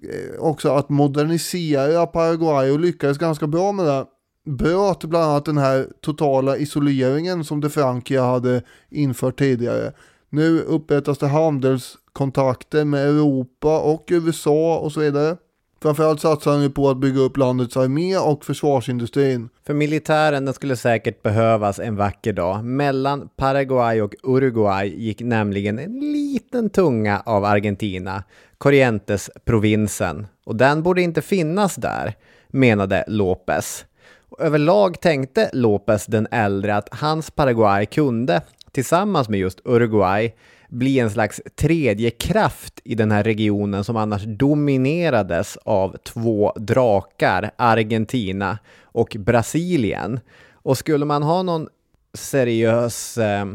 Eh, 0.04 0.40
också 0.40 0.70
att 0.70 0.90
modernisera 0.90 2.06
Paraguay 2.06 2.72
och 2.72 2.80
lyckades 2.80 3.18
ganska 3.18 3.48
bra 3.48 3.72
med 3.72 3.86
det. 3.86 4.06
Bröt 4.46 5.04
bland 5.04 5.26
annat 5.26 5.46
den 5.46 5.58
här 5.58 5.88
totala 6.02 6.58
isoleringen 6.58 7.44
som 7.44 7.62
de 7.62 7.70
Francia 7.70 8.24
hade 8.24 8.64
infört 8.90 9.40
tidigare. 9.40 9.94
Nu 10.30 10.62
upprättas 10.62 11.18
det 11.18 11.28
handelskontakter 11.28 12.86
med 12.86 13.08
Europa 13.08 13.80
och 13.80 14.06
USA 14.08 14.80
och 14.80 14.92
så 14.92 15.00
vidare. 15.00 15.38
Framförallt 15.82 16.22
satsar 16.22 16.52
han 16.52 16.62
ju 16.62 16.70
på 16.70 16.90
att 16.90 16.98
bygga 16.98 17.20
upp 17.22 17.38
landets 17.38 17.78
armé 17.78 18.18
och 18.18 18.46
försvarsindustrin. 18.46 19.50
för 19.66 19.74
militären 19.74 20.46
den 20.46 20.54
skulle 20.54 20.76
säkert 20.76 21.24
behövas 21.24 21.80
en 21.80 21.96
vacker 21.96 22.34
dag. 22.34 22.64
Mellan 22.64 23.30
Paraguay 23.36 24.02
och 24.02 24.16
Uruguay 24.24 24.96
gick 24.98 25.22
nämligen 25.22 25.80
en 25.80 26.00
liten 26.00 26.70
tunga 26.70 27.22
av 27.26 27.46
Argentina, 27.46 28.24
Corrientes-provinsen. 28.58 30.28
Och 30.44 30.56
den 30.56 30.84
borde 30.84 31.02
inte 31.02 31.22
finnas 31.22 31.76
där, 31.76 32.14
menade 32.48 33.04
Lopez. 33.08 33.86
Och 34.30 34.42
överlag 34.42 35.02
tänkte 35.02 35.50
Lopez 35.54 36.06
den 36.06 36.28
äldre 36.32 36.76
att 36.76 36.90
hans 36.92 37.32
Paraguay 37.32 37.86
kunde, 37.86 38.42
tillsammans 38.72 39.30
med 39.30 39.40
just 39.40 39.62
Uruguay 39.66 40.34
bli 40.72 41.00
en 41.00 41.12
slags 41.12 41.42
tredje 41.56 42.10
kraft 42.10 42.82
i 42.84 42.96
den 42.96 43.12
här 43.12 43.24
regionen 43.24 43.84
som 43.84 43.98
annars 43.98 44.24
dominerades 44.24 45.58
av 45.58 45.98
två 46.04 46.54
drakar, 46.56 47.52
Argentina 47.56 48.58
och 48.84 49.16
Brasilien. 49.20 50.20
Och 50.54 50.78
skulle 50.78 51.06
man 51.06 51.24
ha 51.24 51.44
någon 51.44 51.68
seriös 52.14 53.18
eh, 53.18 53.46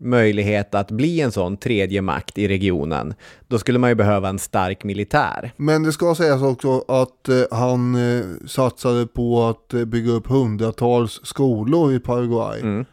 möjlighet 0.00 0.74
att 0.74 0.90
bli 0.90 1.20
en 1.20 1.32
sån 1.32 1.56
tredje 1.56 2.02
makt 2.02 2.38
i 2.38 2.48
regionen, 2.48 3.14
då 3.48 3.58
skulle 3.58 3.78
man 3.78 3.90
ju 3.90 3.94
behöva 3.94 4.28
en 4.28 4.38
stark 4.38 4.84
militär. 4.84 5.52
Men 5.56 5.82
det 5.82 5.92
ska 5.92 6.14
sägas 6.14 6.42
också 6.42 6.84
att 6.88 7.28
eh, 7.28 7.42
han 7.50 7.94
eh, 7.94 8.24
satsade 8.46 9.06
på 9.06 9.44
att 9.44 9.74
eh, 9.74 9.84
bygga 9.84 10.12
upp 10.12 10.26
hundratals 10.26 11.20
skolor 11.24 11.94
i 11.94 12.00
Paraguay. 12.00 12.60
Mm. 12.60 12.84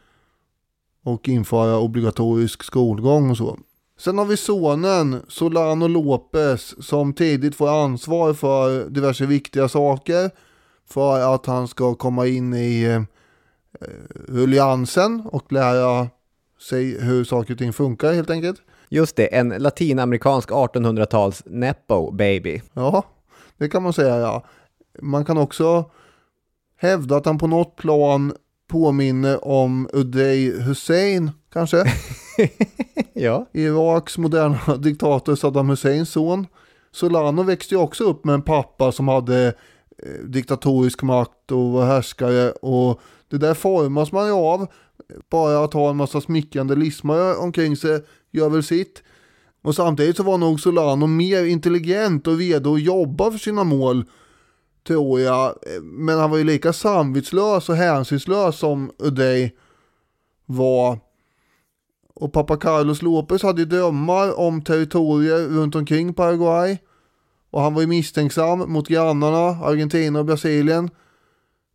Och 1.05 1.29
införa 1.29 1.77
obligatorisk 1.77 2.63
skolgång 2.63 3.29
och 3.29 3.37
så. 3.37 3.57
Sen 4.03 4.17
har 4.17 4.25
vi 4.25 4.37
sonen 4.37 5.21
Solano 5.27 5.87
Lopez 5.87 6.85
som 6.85 7.13
tidigt 7.13 7.55
får 7.55 7.83
ansvar 7.83 8.33
för 8.33 8.89
diverse 8.89 9.25
viktiga 9.25 9.67
saker. 9.67 10.31
För 10.89 11.35
att 11.35 11.45
han 11.45 11.67
ska 11.67 11.95
komma 11.95 12.27
in 12.27 12.53
i 12.53 12.83
eh, 12.83 14.43
Alliansen 14.43 15.21
och 15.25 15.51
lära 15.51 16.07
sig 16.69 17.01
hur 17.01 17.23
saker 17.23 17.53
och 17.53 17.57
ting 17.57 17.73
funkar 17.73 18.13
helt 18.13 18.29
enkelt. 18.29 18.61
Just 18.89 19.15
det, 19.15 19.35
en 19.35 19.49
latinamerikansk 19.49 20.49
1800-tals 20.49 21.43
nepo 21.45 22.11
baby. 22.11 22.61
Ja, 22.73 23.03
det 23.57 23.69
kan 23.69 23.83
man 23.83 23.93
säga 23.93 24.17
ja. 24.19 24.45
Man 25.01 25.25
kan 25.25 25.37
också 25.37 25.91
hävda 26.77 27.15
att 27.15 27.25
han 27.25 27.37
på 27.37 27.47
något 27.47 27.75
plan 27.75 28.33
påminner 28.67 29.47
om 29.47 29.89
Uday 29.93 30.61
Hussein 30.61 31.31
kanske. 31.53 31.83
ja. 33.13 33.45
Iraks 33.53 34.17
moderna 34.17 34.77
diktator 34.77 35.35
Saddam 35.35 35.69
Husseins 35.69 36.09
son. 36.09 36.47
Solano 36.91 37.43
växte 37.43 37.75
ju 37.75 37.81
också 37.81 38.03
upp 38.03 38.25
med 38.25 38.35
en 38.35 38.41
pappa 38.41 38.91
som 38.91 39.07
hade 39.07 39.47
eh, 39.97 40.23
diktatorisk 40.25 41.03
makt 41.03 41.51
och 41.51 41.71
var 41.71 41.85
härskare 41.85 42.51
och 42.51 43.01
det 43.29 43.37
där 43.37 43.53
formas 43.53 44.11
man 44.11 44.27
ju 44.27 44.33
av. 44.33 44.67
Bara 45.29 45.63
att 45.63 45.73
ha 45.73 45.89
en 45.89 45.97
massa 45.97 46.21
smickrande 46.21 46.75
lismare 46.75 47.35
omkring 47.35 47.77
sig 47.77 48.01
gör 48.31 48.49
väl 48.49 48.63
sitt. 48.63 49.03
Och 49.61 49.75
samtidigt 49.75 50.17
så 50.17 50.23
var 50.23 50.37
nog 50.37 50.59
Solano 50.59 51.07
mer 51.07 51.43
intelligent 51.43 52.27
och 52.27 52.37
redo 52.37 52.73
att 52.73 52.81
jobba 52.81 53.31
för 53.31 53.37
sina 53.37 53.63
mål 53.63 54.05
tror 54.87 55.19
jag. 55.19 55.55
Men 55.81 56.19
han 56.19 56.31
var 56.31 56.37
ju 56.37 56.43
lika 56.43 56.73
samvetslös 56.73 57.69
och 57.69 57.75
hänsynslös 57.75 58.59
som 58.59 58.91
Uday 58.99 59.55
var. 60.45 60.99
Och 62.23 62.33
pappa 62.33 62.57
Carlos 62.57 63.01
Lopez 63.01 63.43
hade 63.43 63.61
ju 63.61 63.65
drömmar 63.65 64.39
om 64.39 64.61
territorier 64.61 65.47
runt 65.47 65.75
omkring 65.75 66.13
Paraguay. 66.13 66.77
Och 67.51 67.61
han 67.61 67.73
var 67.73 67.81
ju 67.81 67.87
misstänksam 67.87 68.59
mot 68.59 68.87
grannarna, 68.87 69.65
Argentina 69.65 70.19
och 70.19 70.25
Brasilien. 70.25 70.89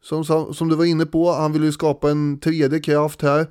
Som, 0.03 0.25
som, 0.25 0.55
som 0.55 0.69
du 0.69 0.77
var 0.77 0.85
inne 0.85 1.07
på, 1.07 1.33
han 1.33 1.53
ville 1.53 1.67
ju 1.67 1.73
skapa 1.73 2.11
en 2.11 2.41
tredje 2.41 2.81
kraft 2.81 3.23
här. 3.23 3.47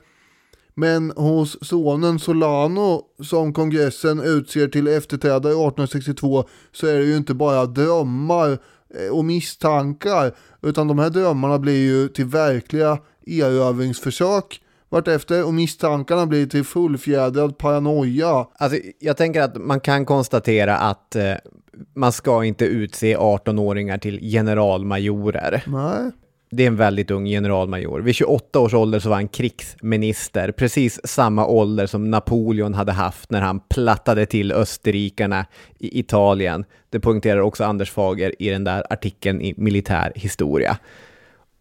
Men 0.76 1.12
hos 1.16 1.68
sonen 1.68 2.20
Solano 2.20 3.02
som 3.24 3.54
kongressen 3.54 4.20
utser 4.20 4.68
till 4.68 4.88
efterträdare 4.88 5.52
1862 5.52 6.44
så 6.72 6.88
är 6.88 6.98
det 6.98 7.06
ju 7.06 7.18
inte 7.18 7.34
bara 7.34 7.66
drömmar 7.66 8.58
eh, 8.96 9.12
och 9.12 9.26
misstankar 9.26 10.36
utan 10.62 10.88
de 10.88 11.00
här 11.00 11.10
drömmarna 11.10 11.60
blir 11.60 11.86
ju 11.86 12.08
till 12.08 12.26
verkliga 12.26 13.00
erövringsförsök 13.26 14.62
vartefter 14.90 15.46
och 15.46 15.54
misstankarna 15.54 16.26
blir 16.26 16.46
till 16.46 16.64
fullfjädrad 16.64 17.58
paranoia. 17.58 18.48
Alltså, 18.54 18.80
jag 19.00 19.18
tänker 19.18 19.42
att 19.42 19.56
man 19.56 19.80
kan 19.80 20.06
konstatera 20.06 20.78
att 20.78 21.16
eh, 21.16 21.34
man 21.96 22.12
ska 22.12 22.44
inte 22.44 22.66
utse 22.66 23.18
18-åringar 23.18 23.98
till 23.98 24.20
generalmajorer. 24.20 25.64
Nej. 25.68 26.12
Det 26.52 26.64
är 26.64 26.68
en 26.68 26.76
väldigt 26.76 27.12
ung 27.12 27.26
generalmajor. 27.26 28.00
Vid 28.00 28.16
28 28.16 28.60
års 28.60 28.74
ålder 28.74 29.00
så 29.00 29.10
var 29.10 29.16
han 29.16 29.28
krigsminister, 29.28 30.52
precis 30.52 31.00
samma 31.04 31.46
ålder 31.46 31.88
som 31.88 32.12
Napoleon 32.12 32.74
hade 32.74 32.92
haft 32.92 33.32
när 33.32 33.42
han 33.42 33.60
plattade 33.60 34.26
till 34.26 34.52
österrikarna 34.52 35.46
i 35.80 36.00
Italien. 36.00 36.66
Det 36.90 37.00
poängterar 37.00 37.40
också 37.40 37.64
Anders 37.64 37.92
Fager 37.92 38.42
i 38.42 38.50
den 38.50 38.64
där 38.64 38.84
artikeln 38.90 39.42
i 39.42 39.54
Militär 39.58 40.12
historia. 40.16 40.78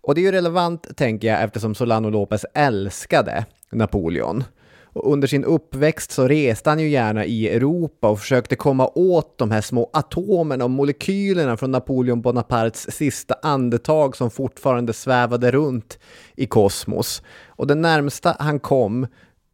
Och 0.07 0.15
det 0.15 0.21
är 0.21 0.23
ju 0.23 0.33
relevant, 0.33 0.97
tänker 0.97 1.29
jag, 1.29 1.43
eftersom 1.43 1.75
Solano 1.75 2.11
Lopez 2.11 2.45
älskade 2.55 3.45
Napoleon. 3.73 4.45
Och 4.83 5.13
under 5.13 5.29
sin 5.29 5.45
uppväxt 5.45 6.11
så 6.11 6.29
reste 6.29 6.71
han 6.71 6.79
ju 6.79 6.89
gärna 6.89 7.25
i 7.25 7.49
Europa 7.49 8.09
och 8.09 8.21
försökte 8.21 8.57
komma 8.57 8.91
åt 8.95 9.39
de 9.39 9.51
här 9.51 9.61
små 9.61 9.91
atomerna 9.93 10.65
och 10.65 10.71
molekylerna 10.71 11.57
från 11.57 11.71
Napoleon 11.71 12.21
Bonapartes 12.23 12.97
sista 12.97 13.35
andetag 13.43 14.17
som 14.17 14.31
fortfarande 14.31 14.93
svävade 14.93 15.51
runt 15.51 15.99
i 16.37 16.47
kosmos. 16.47 17.23
Och 17.47 17.67
det 17.67 17.75
närmsta 17.75 18.37
han 18.39 18.61
kom, 18.61 19.07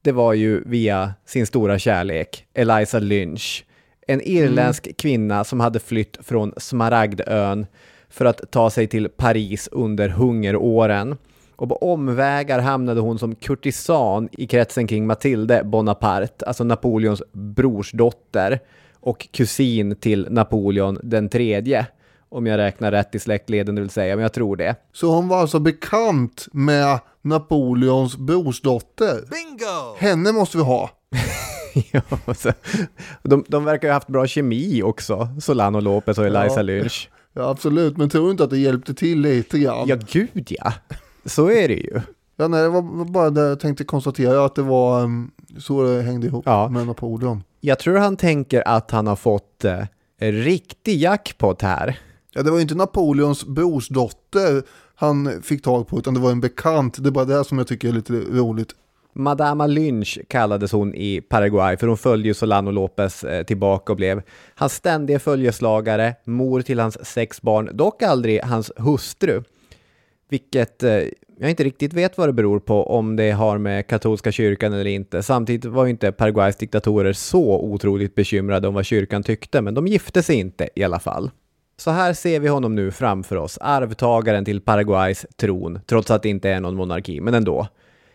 det 0.02 0.12
var 0.12 0.32
ju 0.32 0.62
via 0.66 1.14
sin 1.26 1.46
stora 1.46 1.78
kärlek, 1.78 2.46
Eliza 2.54 2.98
Lynch. 2.98 3.64
En 4.06 4.20
irländsk 4.20 4.86
mm. 4.86 4.94
kvinna 4.94 5.44
som 5.44 5.60
hade 5.60 5.80
flytt 5.80 6.18
från 6.20 6.52
Smaragdön 6.56 7.66
för 8.12 8.24
att 8.24 8.50
ta 8.50 8.70
sig 8.70 8.86
till 8.86 9.08
Paris 9.08 9.68
under 9.72 10.08
hungeråren 10.08 11.16
och 11.56 11.68
på 11.68 11.76
omvägar 11.76 12.58
hamnade 12.58 13.00
hon 13.00 13.18
som 13.18 13.34
kurtisan 13.34 14.28
i 14.32 14.46
kretsen 14.46 14.86
kring 14.86 15.06
Matilde 15.06 15.64
Bonaparte, 15.64 16.46
alltså 16.46 16.64
Napoleons 16.64 17.22
brorsdotter 17.32 18.60
och 19.00 19.28
kusin 19.32 19.96
till 19.96 20.26
Napoleon 20.30 20.98
den 21.02 21.28
tredje. 21.28 21.86
Om 22.28 22.46
jag 22.46 22.58
räknar 22.58 22.90
rätt 22.90 23.14
i 23.14 23.18
släktleden, 23.18 23.74
det 23.74 23.80
vill 23.80 23.90
säga, 23.90 24.16
men 24.16 24.22
jag 24.22 24.32
tror 24.32 24.56
det. 24.56 24.74
Så 24.92 25.14
hon 25.14 25.28
var 25.28 25.40
alltså 25.40 25.58
bekant 25.58 26.48
med 26.52 26.98
Napoleons 27.22 28.16
brorsdotter? 28.16 29.14
Bingo! 29.14 29.96
Henne 29.98 30.32
måste 30.32 30.56
vi 30.56 30.62
ha. 30.62 30.90
ja, 31.92 32.34
så, 32.34 32.52
de, 33.22 33.44
de 33.48 33.64
verkar 33.64 33.88
ha 33.88 33.94
haft 33.94 34.08
bra 34.08 34.26
kemi 34.26 34.82
också, 34.82 35.28
Solano 35.40 35.80
Lopez 35.80 36.18
och 36.18 36.26
Eliza 36.26 36.56
ja. 36.56 36.62
Lynch. 36.62 37.10
Ja, 37.32 37.50
absolut, 37.50 37.96
men 37.96 38.08
tror 38.08 38.24
du 38.24 38.30
inte 38.30 38.44
att 38.44 38.50
det 38.50 38.58
hjälpte 38.58 38.94
till 38.94 39.20
lite 39.20 39.58
grann? 39.58 39.88
Ja, 39.88 39.96
gud 40.12 40.46
ja. 40.50 40.72
Så 41.24 41.50
är 41.50 41.68
det 41.68 41.74
ju. 41.74 42.00
Ja, 42.36 42.48
nej, 42.48 42.62
det 42.62 42.68
var 42.68 43.04
bara 43.04 43.30
det 43.30 43.40
jag 43.40 43.60
tänkte 43.60 43.84
konstatera 43.84 44.44
att 44.44 44.54
det 44.54 44.62
var 44.62 45.02
um, 45.02 45.30
så 45.58 45.82
det 45.82 46.02
hängde 46.02 46.26
ihop 46.26 46.44
ja. 46.46 46.68
med 46.68 46.86
Napoleon. 46.86 47.42
Jag 47.60 47.78
tror 47.78 47.98
han 47.98 48.16
tänker 48.16 48.68
att 48.68 48.90
han 48.90 49.06
har 49.06 49.16
fått 49.16 49.64
eh, 49.64 49.84
riktig 50.18 50.96
jackpot 50.96 51.62
här. 51.62 51.98
Ja, 52.34 52.42
det 52.42 52.50
var 52.50 52.60
inte 52.60 52.74
Napoleons 52.74 53.44
brorsdotter 53.44 54.62
han 54.94 55.42
fick 55.42 55.62
tag 55.62 55.88
på, 55.88 55.98
utan 55.98 56.14
det 56.14 56.20
var 56.20 56.30
en 56.30 56.40
bekant. 56.40 57.02
Det 57.02 57.08
är 57.08 57.10
bara 57.10 57.24
det 57.24 57.44
som 57.44 57.58
jag 57.58 57.66
tycker 57.66 57.88
är 57.88 57.92
lite 57.92 58.12
roligt. 58.12 58.74
Madama 59.12 59.66
Lynch 59.66 60.18
kallades 60.28 60.72
hon 60.72 60.94
i 60.94 61.20
Paraguay, 61.20 61.76
för 61.76 61.86
hon 61.86 61.96
följde 61.96 62.28
ju 62.28 62.34
Solano 62.34 62.70
Lopez 62.70 63.24
eh, 63.24 63.42
tillbaka 63.44 63.92
och 63.92 63.96
blev 63.96 64.22
hans 64.54 64.74
ständiga 64.74 65.18
följeslagare, 65.18 66.14
mor 66.24 66.60
till 66.60 66.78
hans 66.78 67.06
sex 67.06 67.42
barn, 67.42 67.70
dock 67.72 68.02
aldrig 68.02 68.42
hans 68.42 68.72
hustru. 68.76 69.42
Vilket 70.28 70.82
eh, 70.82 71.02
jag 71.38 71.50
inte 71.50 71.64
riktigt 71.64 71.92
vet 71.92 72.18
vad 72.18 72.28
det 72.28 72.32
beror 72.32 72.60
på, 72.60 72.90
om 72.90 73.16
det 73.16 73.30
har 73.30 73.58
med 73.58 73.86
katolska 73.86 74.32
kyrkan 74.32 74.72
eller 74.72 74.86
inte. 74.86 75.22
Samtidigt 75.22 75.64
var 75.64 75.84
ju 75.84 75.90
inte 75.90 76.12
Paraguays 76.12 76.56
diktatorer 76.56 77.12
så 77.12 77.60
otroligt 77.60 78.14
bekymrade 78.14 78.68
om 78.68 78.74
vad 78.74 78.84
kyrkan 78.84 79.22
tyckte, 79.22 79.60
men 79.62 79.74
de 79.74 79.86
gifte 79.86 80.22
sig 80.22 80.36
inte 80.36 80.68
i 80.74 80.84
alla 80.84 80.98
fall. 80.98 81.30
Så 81.76 81.90
här 81.90 82.12
ser 82.12 82.40
vi 82.40 82.48
honom 82.48 82.74
nu 82.74 82.90
framför 82.90 83.36
oss, 83.36 83.58
arvtagaren 83.60 84.44
till 84.44 84.60
Paraguays 84.60 85.26
tron, 85.36 85.80
trots 85.86 86.10
att 86.10 86.22
det 86.22 86.28
inte 86.28 86.50
är 86.50 86.60
någon 86.60 86.74
monarki, 86.74 87.20
men 87.20 87.34
ändå. 87.34 87.68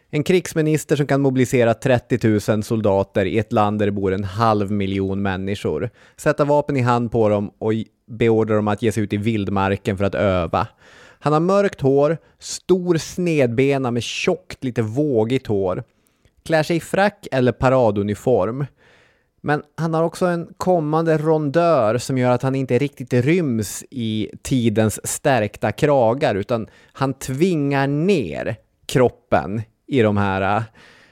En 0.10 0.24
krigsminister 0.24 0.96
som 0.96 1.08
kan 1.08 1.22
mobilisera 1.22 1.74
30 1.74 2.52
000 2.52 2.64
soldater 2.64 3.26
i 3.26 3.40
ett 3.40 3.52
land 3.52 3.80
där 3.80 3.86
det 3.86 3.92
bor 3.92 4.14
en 4.14 4.24
halv 4.24 4.72
miljon 4.72 5.22
människor, 5.22 5.90
sätta 6.18 6.46
vapen 6.46 6.78
i 6.78 6.82
hand 6.82 7.12
på 7.12 7.30
dem 7.30 7.52
och 7.60 7.74
beordra 8.08 8.56
dem 8.56 8.68
att 8.68 8.82
ge 8.82 8.92
sig 8.92 9.04
ut 9.04 9.14
i 9.14 9.18
vildmarken 9.18 9.98
för 9.98 10.06
att 10.06 10.16
öva. 10.16 10.68
Han 11.20 11.34
har 11.34 11.40
mörkt 11.40 11.82
hår, 11.82 12.18
stor 12.40 12.98
snedbena 12.98 13.92
med 13.92 14.04
tjockt, 14.04 14.64
lite 14.64 14.82
vågigt 14.82 15.48
hår. 15.48 15.84
Klär 16.46 16.64
sig 16.64 16.78
i 16.78 16.80
frack 16.80 17.28
eller 17.32 17.52
paraduniform. 17.52 18.66
Men 19.42 19.64
han 19.76 19.94
har 19.94 20.04
också 20.04 20.26
en 20.26 20.54
kommande 20.58 21.18
rondör 21.18 21.98
som 21.98 22.18
gör 22.18 22.32
att 22.32 22.42
han 22.42 22.56
inte 22.56 22.78
riktigt 22.78 23.14
ryms 23.14 23.84
i 23.90 24.30
tidens 24.42 25.08
stärkta 25.08 25.72
kragar 25.72 26.36
utan 26.36 26.68
han 26.94 27.14
tvingar 27.14 27.88
ner 27.88 28.56
kroppen 28.86 29.62
i 29.88 30.02
de 30.02 30.18
här 30.18 30.58
uh, 30.58 30.64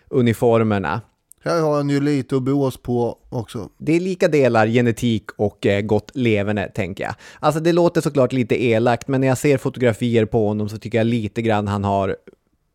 uniformerna. 0.09 1.01
Här 1.43 1.61
har 1.61 1.75
han 1.75 1.89
ju 1.89 1.99
lite 1.99 2.35
att 2.35 2.43
bås 2.43 2.77
på 2.77 3.17
också. 3.29 3.69
Det 3.77 3.95
är 3.95 3.99
lika 3.99 4.27
delar 4.27 4.67
genetik 4.67 5.31
och 5.38 5.65
eh, 5.65 5.81
gott 5.81 6.11
leverne, 6.13 6.67
tänker 6.67 7.03
jag. 7.03 7.15
Alltså 7.39 7.61
det 7.61 7.73
låter 7.73 8.01
såklart 8.01 8.33
lite 8.33 8.63
elakt, 8.63 9.07
men 9.07 9.21
när 9.21 9.27
jag 9.27 9.38
ser 9.38 9.57
fotografier 9.57 10.25
på 10.25 10.47
honom 10.47 10.69
så 10.69 10.77
tycker 10.77 10.97
jag 10.97 11.07
lite 11.07 11.41
grann 11.41 11.67
han 11.67 11.83
har 11.83 12.15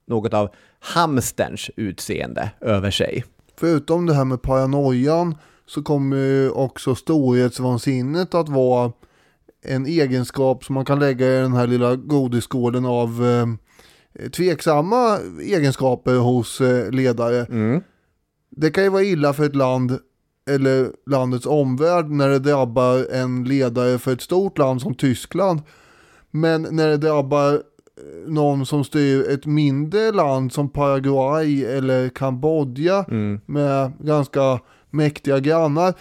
något 0.06 0.34
av 0.34 0.50
hamsterns 0.80 1.70
utseende 1.76 2.50
över 2.60 2.90
sig. 2.90 3.24
Förutom 3.56 4.06
det 4.06 4.14
här 4.14 4.24
med 4.24 4.42
paranoian 4.42 5.34
så 5.66 5.82
kommer 5.82 6.16
ju 6.16 6.50
också 6.50 6.94
storhetsvansinnet 6.94 8.34
att 8.34 8.48
vara 8.48 8.92
en 9.62 9.86
egenskap 9.86 10.64
som 10.64 10.74
man 10.74 10.84
kan 10.84 10.98
lägga 10.98 11.26
i 11.26 11.40
den 11.40 11.52
här 11.52 11.66
lilla 11.66 11.96
godisskålen 11.96 12.84
av 12.84 13.26
eh, 13.26 13.46
tveksamma 14.32 15.18
egenskaper 15.42 16.14
hos 16.16 16.60
eh, 16.60 16.90
ledare. 16.90 17.46
Mm. 17.50 17.80
Det 18.50 18.70
kan 18.70 18.84
ju 18.84 18.90
vara 18.90 19.02
illa 19.02 19.32
för 19.32 19.44
ett 19.44 19.56
land 19.56 19.98
eller 20.50 20.90
landets 21.10 21.46
omvärld 21.46 22.10
när 22.10 22.28
det 22.28 22.38
drabbar 22.38 23.06
en 23.12 23.44
ledare 23.44 23.98
för 23.98 24.12
ett 24.12 24.20
stort 24.22 24.58
land 24.58 24.82
som 24.82 24.94
Tyskland. 24.94 25.60
Men 26.30 26.62
när 26.70 26.88
det 26.88 26.96
drabbar 26.96 27.52
eh, 27.54 27.60
någon 28.26 28.66
som 28.66 28.84
styr 28.84 29.28
ett 29.30 29.46
mindre 29.46 30.12
land 30.12 30.52
som 30.52 30.68
Paraguay 30.68 31.64
eller 31.64 32.08
Kambodja 32.08 33.04
Mm. 33.08 33.40
med 33.46 33.92
ganska 34.00 34.60
mäktiga 34.90 35.38
grannar. 35.40 35.94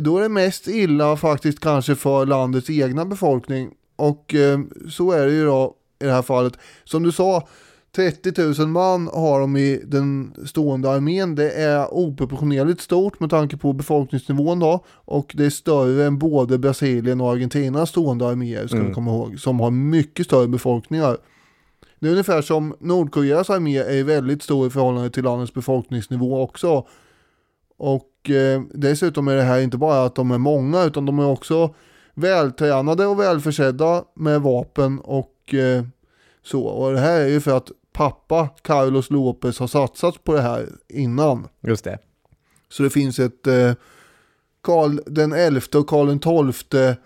Då 0.00 0.18
är 0.18 0.22
det 0.22 0.28
mest 0.28 0.68
illa 0.68 1.16
faktiskt 1.16 1.60
kanske 1.60 1.94
för 1.94 2.26
landets 2.26 2.70
egna 2.70 3.04
befolkning. 3.04 3.70
Och 3.96 4.34
eh, 4.34 4.60
så 4.90 5.12
är 5.12 5.26
det 5.26 5.32
ju 5.32 5.44
då 5.44 5.74
i 6.02 6.06
det 6.06 6.12
här 6.12 6.22
fallet. 6.22 6.58
Som 6.84 7.02
du 7.02 7.12
sa, 7.12 7.48
30 7.96 8.60
000 8.60 8.68
man 8.68 9.08
har 9.08 9.40
de 9.40 9.56
i 9.56 9.82
den 9.84 10.34
stående 10.46 10.90
armén. 10.90 11.34
Det 11.34 11.50
är 11.50 11.94
oproportionerligt 11.94 12.80
stort 12.80 13.20
med 13.20 13.30
tanke 13.30 13.56
på 13.56 13.72
befolkningsnivån 13.72 14.58
då. 14.58 14.84
Och 14.88 15.32
det 15.36 15.46
är 15.46 15.50
större 15.50 16.04
än 16.04 16.18
både 16.18 16.58
Brasilien 16.58 17.20
och 17.20 17.30
Argentinas 17.32 17.90
stående 17.90 18.28
arméer 18.28 18.66
ska 18.66 18.82
vi 18.82 18.94
komma 18.94 19.10
ihåg. 19.10 19.40
Som 19.40 19.60
har 19.60 19.70
mycket 19.70 20.26
större 20.26 20.48
befolkningar. 20.48 21.16
Det 22.00 22.06
är 22.06 22.10
ungefär 22.10 22.42
som 22.42 22.74
Nordkoreas 22.80 23.50
armé 23.50 23.78
är 23.78 24.04
väldigt 24.04 24.42
stor 24.42 24.66
i 24.66 24.70
förhållande 24.70 25.10
till 25.10 25.24
landets 25.24 25.54
befolkningsnivå 25.54 26.42
också. 26.42 26.86
Och 27.78 28.30
eh, 28.30 28.62
dessutom 28.74 29.28
är 29.28 29.36
det 29.36 29.42
här 29.42 29.60
inte 29.60 29.76
bara 29.78 30.04
att 30.04 30.14
de 30.14 30.30
är 30.30 30.38
många 30.38 30.84
utan 30.84 31.06
de 31.06 31.18
är 31.18 31.26
också 31.26 31.74
vältränade 32.14 33.06
och 33.06 33.20
välförsedda 33.20 34.04
med 34.14 34.42
vapen 34.42 34.98
och 34.98 35.31
eh, 35.46 35.84
så. 36.42 36.64
Och 36.64 36.92
det 36.92 37.00
här 37.00 37.20
är 37.20 37.28
ju 37.28 37.40
för 37.40 37.56
att 37.56 37.70
pappa 37.92 38.48
Carlos 38.62 39.10
Lopez 39.10 39.58
har 39.58 39.66
satsat 39.66 40.24
på 40.24 40.34
det 40.34 40.42
här 40.42 40.68
innan. 40.88 41.48
Just 41.60 41.84
det. 41.84 41.98
Så 42.68 42.82
det 42.82 42.90
finns 42.90 43.18
ett 43.18 43.46
eh, 43.46 43.72
Karl 44.62 44.98
den 45.06 45.32
elfte 45.32 45.78
och 45.78 45.86
Karl 45.86 46.06
den 46.06 46.18
tolfte 46.18 46.96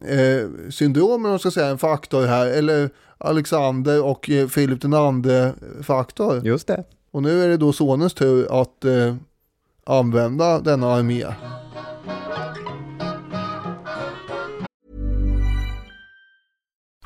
eh, 0.00 0.70
syndrom, 0.70 1.24
om 1.24 1.30
man 1.30 1.38
ska 1.38 1.50
säga, 1.50 1.66
en 1.66 1.78
faktor 1.78 2.26
här. 2.26 2.46
Eller 2.46 2.90
Alexander 3.18 4.04
och 4.04 4.30
eh, 4.30 4.48
Filip 4.48 4.80
den 4.80 4.94
andre 4.94 5.52
faktor. 5.82 6.46
Just 6.46 6.66
det. 6.66 6.84
Och 7.10 7.22
nu 7.22 7.44
är 7.44 7.48
det 7.48 7.56
då 7.56 7.72
sonens 7.72 8.14
tur 8.14 8.60
att 8.62 8.84
eh, 8.84 9.16
använda 9.86 10.60
denna 10.60 10.92
armé. 10.92 11.26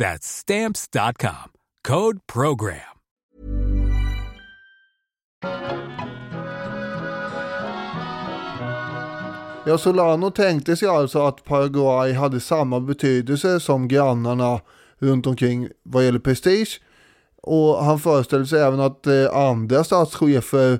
That's 0.00 0.26
Stamps.com. 0.26 1.50
Code 1.88 2.18
PROGRAM. 2.32 2.76
Ja, 9.66 9.78
Solano 9.78 10.30
tänkte 10.30 10.76
sig 10.76 10.88
alltså 10.88 11.26
att 11.26 11.44
Paraguay 11.44 12.12
hade 12.12 12.40
samma 12.40 12.80
betydelse 12.80 13.60
som 13.60 13.88
grannarna 13.88 14.60
runt 14.98 15.26
omkring 15.26 15.68
vad 15.82 16.04
gäller 16.04 16.18
prestige. 16.18 16.80
Och 17.42 17.84
han 17.84 17.98
föreställde 17.98 18.46
sig 18.46 18.60
även 18.60 18.80
att 18.80 19.06
eh, 19.06 19.36
andra 19.36 19.84
statschefer 19.84 20.78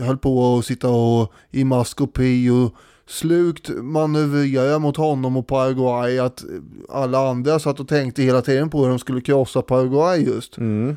höll 0.00 0.18
på 0.18 0.58
att 0.58 0.66
sitta 0.66 0.88
och 0.88 1.32
i 1.50 1.64
maskopi 1.64 2.50
och 2.50 2.74
slukt 3.10 3.68
manövrera 3.68 4.78
mot 4.78 4.96
honom 4.96 5.36
och 5.36 5.46
Paraguay. 5.46 6.18
Att 6.18 6.44
alla 6.88 7.30
andra 7.30 7.58
satt 7.58 7.80
och 7.80 7.88
tänkte 7.88 8.22
hela 8.22 8.42
tiden 8.42 8.70
på 8.70 8.82
hur 8.82 8.88
de 8.88 8.98
skulle 8.98 9.20
krossa 9.20 9.62
Paraguay 9.62 10.24
just. 10.24 10.58
Mm. 10.58 10.96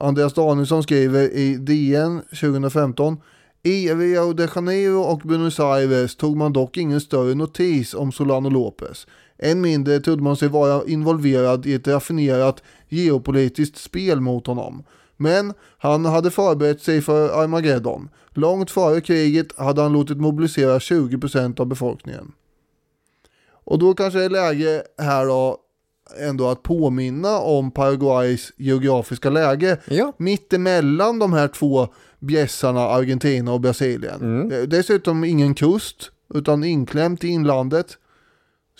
Andreas 0.00 0.34
Danielsson 0.34 0.82
skriver 0.82 1.30
i 1.30 1.56
DN 1.56 2.20
2015 2.40 3.16
i 3.62 3.88
Rio 3.94 4.32
de 4.32 4.48
Janeiro 4.54 5.00
och 5.00 5.18
Buenos 5.18 5.60
Aires 5.60 6.16
tog 6.16 6.36
man 6.36 6.52
dock 6.52 6.76
ingen 6.76 7.00
större 7.00 7.34
notis 7.34 7.94
om 7.94 8.12
Solano 8.12 8.50
Lopez. 8.50 9.06
Än 9.38 9.60
mindre 9.60 10.00
trodde 10.00 10.22
man 10.22 10.36
sig 10.36 10.48
vara 10.48 10.84
involverad 10.86 11.66
i 11.66 11.74
ett 11.74 11.88
raffinerat 11.88 12.62
geopolitiskt 12.88 13.78
spel 13.78 14.20
mot 14.20 14.46
honom. 14.46 14.82
Men 15.20 15.52
han 15.78 16.04
hade 16.04 16.30
förberett 16.30 16.80
sig 16.82 17.00
för 17.00 17.42
Armageddon. 17.42 18.08
Långt 18.30 18.70
före 18.70 19.00
kriget 19.00 19.58
hade 19.58 19.82
han 19.82 19.92
låtit 19.92 20.20
mobilisera 20.20 20.78
20% 20.78 21.60
av 21.60 21.66
befolkningen. 21.66 22.32
Och 23.64 23.78
då 23.78 23.94
kanske 23.94 24.18
det 24.18 24.24
är 24.24 24.30
läge 24.30 24.82
här 24.98 25.26
då 25.26 25.56
ändå 26.20 26.48
att 26.48 26.62
påminna 26.62 27.38
om 27.38 27.70
Paraguays 27.70 28.52
geografiska 28.56 29.30
läge. 29.30 29.76
Ja. 29.84 30.12
Mitt 30.16 30.52
emellan 30.52 31.18
de 31.18 31.32
här 31.32 31.48
två 31.48 31.88
bjässarna, 32.18 32.80
Argentina 32.80 33.52
och 33.52 33.60
Brasilien. 33.60 34.52
Eh, 34.52 34.62
Dessutom 34.62 35.24
ingen 35.24 35.54
kust, 35.54 36.10
utan 36.34 36.64
inklämt 36.64 37.24
i 37.24 37.28
inlandet. 37.28 37.98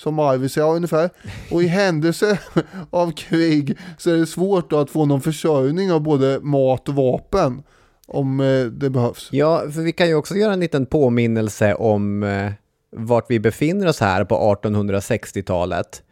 Som 0.02 0.18
Arvidsjaur 0.18 0.76
ungefär. 0.76 1.10
Och 1.50 1.62
i 1.62 1.66
händelse 1.66 2.38
av 2.90 3.12
krig 3.12 3.78
så 3.98 4.10
är 4.10 4.16
det 4.16 4.26
svårt 4.26 4.72
att 4.72 4.90
få 4.90 5.06
någon 5.06 5.20
försörjning 5.20 5.92
av 5.92 6.00
både 6.00 6.40
mat 6.42 6.88
och 6.88 6.94
vapen. 6.94 7.62
Om 8.06 8.40
eh, 8.40 8.64
det 8.64 8.90
behövs. 8.90 9.28
Ja, 9.32 9.62
för 9.74 9.82
vi 9.82 9.92
kan 9.92 10.08
ju 10.08 10.14
också 10.14 10.34
göra 10.34 10.52
en 10.52 10.60
liten 10.60 10.86
påminnelse 10.86 11.74
om 11.74 12.22
eh, 12.22 12.52
vart 12.96 13.30
vi 13.30 13.40
befinner 13.40 13.86
oss 13.86 14.00
här 14.00 14.24
på 14.24 14.58
1860-talet. 14.62 16.02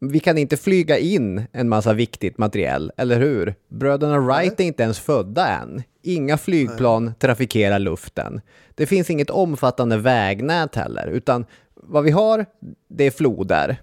Vi 0.00 0.20
kan 0.20 0.38
inte 0.38 0.56
flyga 0.56 0.98
in 0.98 1.46
en 1.52 1.68
massa 1.68 1.92
viktigt 1.92 2.38
materiell, 2.38 2.92
eller 2.96 3.20
hur? 3.20 3.54
Bröderna 3.68 4.18
Wright 4.18 4.60
är 4.60 4.64
inte 4.64 4.82
ens 4.82 4.98
födda 4.98 5.48
än. 5.48 5.82
Inga 6.02 6.38
flygplan 6.38 7.14
trafikerar 7.18 7.78
luften. 7.78 8.40
Det 8.74 8.86
finns 8.86 9.10
inget 9.10 9.30
omfattande 9.30 9.96
vägnät 9.96 10.74
heller, 10.74 11.06
utan 11.06 11.46
vad 11.82 12.04
vi 12.04 12.10
har, 12.10 12.46
det 12.88 13.04
är 13.04 13.10
floder. 13.10 13.76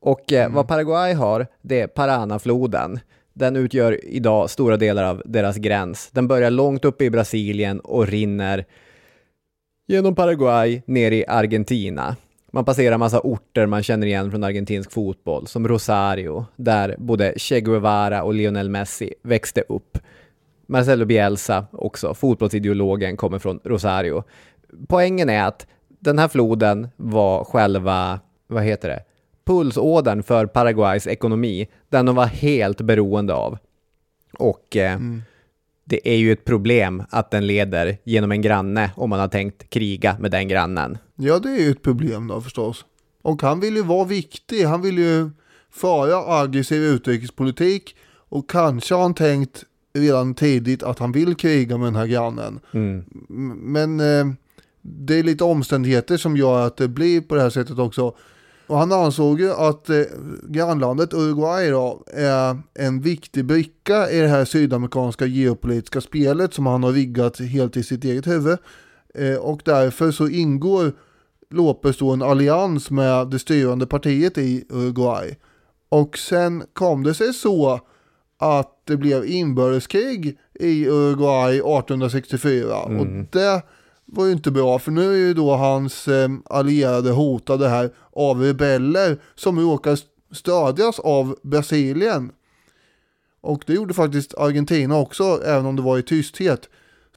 Och 0.00 0.32
eh, 0.32 0.52
vad 0.52 0.68
Paraguay 0.68 1.12
har, 1.12 1.46
det 1.62 1.80
är 1.80 1.86
Paranafloden. 1.86 3.00
Den 3.32 3.56
utgör 3.56 4.04
idag 4.04 4.50
stora 4.50 4.76
delar 4.76 5.04
av 5.04 5.22
deras 5.24 5.56
gräns. 5.56 6.10
Den 6.10 6.28
börjar 6.28 6.50
långt 6.50 6.84
uppe 6.84 7.04
i 7.04 7.10
Brasilien 7.10 7.80
och 7.80 8.06
rinner 8.06 8.64
genom 9.86 10.14
Paraguay 10.14 10.82
ner 10.86 11.10
i 11.10 11.24
Argentina. 11.28 12.16
Man 12.52 12.64
passerar 12.64 12.98
massa 12.98 13.20
orter 13.20 13.66
man 13.66 13.82
känner 13.82 14.06
igen 14.06 14.30
från 14.30 14.44
argentinsk 14.44 14.92
fotboll, 14.92 15.46
som 15.46 15.68
Rosario, 15.68 16.46
där 16.56 16.94
både 16.98 17.34
Che 17.36 17.60
Guevara 17.60 18.22
och 18.22 18.34
Lionel 18.34 18.68
Messi 18.68 19.14
växte 19.22 19.64
upp. 19.68 19.98
Marcelo 20.66 21.04
Bielsa 21.04 21.66
också, 21.72 22.14
fotbollsideologen, 22.14 23.16
kommer 23.16 23.38
från 23.38 23.60
Rosario. 23.64 24.24
Poängen 24.88 25.28
är 25.28 25.44
att 25.44 25.66
den 25.98 26.18
här 26.18 26.28
floden 26.28 26.88
var 26.96 27.44
själva, 27.44 28.20
vad 28.46 28.62
heter 28.62 28.88
det, 28.88 29.02
pulsådern 29.44 30.22
för 30.22 30.46
Paraguays 30.46 31.06
ekonomi, 31.06 31.68
den 31.88 32.06
de 32.06 32.16
var 32.16 32.26
helt 32.26 32.80
beroende 32.80 33.34
av. 33.34 33.58
Och 34.38 34.76
eh, 34.76 35.00
det 35.84 36.08
är 36.08 36.16
ju 36.16 36.32
ett 36.32 36.44
problem 36.44 37.02
att 37.10 37.30
den 37.30 37.46
leder 37.46 37.98
genom 38.04 38.32
en 38.32 38.42
granne 38.42 38.90
om 38.96 39.10
man 39.10 39.20
har 39.20 39.28
tänkt 39.28 39.70
kriga 39.70 40.16
med 40.20 40.30
den 40.30 40.48
grannen. 40.48 40.98
Ja, 41.16 41.38
det 41.38 41.48
är 41.48 41.58
ju 41.58 41.70
ett 41.70 41.82
problem 41.82 42.28
då 42.28 42.40
förstås. 42.40 42.84
Och 43.22 43.42
han 43.42 43.60
vill 43.60 43.76
ju 43.76 43.82
vara 43.82 44.04
viktig. 44.04 44.64
Han 44.64 44.82
vill 44.82 44.98
ju 44.98 45.30
föra 45.70 46.40
aggressiv 46.40 46.82
utrikespolitik. 46.82 47.96
Och 48.30 48.50
kanske 48.50 48.94
har 48.94 49.02
han 49.02 49.14
tänkt 49.14 49.64
redan 49.94 50.34
tidigt 50.34 50.82
att 50.82 50.98
han 50.98 51.12
vill 51.12 51.34
kriga 51.34 51.78
med 51.78 51.86
den 51.86 51.96
här 51.96 52.06
grannen. 52.06 52.60
Mm. 52.72 53.04
Men 53.72 54.00
eh, 54.00 54.34
det 54.82 55.18
är 55.18 55.22
lite 55.22 55.44
omständigheter 55.44 56.16
som 56.16 56.36
gör 56.36 56.66
att 56.66 56.76
det 56.76 56.88
blir 56.88 57.20
på 57.20 57.34
det 57.34 57.40
här 57.40 57.50
sättet 57.50 57.78
också. 57.78 58.14
Och 58.66 58.78
han 58.78 58.92
ansåg 58.92 59.40
ju 59.40 59.52
att 59.52 59.90
eh, 59.90 60.02
grannlandet 60.48 61.14
Uruguay 61.14 61.70
då 61.70 62.04
är 62.12 62.58
en 62.74 63.00
viktig 63.00 63.44
bricka 63.44 64.10
i 64.10 64.20
det 64.20 64.28
här 64.28 64.44
sydamerikanska 64.44 65.26
geopolitiska 65.26 66.00
spelet 66.00 66.54
som 66.54 66.66
han 66.66 66.82
har 66.82 66.92
riggat 66.92 67.40
helt 67.40 67.76
i 67.76 67.82
sitt 67.82 68.04
eget 68.04 68.26
huvud. 68.26 68.58
Eh, 69.14 69.36
och 69.36 69.60
därför 69.64 70.10
så 70.10 70.28
ingår 70.28 70.92
Lopez 71.50 71.98
då 71.98 72.10
en 72.10 72.22
allians 72.22 72.90
med 72.90 73.28
det 73.28 73.38
styrande 73.38 73.86
partiet 73.86 74.38
i 74.38 74.64
Uruguay. 74.70 75.36
Och 75.88 76.18
sen 76.18 76.62
kom 76.72 77.02
det 77.02 77.14
sig 77.14 77.34
så 77.34 77.80
att 78.38 78.82
det 78.84 78.96
blev 78.96 79.26
inbördeskrig 79.26 80.38
i 80.54 80.86
Uruguay 80.86 81.56
1864. 81.56 82.78
Och 82.78 83.06
det 83.30 83.62
var 84.12 84.26
ju 84.26 84.32
inte 84.32 84.50
bra 84.50 84.78
för 84.78 84.90
nu 84.90 85.12
är 85.12 85.16
ju 85.16 85.34
då 85.34 85.56
hans 85.56 86.08
eh, 86.08 86.30
allierade 86.44 87.10
hotade 87.10 87.68
här 87.68 87.90
av 88.12 88.40
rebeller 88.40 89.18
som 89.34 89.60
råkar 89.60 89.98
stödjas 90.32 90.98
av 90.98 91.36
Brasilien. 91.42 92.32
Och 93.40 93.64
det 93.66 93.72
gjorde 93.72 93.94
faktiskt 93.94 94.34
Argentina 94.34 94.96
också, 94.96 95.42
även 95.44 95.66
om 95.66 95.76
det 95.76 95.82
var 95.82 95.98
i 95.98 96.02
tysthet. 96.02 96.68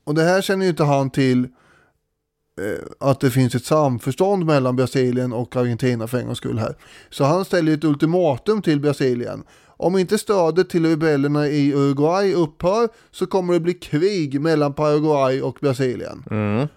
Och 0.03 0.15
det 0.15 0.23
här 0.23 0.41
känner 0.41 0.65
ju 0.65 0.69
inte 0.69 0.83
han 0.83 1.09
till 1.09 1.43
eh, 1.43 3.09
att 3.09 3.19
det 3.19 3.31
finns 3.31 3.55
ett 3.55 3.65
samförstånd 3.65 4.45
mellan 4.45 4.75
Brasilien 4.75 5.33
och 5.33 5.55
Argentina 5.55 6.07
för 6.07 6.17
en 6.17 6.25
gångs 6.25 6.37
skull 6.37 6.59
här. 6.59 6.75
Så 7.09 7.23
han 7.23 7.45
ställer 7.45 7.73
ett 7.73 7.83
ultimatum 7.83 8.61
till 8.61 8.79
Brasilien. 8.79 9.43
Om 9.67 9.97
inte 9.97 10.17
stödet 10.17 10.69
till 10.69 10.85
rebellerna 10.85 11.47
i 11.47 11.73
Uruguay 11.73 12.33
upphör 12.33 12.89
så 13.11 13.25
kommer 13.25 13.53
det 13.53 13.59
bli 13.59 13.73
krig 13.73 14.41
mellan 14.41 14.73
Paraguay 14.73 15.41
och 15.41 15.57
Brasilien. 15.61 16.23
Mm, 16.31 16.67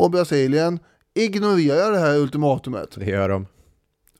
och 0.00 0.10
Brasilien 0.10 0.78
ignorerar 1.14 1.92
det 1.92 1.98
här 1.98 2.18
ultimatumet. 2.18 2.90
det 2.96 3.10
gör 3.10 3.28
de. 3.28 3.46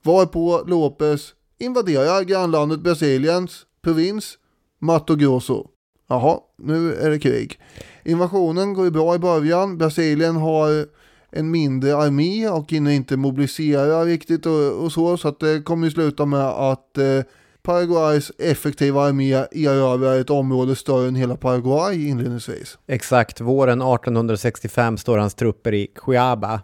Varpå 0.03 0.63
Lopez 0.67 1.33
invaderar 1.59 2.23
grannlandet 2.23 2.79
Brasiliens 2.79 3.65
provins 3.81 4.37
Mato 4.79 5.15
Grosso. 5.15 5.67
Jaha, 6.07 6.39
nu 6.57 6.93
är 6.93 7.09
det 7.09 7.19
krig. 7.19 7.59
Invasionen 8.05 8.73
går 8.73 8.85
ju 8.85 8.91
bra 8.91 9.15
i 9.15 9.19
början. 9.19 9.77
Brasilien 9.77 10.35
har 10.35 10.85
en 11.29 11.51
mindre 11.51 11.95
armé 11.95 12.49
och 12.49 12.71
hinner 12.71 12.91
inte 12.91 13.17
mobilisera 13.17 14.05
riktigt 14.05 14.45
och, 14.45 14.83
och 14.83 14.91
så. 14.91 15.17
Så 15.17 15.27
att 15.27 15.39
det 15.39 15.61
kommer 15.61 15.87
ju 15.87 15.91
sluta 15.91 16.25
med 16.25 16.47
att 16.47 16.97
eh, 16.97 17.19
Paraguays 17.63 18.31
effektiva 18.37 19.03
armé 19.03 19.33
erövrar 19.51 20.19
ett 20.19 20.29
område 20.29 20.75
större 20.75 21.07
än 21.07 21.15
hela 21.15 21.37
Paraguay 21.37 22.07
inledningsvis. 22.07 22.77
Exakt, 22.87 23.41
våren 23.41 23.81
1865 23.81 24.97
står 24.97 25.17
hans 25.17 25.35
trupper 25.35 25.73
i 25.73 25.87
Cuiaba, 25.95 26.61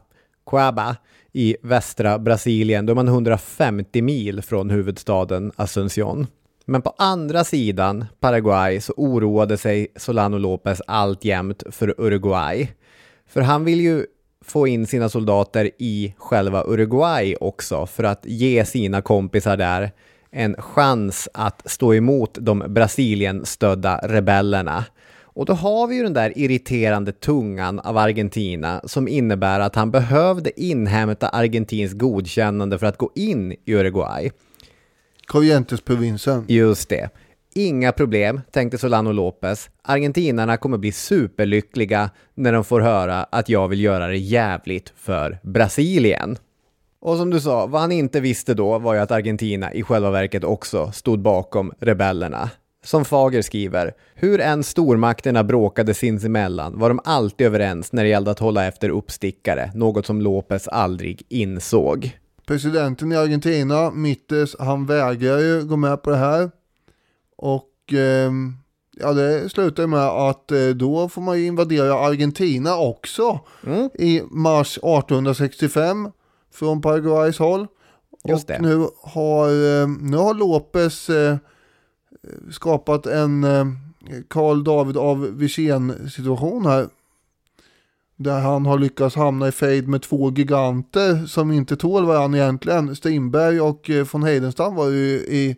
Cuiaba 0.49 0.95
i 1.33 1.55
västra 1.62 2.19
Brasilien. 2.19 2.86
Då 2.86 2.91
är 2.91 2.95
man 2.95 3.07
150 3.07 4.01
mil 4.01 4.41
från 4.41 4.69
huvudstaden 4.69 5.51
Asunción. 5.55 6.27
Men 6.65 6.81
på 6.81 6.93
andra 6.97 7.43
sidan 7.43 8.05
Paraguay 8.19 8.81
så 8.81 8.93
oroade 8.97 9.57
sig 9.57 9.88
Solano 9.95 10.38
López 10.38 10.81
alltjämt 10.88 11.63
för 11.71 11.95
Uruguay. 11.97 12.71
För 13.27 13.41
han 13.41 13.65
vill 13.65 13.81
ju 13.81 14.05
få 14.45 14.67
in 14.67 14.88
sina 14.88 15.10
soldater 15.10 15.71
i 15.77 16.13
själva 16.17 16.63
Uruguay 16.67 17.36
också 17.36 17.86
för 17.86 18.03
att 18.03 18.25
ge 18.25 18.65
sina 18.65 19.01
kompisar 19.01 19.57
där 19.57 19.91
en 20.38 20.56
chans 20.62 21.30
att 21.34 21.71
stå 21.71 21.93
emot 21.93 22.38
de 22.41 22.63
Brasilien-stödda 22.67 24.00
rebellerna. 24.04 24.86
Och 25.23 25.45
då 25.45 25.54
har 25.54 25.88
vi 25.88 25.95
ju 25.95 26.04
den 26.04 26.13
där 26.13 26.38
irriterande 26.38 27.12
tungan 27.12 27.80
av 27.80 27.97
Argentina 27.97 28.82
som 28.84 29.08
innebär 29.08 29.60
att 29.60 29.76
han 29.76 29.91
behövde 29.91 30.62
inhämta 30.62 31.30
Argentins 31.30 31.93
godkännande 31.93 32.80
för 32.80 32.86
att 32.86 32.97
gå 32.97 33.12
in 33.15 33.52
i 33.52 33.73
Uruguay. 33.73 34.32
Corrientes-provinsen. 35.28 36.45
Just 36.47 36.89
det. 36.89 37.10
Inga 37.56 37.91
problem, 37.91 38.41
tänkte 38.52 38.78
Solano 38.78 39.12
Lopez. 39.12 39.69
Argentinarna 39.82 40.58
kommer 40.58 40.78
bli 40.78 40.91
superlyckliga 40.91 42.10
när 42.36 42.54
de 42.54 42.63
får 42.63 42.82
höra 42.82 43.23
att 43.23 43.50
jag 43.50 43.67
vill 43.67 43.82
göra 43.82 44.08
det 44.08 44.17
jävligt 44.17 44.93
för 44.95 45.39
Brasilien. 45.43 46.38
Och 46.99 47.17
som 47.17 47.29
du 47.29 47.39
sa, 47.41 47.65
vad 47.67 47.81
han 47.81 47.91
inte 47.91 48.19
visste 48.19 48.53
då 48.53 48.79
var 48.79 48.93
ju 48.93 48.99
att 48.99 49.12
Argentina 49.12 49.73
i 49.73 49.83
själva 49.83 50.12
verket 50.12 50.43
också 50.43 50.91
stod 50.91 51.19
bakom 51.19 51.73
rebellerna. 51.79 52.49
Som 52.83 53.05
Fager 53.05 53.41
skriver, 53.41 53.93
hur 54.15 54.41
än 54.41 54.63
stormakterna 54.63 55.43
bråkade 55.43 55.93
sinsemellan 55.93 56.79
var 56.79 56.89
de 56.89 56.99
alltid 57.03 57.47
överens 57.47 57.91
när 57.91 58.03
det 58.03 58.10
gällde 58.10 58.31
att 58.31 58.39
hålla 58.39 58.65
efter 58.65 58.89
uppstickare, 58.89 59.71
något 59.75 60.05
som 60.05 60.21
Lopez 60.21 60.67
aldrig 60.67 61.23
insåg. 61.29 62.17
Presidenten 62.47 63.12
i 63.12 63.15
Argentina, 63.15 63.91
Mittes, 63.91 64.55
han 64.60 64.86
vägrar 64.86 65.39
ju 65.39 65.63
gå 65.65 65.75
med 65.75 66.01
på 66.03 66.10
det 66.10 66.17
här. 66.17 66.51
Och 67.38 67.93
ehm, 67.93 68.53
ja, 68.97 69.13
det 69.13 69.49
slutar 69.49 69.88
med 69.88 70.07
att 70.07 70.51
eh, 70.51 70.67
då 70.67 71.10
får 71.10 71.21
man 71.21 71.39
ju 71.39 71.45
invadera 71.45 71.99
Argentina 71.99 72.77
också 72.77 73.39
Mm. 73.65 73.89
i 73.93 74.21
mars 74.31 74.77
1865 74.77 76.12
från 76.58 76.82
Paraguays 76.82 77.39
håll. 77.39 77.67
Just 78.28 78.48
och. 78.48 78.62
Nu, 78.62 78.88
har, 79.02 79.48
eh, 79.48 79.88
nu 79.88 80.17
har 80.17 80.34
Lopez 80.34 81.10
eh, 81.10 81.38
skapat 82.52 83.06
en 83.06 83.43
eh, 83.43 83.65
Karl 84.28 84.63
David 84.63 84.98
av 84.98 85.38
Wirsén 85.38 86.10
situation 86.10 86.65
här. 86.65 86.88
Där 88.15 88.39
han 88.39 88.65
har 88.65 88.78
lyckats 88.78 89.15
hamna 89.15 89.48
i 89.48 89.52
fejd 89.52 89.88
med 89.88 90.02
två 90.02 90.32
giganter 90.32 91.26
som 91.26 91.52
inte 91.52 91.76
tål 91.76 92.06
varandra 92.06 92.39
egentligen. 92.39 92.96
Strindberg 92.96 93.62
och 93.62 93.89
von 94.12 94.24
Heidenstam 94.24 94.76
var 94.76 94.89
ju 94.89 95.10
i 95.17 95.56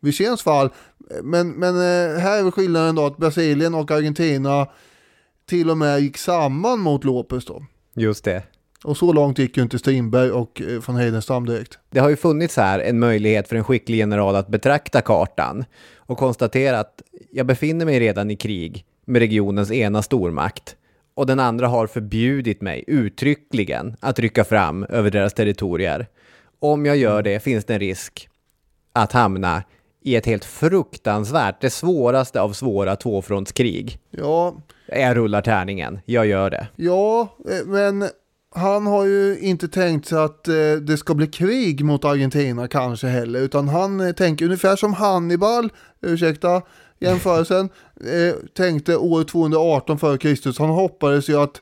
Wirséns 0.00 0.42
fall. 0.42 0.70
Men, 1.22 1.50
men 1.50 1.74
här 2.20 2.46
är 2.46 2.50
skillnaden 2.50 2.94
då 2.94 3.06
att 3.06 3.16
Brasilien 3.16 3.74
och 3.74 3.90
Argentina 3.90 4.66
till 5.46 5.70
och 5.70 5.78
med 5.78 6.00
gick 6.00 6.18
samman 6.18 6.80
mot 6.80 7.04
Lopez 7.04 7.44
då. 7.44 7.62
Just 7.94 8.24
det. 8.24 8.42
Och 8.84 8.96
så 8.96 9.12
långt 9.12 9.38
gick 9.38 9.56
ju 9.56 9.62
inte 9.62 9.78
Strindberg 9.78 10.30
och 10.30 10.62
eh, 10.62 10.82
von 10.86 10.96
Heidenstam 10.96 11.46
direkt. 11.46 11.78
Det 11.90 12.00
har 12.00 12.08
ju 12.08 12.16
funnits 12.16 12.56
här 12.56 12.78
en 12.78 12.98
möjlighet 12.98 13.48
för 13.48 13.56
en 13.56 13.64
skicklig 13.64 13.98
general 13.98 14.36
att 14.36 14.48
betrakta 14.48 15.00
kartan 15.00 15.64
och 15.96 16.18
konstatera 16.18 16.80
att 16.80 17.02
jag 17.32 17.46
befinner 17.46 17.84
mig 17.84 18.00
redan 18.00 18.30
i 18.30 18.36
krig 18.36 18.84
med 19.04 19.18
regionens 19.20 19.70
ena 19.70 20.02
stormakt 20.02 20.76
och 21.14 21.26
den 21.26 21.40
andra 21.40 21.68
har 21.68 21.86
förbjudit 21.86 22.60
mig 22.60 22.84
uttryckligen 22.86 23.96
att 24.00 24.18
rycka 24.18 24.44
fram 24.44 24.84
över 24.84 25.10
deras 25.10 25.34
territorier. 25.34 26.06
Om 26.58 26.86
jag 26.86 26.96
gör 26.96 27.22
det 27.22 27.40
finns 27.40 27.64
det 27.64 27.74
en 27.74 27.80
risk 27.80 28.28
att 28.92 29.12
hamna 29.12 29.62
i 30.04 30.16
ett 30.16 30.26
helt 30.26 30.44
fruktansvärt, 30.44 31.60
det 31.60 31.70
svåraste 31.70 32.40
av 32.40 32.52
svåra 32.52 32.96
tvåfrontskrig. 32.96 33.98
Ja, 34.10 34.54
Jag 34.86 35.16
rullar 35.16 35.42
tärningen, 35.42 36.00
jag 36.04 36.26
gör 36.26 36.50
det. 36.50 36.68
Ja, 36.76 37.28
eh, 37.50 37.66
men 37.66 38.04
han 38.54 38.86
har 38.86 39.04
ju 39.04 39.38
inte 39.38 39.68
tänkt 39.68 40.08
sig 40.08 40.18
att 40.18 40.48
eh, 40.48 40.54
det 40.82 40.96
ska 40.98 41.14
bli 41.14 41.26
krig 41.26 41.84
mot 41.84 42.04
Argentina 42.04 42.68
kanske 42.68 43.06
heller, 43.06 43.40
utan 43.40 43.68
han 43.68 44.00
eh, 44.00 44.12
tänker 44.12 44.44
ungefär 44.44 44.76
som 44.76 44.94
Hannibal, 44.94 45.72
ursäkta 46.00 46.62
jämförelsen, 47.00 47.64
eh, 48.00 48.34
tänkte 48.56 48.96
år 48.96 49.24
218 49.24 49.96
f.Kr. 49.96 50.58
Han 50.60 50.70
hoppades 50.70 51.28
ju 51.28 51.40
att, 51.40 51.60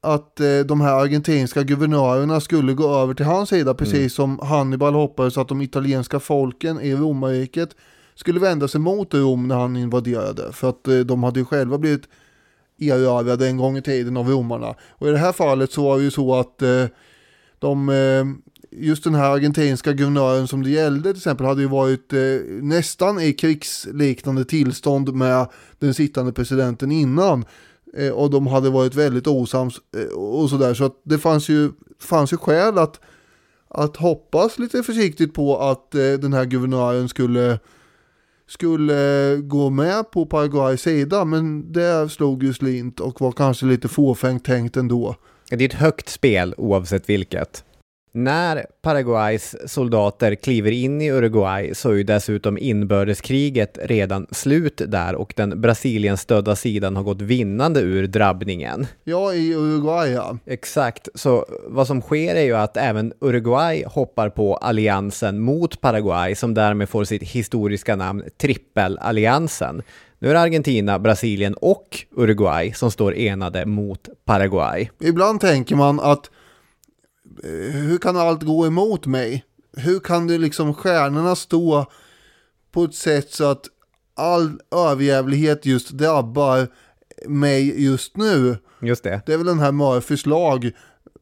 att 0.00 0.40
eh, 0.40 0.58
de 0.58 0.80
här 0.80 0.92
argentinska 0.92 1.62
guvernörerna 1.62 2.40
skulle 2.40 2.72
gå 2.72 2.94
över 2.94 3.14
till 3.14 3.26
hans 3.26 3.48
sida, 3.48 3.74
precis 3.74 4.14
som 4.14 4.38
Hannibal 4.38 4.94
hoppades 4.94 5.38
att 5.38 5.48
de 5.48 5.62
italienska 5.62 6.20
folken 6.20 6.80
i 6.80 6.94
romarriket 6.94 7.76
skulle 8.14 8.40
vända 8.40 8.68
sig 8.68 8.80
mot 8.80 9.14
Rom 9.14 9.48
när 9.48 9.56
han 9.56 9.76
invaderade, 9.76 10.52
för 10.52 10.68
att 10.68 10.88
eh, 10.88 10.98
de 10.98 11.22
hade 11.22 11.40
ju 11.40 11.46
själva 11.46 11.78
blivit 11.78 12.08
erövrade 12.88 13.46
en 13.46 13.56
gång 13.56 13.76
i 13.76 13.82
tiden 13.82 14.16
av 14.16 14.28
romarna. 14.28 14.74
Och 14.90 15.08
i 15.08 15.10
det 15.10 15.18
här 15.18 15.32
fallet 15.32 15.72
så 15.72 15.84
var 15.84 15.98
det 15.98 16.04
ju 16.04 16.10
så 16.10 16.34
att 16.34 16.62
eh, 16.62 16.84
de, 17.58 17.88
eh, 17.88 18.24
just 18.70 19.04
den 19.04 19.14
här 19.14 19.30
argentinska 19.30 19.92
guvernören 19.92 20.48
som 20.48 20.62
det 20.62 20.70
gällde 20.70 21.10
till 21.10 21.18
exempel 21.18 21.46
hade 21.46 21.62
ju 21.62 21.68
varit 21.68 22.12
eh, 22.12 22.18
nästan 22.62 23.20
i 23.20 23.32
krigsliknande 23.32 24.44
tillstånd 24.44 25.14
med 25.14 25.46
den 25.78 25.94
sittande 25.94 26.32
presidenten 26.32 26.92
innan. 26.92 27.44
Eh, 27.96 28.10
och 28.10 28.30
de 28.30 28.46
hade 28.46 28.70
varit 28.70 28.94
väldigt 28.94 29.26
osams 29.26 29.80
eh, 29.96 30.18
och 30.18 30.50
sådär. 30.50 30.74
Så 30.74 30.84
att 30.84 31.00
det 31.04 31.18
fanns 31.18 31.48
ju, 31.48 31.70
fanns 32.00 32.32
ju 32.32 32.36
skäl 32.36 32.78
att, 32.78 33.00
att 33.68 33.96
hoppas 33.96 34.58
lite 34.58 34.82
försiktigt 34.82 35.34
på 35.34 35.58
att 35.58 35.94
eh, 35.94 36.12
den 36.12 36.32
här 36.32 36.44
guvernören 36.44 37.08
skulle 37.08 37.58
skulle 38.52 39.36
gå 39.36 39.70
med 39.70 40.10
på 40.10 40.26
Paraguays 40.26 40.80
sida 40.82 41.24
men 41.24 41.72
det 41.72 42.08
slog 42.08 42.42
ju 42.42 42.52
slint 42.52 43.00
och 43.00 43.20
var 43.20 43.32
kanske 43.32 43.66
lite 43.66 43.88
fåfängt 43.88 44.44
tänkt 44.44 44.76
ändå. 44.76 45.16
Det 45.50 45.64
är 45.64 45.68
ett 45.68 45.74
högt 45.74 46.08
spel 46.08 46.54
oavsett 46.56 47.08
vilket. 47.08 47.64
När 48.14 48.66
Paraguays 48.82 49.56
soldater 49.66 50.34
kliver 50.34 50.70
in 50.70 51.02
i 51.02 51.10
Uruguay 51.10 51.74
så 51.74 51.90
är 51.90 51.94
ju 51.94 52.02
dessutom 52.02 52.58
inbördeskriget 52.58 53.78
redan 53.82 54.26
slut 54.30 54.82
där 54.86 55.14
och 55.14 55.32
den 55.36 55.60
Brasilien 55.60 56.16
stödda 56.16 56.56
sidan 56.56 56.96
har 56.96 57.02
gått 57.02 57.20
vinnande 57.20 57.80
ur 57.80 58.06
drabbningen. 58.06 58.86
Ja, 59.04 59.34
i 59.34 59.54
Uruguay 59.54 60.10
ja. 60.10 60.38
Exakt, 60.46 61.08
så 61.14 61.46
vad 61.66 61.86
som 61.86 62.00
sker 62.00 62.34
är 62.34 62.42
ju 62.42 62.56
att 62.56 62.76
även 62.76 63.12
Uruguay 63.20 63.84
hoppar 63.86 64.28
på 64.28 64.56
alliansen 64.56 65.40
mot 65.40 65.80
Paraguay 65.80 66.34
som 66.34 66.54
därmed 66.54 66.88
får 66.88 67.04
sitt 67.04 67.22
historiska 67.22 67.96
namn 67.96 68.22
Trippelalliansen. 68.40 69.82
Nu 70.18 70.30
är 70.30 70.34
det 70.34 70.40
Argentina, 70.40 70.98
Brasilien 70.98 71.54
och 71.54 72.04
Uruguay 72.16 72.72
som 72.72 72.90
står 72.90 73.14
enade 73.14 73.66
mot 73.66 74.08
Paraguay. 74.24 74.90
Ibland 75.00 75.40
tänker 75.40 75.76
man 75.76 76.00
att 76.00 76.30
hur 77.72 77.98
kan 77.98 78.16
allt 78.16 78.42
gå 78.42 78.66
emot 78.66 79.06
mig? 79.06 79.44
Hur 79.76 80.00
kan 80.00 80.26
det 80.26 80.38
liksom 80.38 80.74
stjärnorna 80.74 81.36
stå 81.36 81.86
på 82.72 82.84
ett 82.84 82.94
sätt 82.94 83.32
så 83.32 83.44
att 83.44 83.66
all 84.14 84.60
överjävlighet 84.70 85.66
just 85.66 85.90
drabbar 85.90 86.68
mig 87.26 87.82
just 87.84 88.16
nu? 88.16 88.56
Just 88.80 89.04
det, 89.04 89.22
Det 89.26 89.32
är 89.32 89.36
väl 89.36 89.46
den 89.46 89.58
här 89.58 89.72
Murphys 89.72 90.26
lag, 90.26 90.70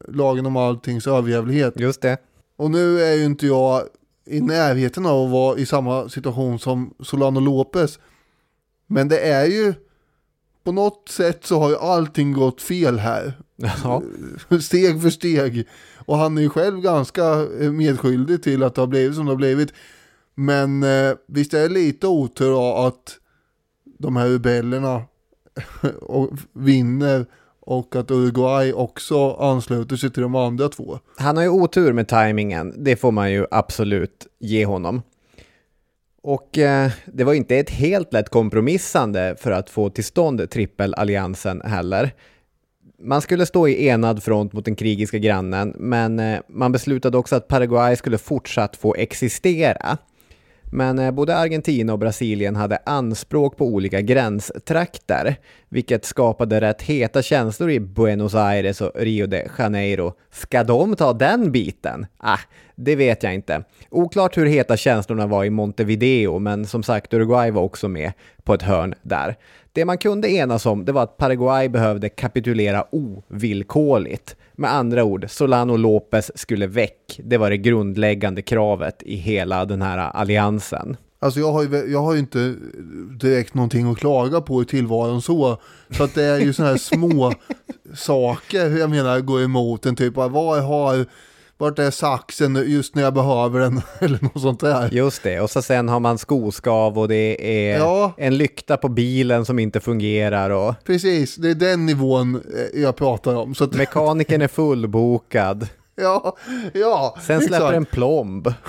lagen 0.09 0.47
om 0.47 0.57
alltings 0.57 1.07
överjävlighet. 1.07 1.81
just 1.81 2.01
det. 2.03 2.19
Och 2.57 2.71
nu 2.71 3.01
är 3.03 3.15
ju 3.15 3.25
inte 3.25 3.47
jag 3.47 3.83
i 4.27 4.41
närheten 4.41 5.07
av 5.07 5.25
att 5.25 5.31
vara 5.31 5.59
i 5.59 5.67
samma 5.67 6.09
situation 6.09 6.59
som 6.59 6.95
Solano 7.03 7.41
Lopez. 7.41 7.99
Men 8.87 9.09
det 9.09 9.19
är 9.21 9.47
ju, 9.47 9.75
på 10.65 10.73
något 10.73 11.09
sätt 11.09 11.47
så 11.47 11.59
har 11.59 11.71
ju 11.71 11.77
allting 11.77 12.33
gått 12.33 12.63
fel 12.63 12.99
här. 12.99 13.43
Ja, 13.85 14.03
Steg 14.61 15.03
för 15.03 15.11
steg. 15.11 15.69
Och 16.11 16.19
han 16.19 16.39
är 16.39 16.43
ju 16.43 16.49
själv 16.49 16.81
ganska 16.81 17.25
eh, 17.61 17.73
medskyldig 17.73 18.43
till 18.43 18.63
att 18.63 18.75
det 18.75 18.83
har 18.83 18.87
blivit 18.87 19.15
som 19.15 19.25
det 19.25 19.33
har 19.33 19.37
blivit. 19.37 19.73
Men 20.35 20.83
eh, 20.83 21.13
visst 21.27 21.55
är 21.55 21.63
det 21.63 21.69
lite 21.69 22.07
otur 22.07 22.51
då 22.51 22.75
att 22.75 23.19
de 23.99 24.17
här 24.17 24.29
rebellerna 24.29 25.03
och 26.01 26.31
vinner 26.53 27.27
och 27.61 27.97
att 27.97 28.11
Uruguay 28.11 28.73
också 28.73 29.33
ansluter 29.33 29.97
sig 29.97 30.11
till 30.11 30.23
de 30.23 30.35
andra 30.35 30.69
två. 30.69 30.99
Han 31.17 31.37
har 31.37 31.45
ju 31.45 31.51
otur 31.51 31.93
med 31.93 32.09
tajmingen, 32.09 32.85
det 32.85 32.97
får 32.97 33.13
man 33.13 33.33
ju 33.33 33.47
absolut 33.51 34.27
ge 34.39 34.67
honom. 34.67 35.03
Och 36.23 36.59
eh, 36.59 36.91
det 37.07 37.25
var 37.25 37.35
inte 37.35 37.57
ett 37.57 37.71
helt 37.71 38.13
lätt 38.13 38.29
kompromissande 38.29 39.37
för 39.39 39.51
att 39.51 39.71
få 39.71 39.91
till 39.91 40.05
stånd 40.05 40.51
trippelalliansen 40.51 41.61
heller. 41.61 42.15
Man 43.03 43.23
skulle 43.23 43.47
stå 43.47 43.69
i 43.69 43.87
enad 43.87 44.23
front 44.23 44.53
mot 44.53 44.65
den 44.65 44.77
krigiska 44.77 45.19
grannen, 45.19 45.75
men 45.79 46.19
eh, 46.19 46.41
man 46.49 46.73
beslutade 46.73 47.19
också 47.19 47.37
att 47.37 47.49
Paraguay 47.49 47.97
skulle 47.97 48.19
fortsatt 48.19 48.77
få 48.77 48.95
existera. 48.95 49.99
Men 50.73 50.99
eh, 50.99 51.11
både 51.11 51.37
Argentina 51.37 51.93
och 51.93 51.99
Brasilien 51.99 52.57
hade 52.57 52.79
anspråk 52.87 53.57
på 53.57 53.67
olika 53.67 54.01
gränstrakter, 54.01 55.37
vilket 55.69 56.05
skapade 56.05 56.61
rätt 56.61 56.83
heta 56.83 57.23
känslor 57.23 57.71
i 57.71 57.81
Buenos 57.81 58.35
Aires 58.35 58.81
och 58.81 58.93
Rio 58.95 59.27
de 59.27 59.47
Janeiro. 59.59 60.13
Ska 60.31 60.65
de 60.65 60.97
ta 60.97 61.13
den 61.13 61.53
biten? 61.53 62.07
Ah, 62.19 62.39
det 62.85 62.97
vet 62.97 63.23
jag 63.23 63.35
inte. 63.35 63.65
Oklart 63.91 64.37
hur 64.37 64.47
heta 64.47 64.77
känslorna 64.77 65.27
var 65.27 65.45
i 65.45 65.51
Montevideo, 65.51 66.39
men 66.39 66.67
som 66.67 66.83
sagt, 66.83 67.15
Uruguay 67.15 67.51
var 67.51 67.63
också 67.63 67.89
med 67.89 68.13
på 68.45 68.55
ett 68.55 68.63
hörn 68.63 68.95
där. 69.03 69.37
Det 69.73 69.85
man 69.85 69.99
kunde 69.99 70.31
enas 70.31 70.67
om, 70.67 70.85
det 70.85 70.93
var 70.93 71.03
att 71.03 71.17
Paraguay 71.17 71.69
behövde 71.69 72.09
kapitulera 72.09 72.85
ovillkorligt. 72.91 74.37
Med 74.53 74.75
andra 74.75 75.05
ord, 75.05 75.27
Solano 75.29 75.77
Lopez 75.77 76.31
skulle 76.35 76.67
väck. 76.67 77.21
Det 77.25 77.37
var 77.39 77.51
det 77.51 77.57
grundläggande 77.57 78.43
kravet 78.43 79.03
i 79.03 79.17
hela 79.17 79.65
den 79.65 79.83
här 79.83 79.99
alliansen. 79.99 80.97
Alltså 81.23 81.41
jag 81.41 81.53
har, 81.53 81.63
ju, 81.63 81.93
jag 81.93 82.03
har 82.03 82.13
ju 82.13 82.19
inte 82.19 82.55
direkt 83.21 83.55
någonting 83.55 83.91
att 83.91 83.99
klaga 83.99 84.41
på 84.41 84.63
i 84.63 84.65
tillvaron 84.65 85.23
så. 85.23 85.59
Så 85.91 86.05
att 86.05 86.15
det 86.15 86.25
är 86.25 86.39
ju 86.39 86.53
sådana 86.53 86.71
här 86.71 86.79
små 86.79 87.33
saker, 87.95 88.79
jag 88.79 88.91
menar, 88.91 89.21
går 89.21 89.43
emot 89.43 89.87
en 89.87 89.97
typ 89.97 90.19
av 90.19 90.31
vad 90.31 90.63
har, 90.63 91.07
vart 91.61 91.79
är 91.79 91.91
saxen 91.91 92.65
just 92.67 92.95
när 92.95 93.03
jag 93.03 93.15
behöver 93.15 93.61
den 93.61 93.81
eller 94.01 94.19
något 94.23 94.43
sånt 94.43 94.61
där. 94.61 94.89
Just 94.93 95.23
det, 95.23 95.41
och 95.41 95.51
så 95.51 95.63
sen 95.63 95.89
har 95.89 96.01
man 96.01 96.19
skoskav 96.19 96.99
och 96.99 97.09
det 97.09 97.37
är 97.71 97.79
Ja. 97.79 98.13
en 98.17 98.37
lykta 98.37 98.77
på 98.77 98.89
bilen 98.89 99.45
som 99.45 99.59
inte 99.59 99.81
fungerar 99.81 100.51
och 100.51 100.75
Precis, 100.85 101.37
det 101.37 101.51
är 101.51 101.55
den 101.55 101.87
nivån 101.87 102.35
eh, 102.75 102.81
jag 102.81 102.97
pratar 102.97 103.35
om. 103.35 103.55
Så 103.55 103.65
att, 103.65 103.75
mekanikern 103.75 104.43
är 104.43 104.49
fullbokad. 104.49 105.69
ja, 105.97 106.37
ja. 106.75 107.17
Sen 107.27 107.41
släpper 107.41 107.57
exakt. 107.57 107.77
en 107.77 107.85
plomb. 107.85 108.55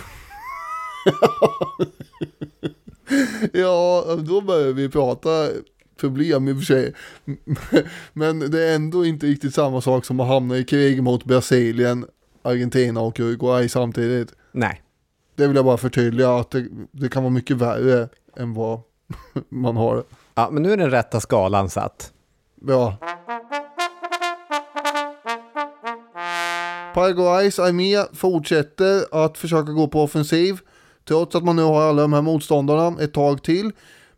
Ja, 3.54 4.06
då 4.20 4.42
börjar 4.42 4.74
vi 4.74 4.90
prata 4.90 5.48
problem 6.00 6.48
i 6.48 6.52
och 6.52 6.58
för 6.58 6.64
sig. 6.66 6.94
Men 8.14 8.40
det 8.52 8.64
är 8.64 8.76
ändå 8.76 9.06
inte 9.06 9.26
riktigt 9.26 9.54
samma 9.56 9.82
sak 9.82 10.06
som 10.06 10.20
att 10.20 10.28
hamna 10.28 10.58
i 10.58 10.64
krig 10.64 11.04
mot 11.04 11.26
Brasilien, 11.26 12.06
Argentina 12.42 13.02
och 13.02 13.20
Uruguay 13.20 13.70
samtidigt. 13.70 14.34
Nej, 14.52 14.82
Det 15.36 15.48
vill 15.48 15.56
jag 15.56 15.66
bara 15.66 15.78
förtydliga 15.78 16.36
att 16.36 16.52
det, 16.52 16.68
det 16.92 17.10
kan 17.10 17.24
vara 17.24 17.34
mycket 17.34 17.58
värre 17.58 18.10
än 18.38 18.54
vad 18.54 18.80
man 19.50 19.78
har. 19.78 20.04
ja, 20.36 20.50
men 20.52 20.64
nu 20.64 20.74
är 20.74 20.78
den 20.78 20.92
rätta 20.92 21.20
skalan 21.20 21.70
satt. 21.70 22.14
Ja. 22.68 22.98
Paraguays 26.94 27.60
armé 27.60 28.06
fortsätter 28.14 29.06
att 29.12 29.38
försöka 29.38 29.72
gå 29.72 29.88
på 29.88 30.02
offensiv 30.04 30.60
trots 31.08 31.36
att 31.36 31.44
man 31.44 31.56
nu 31.56 31.62
har 31.62 31.82
alla 31.82 32.02
de 32.02 32.14
här 32.14 32.22
motståndarna 32.22 33.02
ett 33.02 33.14
tag 33.14 33.44
till. 33.44 33.72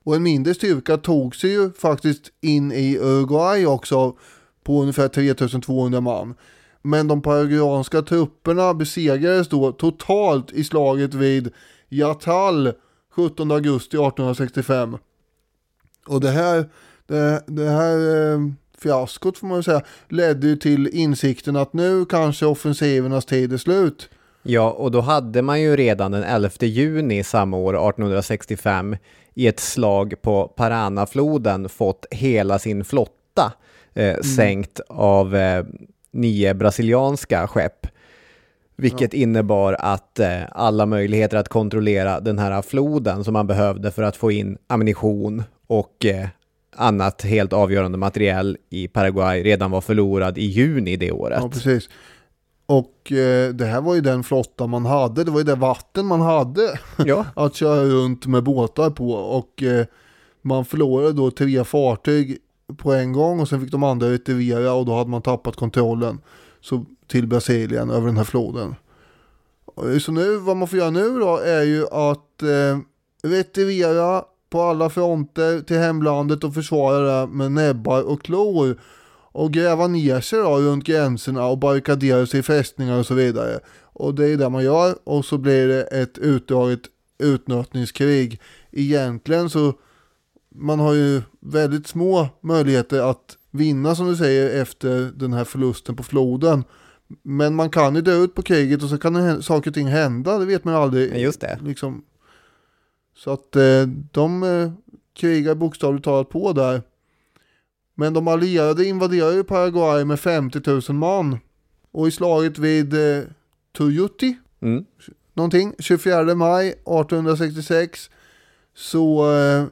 Och 0.04 0.16
en 0.16 0.24
mindre 0.24 0.54
styrka 0.54 0.98
tog 0.98 1.36
sig 1.36 1.50
ju 1.50 1.72
faktiskt 1.72 2.32
in 2.42 2.72
i 2.72 2.98
Uruguay 2.98 3.66
också 3.66 4.16
på 4.64 4.82
ungefär 4.82 5.08
3200 5.08 6.02
man. 6.02 6.36
Men 6.84 7.08
de 7.08 7.22
paraguayanska 7.22 8.02
trupperna 8.02 8.74
besegrades 8.74 9.48
då 9.48 9.72
totalt 9.72 10.52
i 10.52 10.64
slaget 10.64 11.14
vid 11.14 11.52
Yatal 11.90 12.74
17 13.16 13.52
augusti 13.52 13.98
1865. 13.98 14.98
Och 16.08 16.22
det 16.22 16.30
här, 16.30 16.70
det, 17.08 17.44
det 17.48 17.70
här 17.70 18.32
eh, 18.34 18.40
fiaskot 18.78 19.38
får 19.38 19.48
man 19.48 19.58
väl 19.58 19.64
säga 19.64 19.82
ledde 20.10 20.48
ju 20.48 20.56
till 20.56 20.88
insikten 20.88 21.56
att 21.56 21.74
nu 21.74 22.06
kanske 22.06 22.46
offensivernas 22.46 23.26
tid 23.26 23.54
är 23.54 23.58
slut. 23.58 24.10
Ja, 24.44 24.72
och 24.72 24.92
då 24.92 25.02
hade 25.02 25.42
man 25.42 25.62
ju 25.62 25.76
redan 25.76 26.12
den 26.12 26.24
11 26.24 26.50
juni 26.60 27.24
samma 27.24 27.58
år, 27.58 27.74
1865, 27.74 28.96
i 29.34 29.48
ett 29.48 29.60
slag 29.60 30.14
på 30.22 30.48
Paranafloden 30.48 31.70
fått 31.70 32.06
hela 32.12 32.60
sin 32.60 32.86
flotta 32.86 33.54
eh, 33.94 34.22
sänkt 34.22 34.80
av 34.90 35.36
eh, 35.36 35.66
nio 36.14 36.54
brasilianska 36.54 37.48
skepp. 37.48 37.88
Vilket 38.76 39.14
innebar 39.14 39.76
att 39.80 40.20
eh, 40.20 40.42
alla 40.52 40.86
möjligheter 40.86 41.38
att 41.38 41.50
kontrollera 41.50 42.20
den 42.20 42.40
här 42.40 42.62
floden 42.62 43.24
som 43.24 43.34
man 43.34 43.48
behövde 43.48 43.92
för 43.92 44.04
att 44.04 44.16
få 44.16 44.32
in 44.32 44.58
ammunition 44.68 45.44
och 45.68 46.06
eh, 46.06 46.28
annat 46.76 47.22
helt 47.22 47.54
avgörande 47.54 47.98
materiell 47.98 48.58
i 48.70 48.88
Paraguay 48.88 49.44
redan 49.44 49.72
var 49.72 49.82
förlorad 49.82 50.38
i 50.38 50.46
juni 50.46 50.96
det 50.96 51.12
året. 51.12 51.40
Ja, 51.42 51.50
precis. 51.50 51.90
Och 52.66 53.12
eh, 53.12 53.50
det 53.54 53.66
här 53.66 53.82
var 53.82 53.96
ju 53.96 54.02
den 54.02 54.24
flotta 54.24 54.68
man 54.68 54.86
hade, 54.86 55.24
det 55.24 55.32
var 55.32 55.40
ju 55.40 55.44
det 55.46 55.56
vatten 55.56 56.06
man 56.06 56.22
hade 56.22 56.80
Ja. 57.06 57.26
att 57.36 57.56
köra 57.56 57.84
runt 57.84 58.26
med 58.26 58.44
båtar 58.44 58.90
på. 58.90 59.12
Och 59.14 59.64
eh, 59.64 59.86
man 60.42 60.66
förlorade 60.66 61.14
då 61.14 61.32
tre 61.32 61.64
fartyg 61.64 62.38
på 62.78 62.94
en 62.94 63.14
gång 63.14 63.40
och 63.40 63.50
sen 63.50 63.62
fick 63.62 63.72
de 63.72 63.84
andra 63.84 64.12
retirera 64.12 64.74
och 64.74 64.86
då 64.86 64.96
hade 64.96 65.10
man 65.10 65.22
tappat 65.22 65.56
kontrollen 65.56 66.20
så, 66.62 66.86
till 67.08 67.28
Brasilien 67.28 67.90
över 67.90 68.08
den 68.08 68.18
här 68.18 68.24
floden. 68.24 68.76
Eh, 69.78 70.00
så 70.00 70.12
nu, 70.12 70.38
vad 70.38 70.58
man 70.58 70.68
får 70.68 70.80
göra 70.80 70.90
nu 70.90 71.20
då 71.20 71.38
är 71.38 71.64
ju 71.64 71.86
att 71.88 72.42
eh, 72.42 72.80
retirera 73.24 74.24
på 74.50 74.62
alla 74.62 74.90
fronter 74.90 75.60
till 75.60 75.78
hemlandet 75.78 76.44
och 76.44 76.54
försvara 76.54 77.22
det 77.22 77.28
med 77.28 77.52
näbbar 77.52 78.02
och 78.02 78.22
klor 78.22 78.80
och 79.32 79.52
gräva 79.52 79.88
ner 79.88 80.22
sig 80.22 80.40
då 80.40 80.58
runt 80.58 80.86
gränserna 80.86 81.46
och 81.46 81.58
barrikadera 81.58 82.26
sig 82.26 82.40
i 82.40 82.44
fästningar 82.44 83.00
och 83.00 83.06
så 83.06 83.14
vidare. 83.14 83.60
Och 83.82 84.16
det 84.16 84.30
är 84.30 84.38
det 84.38 84.50
man 84.50 84.64
gör 84.64 84.96
och 85.04 85.26
så 85.26 85.38
blir 85.38 85.68
det 85.68 85.84
ett 85.84 86.18
utdraget 86.18 86.82
utnötningskrig. 87.18 88.42
Egentligen 88.72 89.50
så 89.50 89.74
man 90.56 90.80
har 90.80 90.94
ju 90.94 91.22
väldigt 91.40 91.88
små 91.88 92.28
möjligheter 92.42 93.10
att 93.10 93.38
vinna 93.52 93.96
som 93.96 94.08
du 94.08 94.16
säger 94.16 94.62
efter 94.62 95.12
den 95.16 95.34
här 95.34 95.44
förlusten 95.44 95.96
på 95.96 96.04
floden. 96.04 96.64
Men 97.24 97.56
man 97.56 97.70
kan 97.70 97.96
ju 97.96 98.02
dö 98.02 98.16
ut 98.24 98.36
på 98.36 98.42
kriget 98.42 98.84
och 98.84 98.90
så 98.90 98.98
kan 98.98 99.44
saker 99.44 99.70
och 99.70 99.74
ting 99.74 99.88
hända, 99.88 100.38
det 100.38 100.46
vet 100.46 100.64
man 100.64 100.76
aldrig. 100.76 101.18
Just 101.22 101.42
det. 101.42 101.60
Liksom. 101.64 102.04
Så 103.16 103.32
att 103.32 103.56
eh, 103.56 103.88
de 104.12 104.44
eh, 104.44 104.72
krigar 105.14 105.56
bokstavligt 105.56 106.06
talat 106.06 106.30
på 106.30 106.54
där. 106.54 106.82
Men 107.96 108.14
de 108.14 108.28
allierade 108.28 108.86
invaderade 108.86 109.36
ju 109.36 109.44
Paraguay 109.44 110.06
med 110.06 110.20
50 110.20 110.62
000 110.90 110.98
man. 110.98 111.38
Och 111.92 112.08
i 112.08 112.12
slaget 112.12 112.58
vid 112.58 112.94
eh, 112.94 113.24
Tuyuti, 113.78 114.38
Mm. 114.62 114.86
någonting, 115.34 115.74
24 115.80 116.36
maj 116.36 116.68
1866 116.70 118.10
så 118.76 119.32
eh, 119.36 119.64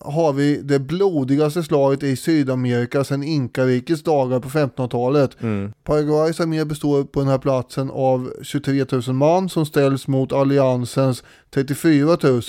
har 0.00 0.32
vi 0.32 0.62
det 0.62 0.78
blodigaste 0.78 1.62
slaget 1.62 2.02
i 2.02 2.16
Sydamerika 2.16 3.04
sedan 3.04 3.22
Inkarikets 3.22 4.02
dagar 4.02 4.40
på 4.40 4.48
1500-talet. 4.48 5.42
Mm. 5.42 5.72
Paraguays 5.84 6.40
armé 6.40 6.64
består 6.64 7.04
på 7.04 7.20
den 7.20 7.28
här 7.28 7.38
platsen 7.38 7.90
av 7.90 8.32
23 8.42 8.84
000 8.92 9.02
man 9.16 9.48
som 9.48 9.66
ställs 9.66 10.08
mot 10.08 10.32
alliansens 10.32 11.24
34 11.50 12.16
000. 12.22 12.42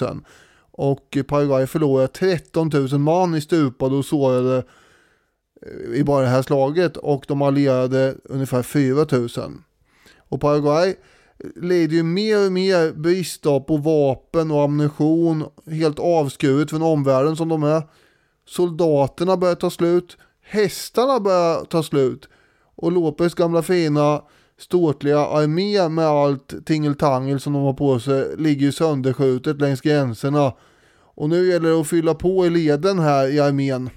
Och 0.72 1.18
Paraguay 1.28 1.68
förlorar 1.68 2.08
13 2.08 2.70
000 2.74 3.00
man 3.00 3.36
i 3.36 3.41
stupade 3.41 3.95
och 3.95 4.06
sårade 4.06 4.64
eh, 5.62 6.00
i 6.00 6.04
bara 6.04 6.22
det 6.22 6.30
här 6.30 6.41
slaget 6.41 6.98
och 6.98 7.26
de 7.28 7.41
allierade 7.41 8.16
ungefär 8.24 8.64
4 8.64 9.06
000. 9.12 9.30
Och 10.30 10.41
Paraguay 10.41 10.95
lider 11.55 11.95
ju 11.95 12.03
mer 12.03 12.45
och 12.45 12.51
mer 12.51 12.91
brist 12.91 13.43
på 13.43 13.77
vapen 13.77 14.51
och 14.51 14.63
ammunition, 14.63 15.45
helt 15.71 15.99
avskuret 15.99 16.69
från 16.69 16.81
omvärlden 16.81 17.35
som 17.35 17.49
de 17.49 17.63
är. 17.63 17.83
Soldaterna 18.47 19.38
börjar 19.38 19.55
ta 19.55 19.69
slut, 19.69 20.17
hästarna 20.41 21.19
börjar 21.19 21.65
ta 21.65 21.83
slut 21.83 22.29
och 22.75 22.91
Lopez 22.91 23.33
gamla 23.33 23.61
fina 23.61 24.21
ståtliga 24.59 25.19
armé 25.19 25.89
med 25.89 26.05
allt 26.05 26.65
tingeltangel 26.65 27.39
som 27.39 27.53
de 27.53 27.63
har 27.63 27.73
på 27.73 27.99
sig 27.99 28.35
ligger 28.38 28.65
ju 28.65 28.71
sönderskjutet 28.71 29.61
längs 29.61 29.81
gränserna. 29.81 30.53
Och 31.15 31.29
nu 31.29 31.47
gäller 31.47 31.69
det 31.69 31.81
att 31.81 31.88
fylla 31.88 32.13
på 32.13 32.45
i 32.45 32.49
leden 32.49 32.99
här 32.99 33.27
i 33.27 33.39
armén. 33.39 33.89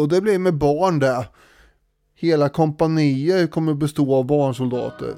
Och 0.00 0.08
det 0.08 0.20
blir 0.20 0.38
med 0.38 0.54
barn 0.54 0.98
det. 0.98 1.28
Hela 2.14 2.48
kompanier 2.48 3.46
kommer 3.46 3.74
bestå 3.74 4.14
av 4.14 4.26
barnsoldater. 4.26 5.14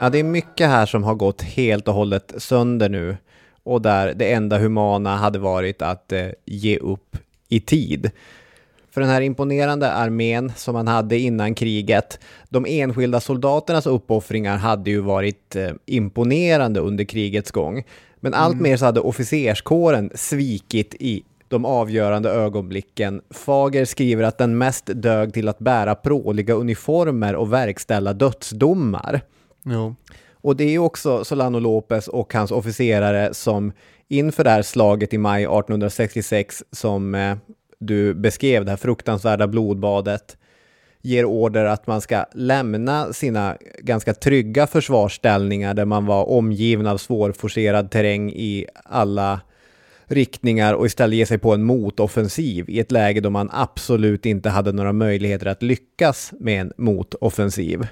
Ja, 0.00 0.10
det 0.10 0.18
är 0.18 0.24
mycket 0.24 0.68
här 0.68 0.86
som 0.86 1.04
har 1.04 1.14
gått 1.14 1.42
helt 1.42 1.88
och 1.88 1.94
hållet 1.94 2.34
sönder 2.38 2.88
nu 2.88 3.16
och 3.62 3.82
där 3.82 4.14
det 4.14 4.32
enda 4.32 4.58
humana 4.58 5.16
hade 5.16 5.38
varit 5.38 5.82
att 5.82 6.12
eh, 6.12 6.26
ge 6.44 6.78
upp 6.78 7.16
i 7.48 7.60
tid. 7.60 8.10
För 8.90 9.00
den 9.00 9.10
här 9.10 9.20
imponerande 9.20 9.92
armén 9.92 10.52
som 10.56 10.74
man 10.74 10.88
hade 10.88 11.18
innan 11.18 11.54
kriget, 11.54 12.18
de 12.48 12.66
enskilda 12.68 13.20
soldaternas 13.20 13.86
uppoffringar 13.86 14.56
hade 14.56 14.90
ju 14.90 15.00
varit 15.00 15.56
eh, 15.56 15.70
imponerande 15.86 16.80
under 16.80 17.04
krigets 17.04 17.50
gång. 17.50 17.84
Men 18.20 18.34
allt 18.34 18.60
mer 18.60 18.76
så 18.76 18.84
hade 18.84 19.00
officerskåren 19.00 20.10
svikit 20.14 20.94
i 20.94 21.22
de 21.48 21.64
avgörande 21.64 22.30
ögonblicken. 22.30 23.22
Fager 23.30 23.84
skriver 23.84 24.24
att 24.24 24.38
den 24.38 24.58
mest 24.58 24.86
dög 24.86 25.34
till 25.34 25.48
att 25.48 25.58
bära 25.58 25.94
pråliga 25.94 26.54
uniformer 26.54 27.36
och 27.36 27.52
verkställa 27.52 28.12
dödsdomar. 28.12 29.20
Jo. 29.66 29.94
Och 30.32 30.56
det 30.56 30.74
är 30.74 30.78
också 30.78 31.24
Solano 31.24 31.58
Lopez 31.58 32.08
och 32.08 32.34
hans 32.34 32.50
officerare 32.50 33.34
som 33.34 33.72
inför 34.08 34.44
det 34.44 34.50
här 34.50 34.62
slaget 34.62 35.14
i 35.14 35.18
maj 35.18 35.42
1866 35.42 36.64
som 36.72 37.14
eh, 37.14 37.36
du 37.78 38.14
beskrev, 38.14 38.64
det 38.64 38.70
här 38.70 38.76
fruktansvärda 38.76 39.46
blodbadet, 39.46 40.36
ger 41.02 41.24
order 41.24 41.64
att 41.64 41.86
man 41.86 42.00
ska 42.00 42.24
lämna 42.34 43.12
sina 43.12 43.56
ganska 43.78 44.14
trygga 44.14 44.66
försvarsställningar 44.66 45.74
där 45.74 45.84
man 45.84 46.06
var 46.06 46.28
omgiven 46.28 46.86
av 46.86 46.98
svårforcerad 46.98 47.90
terräng 47.90 48.30
i 48.30 48.66
alla 48.84 49.40
riktningar 50.04 50.74
och 50.74 50.86
istället 50.86 51.16
ge 51.16 51.26
sig 51.26 51.38
på 51.38 51.54
en 51.54 51.64
motoffensiv 51.64 52.70
i 52.70 52.80
ett 52.80 52.92
läge 52.92 53.20
då 53.20 53.30
man 53.30 53.50
absolut 53.52 54.26
inte 54.26 54.50
hade 54.50 54.72
några 54.72 54.92
möjligheter 54.92 55.46
att 55.46 55.62
lyckas 55.62 56.32
med 56.40 56.60
en 56.60 56.72
motoffensiv. 56.76 57.86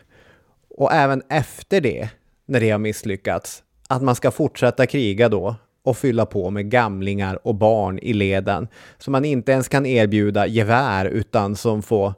Och 0.76 0.92
även 0.92 1.22
efter 1.28 1.80
det, 1.80 2.08
när 2.46 2.60
det 2.60 2.70
har 2.70 2.78
misslyckats, 2.78 3.62
att 3.88 4.02
man 4.02 4.14
ska 4.14 4.30
fortsätta 4.30 4.86
kriga 4.86 5.28
då 5.28 5.56
och 5.82 5.96
fylla 5.96 6.26
på 6.26 6.50
med 6.50 6.70
gamlingar 6.70 7.46
och 7.46 7.54
barn 7.54 7.98
i 7.98 8.12
leden 8.12 8.68
som 8.98 9.12
man 9.12 9.24
inte 9.24 9.52
ens 9.52 9.68
kan 9.68 9.86
erbjuda 9.86 10.46
gevär 10.46 11.06
utan 11.06 11.56
som 11.56 11.82
får 11.82 12.14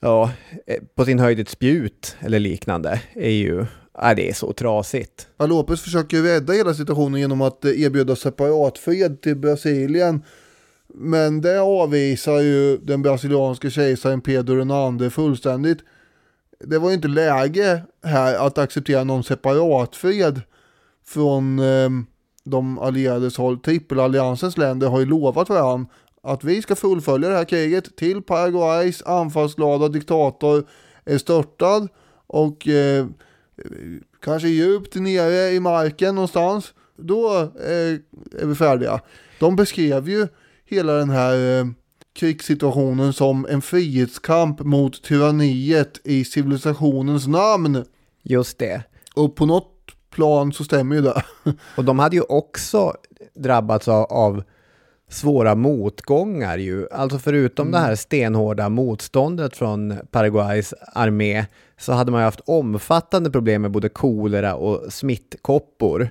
ja, 0.00 0.30
eh, 0.66 0.82
på 0.94 1.04
sin 1.04 1.18
höjd 1.18 1.40
ett 1.40 1.48
spjut 1.48 2.16
eller 2.20 2.38
liknande 2.38 3.02
är 3.12 3.30
ju, 3.30 3.66
ja, 3.94 4.14
det 4.14 4.28
är 4.28 4.34
så 4.34 4.52
trasigt. 4.52 5.28
Ja, 5.36 5.46
Lopez 5.46 5.80
försöker 5.80 6.16
ju 6.16 6.22
rädda 6.22 6.52
hela 6.52 6.74
situationen 6.74 7.20
genom 7.20 7.40
att 7.40 7.64
eh, 7.64 7.82
erbjuda 7.82 8.16
separatfred 8.16 9.20
till 9.20 9.36
Brasilien. 9.36 10.22
Men 10.94 11.40
det 11.40 11.60
avvisar 11.60 12.40
ju 12.40 12.76
den 12.76 13.02
brasilianske 13.02 13.70
kejsaren 13.70 14.20
Pedro 14.20 15.00
II 15.02 15.10
fullständigt. 15.10 15.78
Det 16.64 16.78
var 16.78 16.88
ju 16.88 16.94
inte 16.94 17.08
läge 17.08 17.82
här 18.04 18.46
att 18.46 18.58
acceptera 18.58 19.04
någon 19.04 19.24
separatfred 19.24 20.40
från 21.04 21.58
eh, 21.58 21.90
de 22.44 22.78
allierades 22.78 23.36
håll. 23.36 23.58
Trippelalliansens 23.58 24.56
länder 24.56 24.88
har 24.88 25.00
ju 25.00 25.06
lovat 25.06 25.48
varandra 25.48 25.86
att 26.22 26.44
vi 26.44 26.62
ska 26.62 26.76
fullfölja 26.76 27.28
det 27.28 27.36
här 27.36 27.44
kriget 27.44 27.96
till 27.96 28.22
Paraguays 28.22 29.02
anfallsglada 29.02 29.88
diktator 29.88 30.64
är 31.04 31.18
störtad 31.18 31.88
och 32.26 32.68
eh, 32.68 33.06
kanske 34.22 34.48
djupt 34.48 34.94
nere 34.94 35.50
i 35.50 35.60
marken 35.60 36.14
någonstans. 36.14 36.74
Då 36.96 37.40
eh, 37.40 37.98
är 38.42 38.46
vi 38.46 38.54
färdiga. 38.54 39.00
De 39.38 39.56
beskrev 39.56 40.08
ju 40.08 40.28
hela 40.64 40.92
den 40.92 41.10
här 41.10 41.58
eh, 41.60 41.66
krigssituationen 42.12 43.12
som 43.12 43.46
en 43.50 43.62
frihetskamp 43.62 44.60
mot 44.60 45.02
tyranniet 45.02 46.00
i 46.04 46.24
civilisationens 46.24 47.26
namn. 47.26 47.84
Just 48.22 48.58
det. 48.58 48.82
Och 49.14 49.36
på 49.36 49.46
något 49.46 49.76
plan 50.10 50.52
så 50.52 50.64
stämmer 50.64 50.96
ju 50.96 51.02
det. 51.02 51.22
Och 51.76 51.84
de 51.84 51.98
hade 51.98 52.16
ju 52.16 52.22
också 52.22 52.94
drabbats 53.34 53.88
av, 53.88 54.04
av 54.04 54.42
svåra 55.08 55.54
motgångar 55.54 56.58
ju. 56.58 56.88
Alltså 56.92 57.18
förutom 57.18 57.70
det 57.70 57.78
här 57.78 57.94
stenhårda 57.94 58.68
motståndet 58.68 59.56
från 59.56 59.98
Paraguays 60.10 60.74
armé 60.92 61.46
så 61.78 61.92
hade 61.92 62.12
man 62.12 62.20
ju 62.20 62.24
haft 62.24 62.40
omfattande 62.40 63.30
problem 63.30 63.62
med 63.62 63.70
både 63.70 63.88
kolera 63.88 64.54
och 64.54 64.92
smittkoppor. 64.92 66.10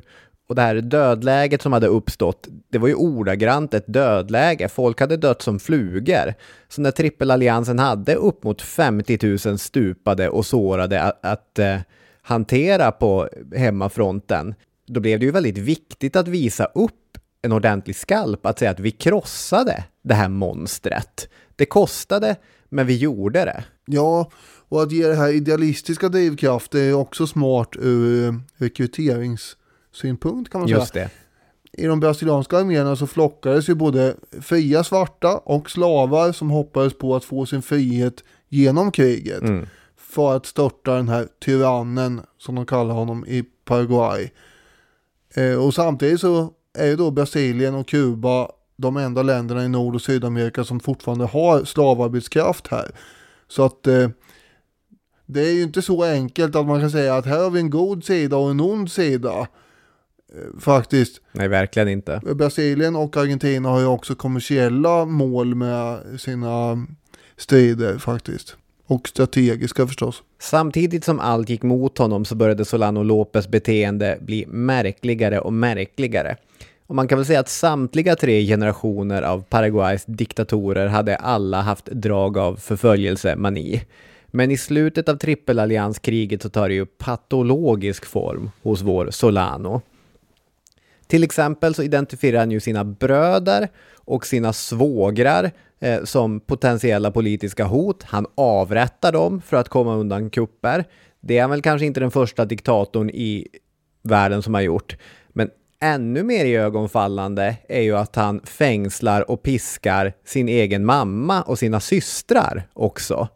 Och 0.49 0.55
det 0.55 0.61
här 0.61 0.75
dödläget 0.75 1.61
som 1.61 1.73
hade 1.73 1.87
uppstått, 1.87 2.47
det 2.69 2.77
var 2.77 2.87
ju 2.87 2.95
ordagrant 2.95 3.73
ett 3.73 3.83
dödläge. 3.87 4.69
Folk 4.69 4.99
hade 4.99 5.17
dött 5.17 5.41
som 5.41 5.59
flugor. 5.59 6.33
Så 6.69 6.81
när 6.81 6.91
trippelalliansen 6.91 7.79
hade 7.79 8.15
upp 8.15 8.43
mot 8.43 8.61
50 8.61 9.47
000 9.47 9.59
stupade 9.59 10.29
och 10.29 10.45
sårade 10.45 11.01
att, 11.01 11.25
att 11.25 11.59
eh, 11.59 11.77
hantera 12.21 12.91
på 12.91 13.29
hemmafronten, 13.55 14.55
då 14.87 14.99
blev 14.99 15.19
det 15.19 15.25
ju 15.25 15.31
väldigt 15.31 15.57
viktigt 15.57 16.15
att 16.15 16.27
visa 16.27 16.65
upp 16.65 17.17
en 17.41 17.51
ordentlig 17.51 17.95
skalp, 17.95 18.45
att 18.45 18.59
säga 18.59 18.71
att 18.71 18.79
vi 18.79 18.91
krossade 18.91 19.83
det 20.01 20.13
här 20.13 20.29
monstret. 20.29 21.29
Det 21.55 21.65
kostade, 21.65 22.35
men 22.69 22.87
vi 22.87 22.97
gjorde 22.97 23.45
det. 23.45 23.63
Ja, 23.85 24.31
och 24.69 24.83
att 24.83 24.91
ge 24.91 25.07
det 25.07 25.15
här 25.15 25.33
idealistiska 25.33 26.09
drivkraft 26.09 26.75
är 26.75 26.93
också 26.93 27.27
smart 27.27 27.75
ur 27.79 28.27
eh, 28.27 28.33
rekryterings 28.57 29.55
rekryteringssynpunkt 29.91 30.51
kan 30.51 30.61
man 30.61 30.69
Just 30.69 30.93
säga. 30.93 31.05
det. 31.05 31.81
I 31.83 31.85
de 31.85 31.99
brasilianska 31.99 32.57
arméerna 32.57 32.95
så 32.95 33.07
flockades 33.07 33.69
ju 33.69 33.75
både 33.75 34.15
fria 34.41 34.83
svarta 34.83 35.37
och 35.37 35.69
slavar 35.69 36.31
som 36.31 36.49
hoppades 36.49 36.97
på 36.97 37.15
att 37.15 37.23
få 37.23 37.45
sin 37.45 37.61
frihet 37.61 38.23
genom 38.49 38.91
kriget. 38.91 39.41
Mm. 39.41 39.67
För 39.97 40.35
att 40.35 40.45
störta 40.45 40.95
den 40.95 41.09
här 41.09 41.27
tyrannen 41.39 42.21
som 42.37 42.55
de 42.55 42.65
kallar 42.65 42.93
honom 42.93 43.25
i 43.27 43.43
Paraguay. 43.65 44.31
Eh, 45.35 45.65
och 45.65 45.73
samtidigt 45.73 46.21
så 46.21 46.53
är 46.73 46.85
ju 46.85 46.95
då 46.95 47.11
Brasilien 47.11 47.75
och 47.75 47.87
Kuba 47.87 48.51
de 48.77 48.97
enda 48.97 49.23
länderna 49.23 49.63
i 49.65 49.69
Nord 49.69 49.95
och 49.95 50.01
Sydamerika 50.01 50.63
som 50.63 50.79
fortfarande 50.79 51.25
har 51.25 51.63
slavarbetskraft 51.63 52.67
här. 52.67 52.91
Så 53.47 53.65
att 53.65 53.87
eh, 53.87 54.09
det 55.25 55.41
är 55.41 55.53
ju 55.53 55.63
inte 55.63 55.81
så 55.81 56.03
enkelt 56.03 56.55
att 56.55 56.65
man 56.65 56.79
kan 56.79 56.91
säga 56.91 57.15
att 57.15 57.25
här 57.25 57.43
har 57.43 57.49
vi 57.49 57.59
en 57.59 57.69
god 57.69 58.03
sida 58.03 58.37
och 58.37 58.49
en 58.49 58.59
ond 58.59 58.91
sida. 58.91 59.47
Eh, 60.35 60.59
Faktiskt. 60.59 61.21
Nej, 61.31 61.47
verkligen 61.47 61.87
inte. 61.87 62.21
Brasilien 62.35 62.95
och 62.95 63.17
Argentina 63.17 63.69
har 63.69 63.79
ju 63.79 63.85
också 63.85 64.15
kommersiella 64.15 65.05
mål 65.05 65.55
med 65.55 65.99
sina 66.19 66.85
strider 67.37 67.97
faktiskt. 67.97 68.55
Och 68.85 69.07
strategiska 69.07 69.87
förstås. 69.87 70.23
Samtidigt 70.39 71.05
som 71.05 71.19
allt 71.19 71.49
gick 71.49 71.63
mot 71.63 71.97
honom 71.97 72.25
så 72.25 72.35
började 72.35 72.65
Solano 72.65 73.03
Lopez 73.03 73.47
beteende 73.47 74.17
bli 74.21 74.45
märkligare 74.47 75.39
och 75.39 75.53
märkligare. 75.53 76.35
Och 76.87 76.95
man 76.95 77.07
kan 77.07 77.17
väl 77.17 77.25
säga 77.25 77.39
att 77.39 77.49
samtliga 77.49 78.15
tre 78.15 78.45
generationer 78.45 79.21
av 79.21 79.41
Paraguays 79.41 80.05
diktatorer 80.05 80.87
hade 80.87 81.15
alla 81.15 81.61
haft 81.61 81.85
drag 81.85 82.37
av 82.37 82.55
förföljelsemani. 82.55 83.81
Men 84.27 84.51
i 84.51 84.57
slutet 84.57 85.09
av 85.09 85.15
trippelallianskriget 85.15 86.41
så 86.41 86.49
tar 86.49 86.69
det 86.69 86.75
ju 86.75 86.85
patologisk 86.85 88.05
form 88.05 88.51
hos 88.63 88.81
vår 88.81 89.11
Solano. 89.11 89.81
Till 91.09 91.23
exempel 91.23 91.75
så 91.75 91.83
identifierar 91.83 92.39
han 92.39 92.51
ju 92.51 92.59
sina 92.59 92.83
bröder 92.83 93.67
och 93.95 94.25
sina 94.25 94.53
svågrar 94.53 95.51
eh, 95.79 96.03
som 96.03 96.39
potentiella 96.39 97.11
politiska 97.11 97.65
hot. 97.65 98.03
Han 98.03 98.25
avrättar 98.35 99.11
dem 99.11 99.41
för 99.41 99.57
att 99.57 99.69
komma 99.69 99.95
undan 99.95 100.29
kupper. 100.29 100.85
Det 101.21 101.37
är 101.37 101.41
han 101.41 101.49
väl 101.49 101.61
kanske 101.61 101.85
inte 101.85 101.99
den 101.99 102.11
första 102.11 102.45
diktatorn 102.45 103.09
i 103.09 103.47
världen 104.03 104.41
som 104.41 104.53
har 104.53 104.61
gjort. 104.61 104.97
Men 105.29 105.49
ännu 105.79 106.23
mer 106.23 106.45
i 106.45 106.55
ögonfallande 106.55 107.55
är 107.69 107.81
ju 107.81 107.97
att 107.97 108.15
han 108.15 108.41
fängslar 108.43 109.31
och 109.31 109.43
piskar 109.43 110.13
sin 110.25 110.49
egen 110.49 110.85
mamma 110.85 111.41
och 111.41 111.59
sina 111.59 111.79
systrar 111.79 112.67
också. 112.73 113.27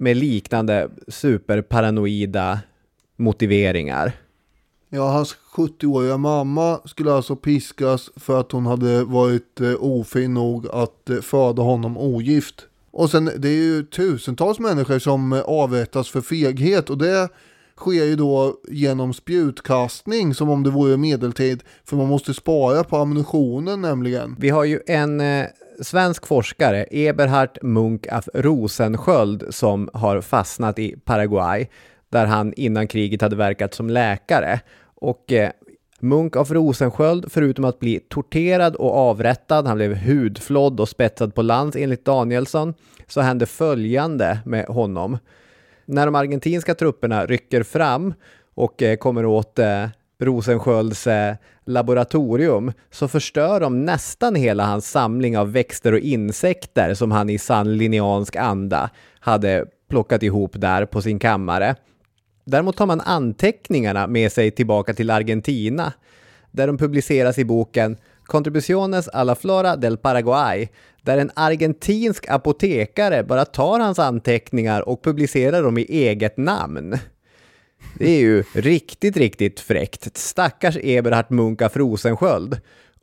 Med 0.00 0.16
liknande 0.16 0.88
superparanoida 1.08 2.60
motiveringar. 3.16 4.12
Ja, 4.94 5.10
hans 5.10 5.36
70-åriga 5.52 6.16
mamma 6.16 6.80
skulle 6.84 7.12
alltså 7.12 7.36
piskas 7.36 8.10
för 8.16 8.40
att 8.40 8.52
hon 8.52 8.66
hade 8.66 9.04
varit 9.04 9.60
eh, 9.60 9.74
ofin 9.78 10.34
nog 10.34 10.66
att 10.72 11.10
eh, 11.10 11.20
föda 11.20 11.62
honom 11.62 11.98
ogift. 11.98 12.54
Och 12.90 13.10
sen 13.10 13.30
det 13.38 13.48
är 13.48 13.62
ju 13.62 13.82
tusentals 13.82 14.58
människor 14.58 14.98
som 14.98 15.32
eh, 15.32 15.40
avrättas 15.40 16.08
för 16.08 16.20
feghet 16.20 16.90
och 16.90 16.98
det 16.98 17.28
sker 17.76 18.04
ju 18.04 18.16
då 18.16 18.56
genom 18.68 19.12
spjutkastning 19.12 20.34
som 20.34 20.48
om 20.48 20.62
det 20.62 20.70
vore 20.70 20.96
medeltid. 20.96 21.62
För 21.84 21.96
man 21.96 22.08
måste 22.08 22.34
spara 22.34 22.84
på 22.84 22.96
ammunitionen 22.96 23.80
nämligen. 23.80 24.36
Vi 24.38 24.50
har 24.50 24.64
ju 24.64 24.80
en 24.86 25.20
eh, 25.20 25.46
svensk 25.80 26.26
forskare, 26.26 26.86
Eberhard 26.90 27.58
Munk 27.62 28.06
af 28.06 28.28
Rosensköld, 28.34 29.44
som 29.50 29.88
har 29.92 30.20
fastnat 30.20 30.78
i 30.78 30.96
Paraguay, 31.04 31.66
där 32.08 32.26
han 32.26 32.52
innan 32.56 32.86
kriget 32.86 33.22
hade 33.22 33.36
verkat 33.36 33.74
som 33.74 33.90
läkare. 33.90 34.60
Och 35.02 35.32
eh, 35.32 35.50
Munk 36.00 36.36
av 36.36 36.54
Rosensköld, 36.54 37.32
förutom 37.32 37.64
att 37.64 37.78
bli 37.78 38.00
torterad 38.08 38.76
och 38.76 38.96
avrättad, 38.96 39.66
han 39.66 39.76
blev 39.76 39.94
hudflådd 39.94 40.80
och 40.80 40.88
spetsad 40.88 41.34
på 41.34 41.42
lans 41.42 41.76
enligt 41.76 42.04
Danielsson, 42.04 42.74
så 43.06 43.20
hände 43.20 43.46
följande 43.46 44.38
med 44.44 44.66
honom. 44.66 45.18
När 45.86 46.06
de 46.06 46.14
argentinska 46.14 46.74
trupperna 46.74 47.26
rycker 47.26 47.62
fram 47.62 48.14
och 48.54 48.82
eh, 48.82 48.96
kommer 48.96 49.24
åt 49.24 49.58
eh, 49.58 49.86
Rosenskölds 50.20 51.06
eh, 51.06 51.34
laboratorium 51.64 52.72
så 52.90 53.08
förstör 53.08 53.60
de 53.60 53.84
nästan 53.84 54.34
hela 54.34 54.64
hans 54.64 54.90
samling 54.90 55.38
av 55.38 55.52
växter 55.52 55.92
och 55.92 55.98
insekter 55.98 56.94
som 56.94 57.10
han 57.10 57.30
i 57.30 57.38
sann 57.38 57.76
linneansk 57.76 58.36
anda 58.36 58.90
hade 59.20 59.64
plockat 59.88 60.22
ihop 60.22 60.52
där 60.54 60.86
på 60.86 61.02
sin 61.02 61.18
kammare. 61.18 61.76
Däremot 62.44 62.76
tar 62.76 62.86
man 62.86 63.00
anteckningarna 63.00 64.06
med 64.06 64.32
sig 64.32 64.50
tillbaka 64.50 64.94
till 64.94 65.10
Argentina 65.10 65.92
där 66.50 66.66
de 66.66 66.78
publiceras 66.78 67.38
i 67.38 67.44
boken 67.44 67.96
Contribuciones 68.24 69.08
a 69.12 69.24
la 69.24 69.34
flora 69.34 69.76
del 69.76 69.96
Paraguay 69.96 70.68
där 71.02 71.18
en 71.18 71.30
argentinsk 71.34 72.28
apotekare 72.28 73.24
bara 73.24 73.44
tar 73.44 73.80
hans 73.80 73.98
anteckningar 73.98 74.88
och 74.88 75.04
publicerar 75.04 75.62
dem 75.62 75.78
i 75.78 75.82
eget 75.88 76.36
namn. 76.36 76.98
Det 77.98 78.10
är 78.10 78.20
ju 78.20 78.44
riktigt, 78.54 79.16
riktigt 79.16 79.60
fräckt. 79.60 80.16
Stackars 80.16 80.76
Eberhard 80.82 81.30
Munk 81.30 81.62
af 81.62 81.76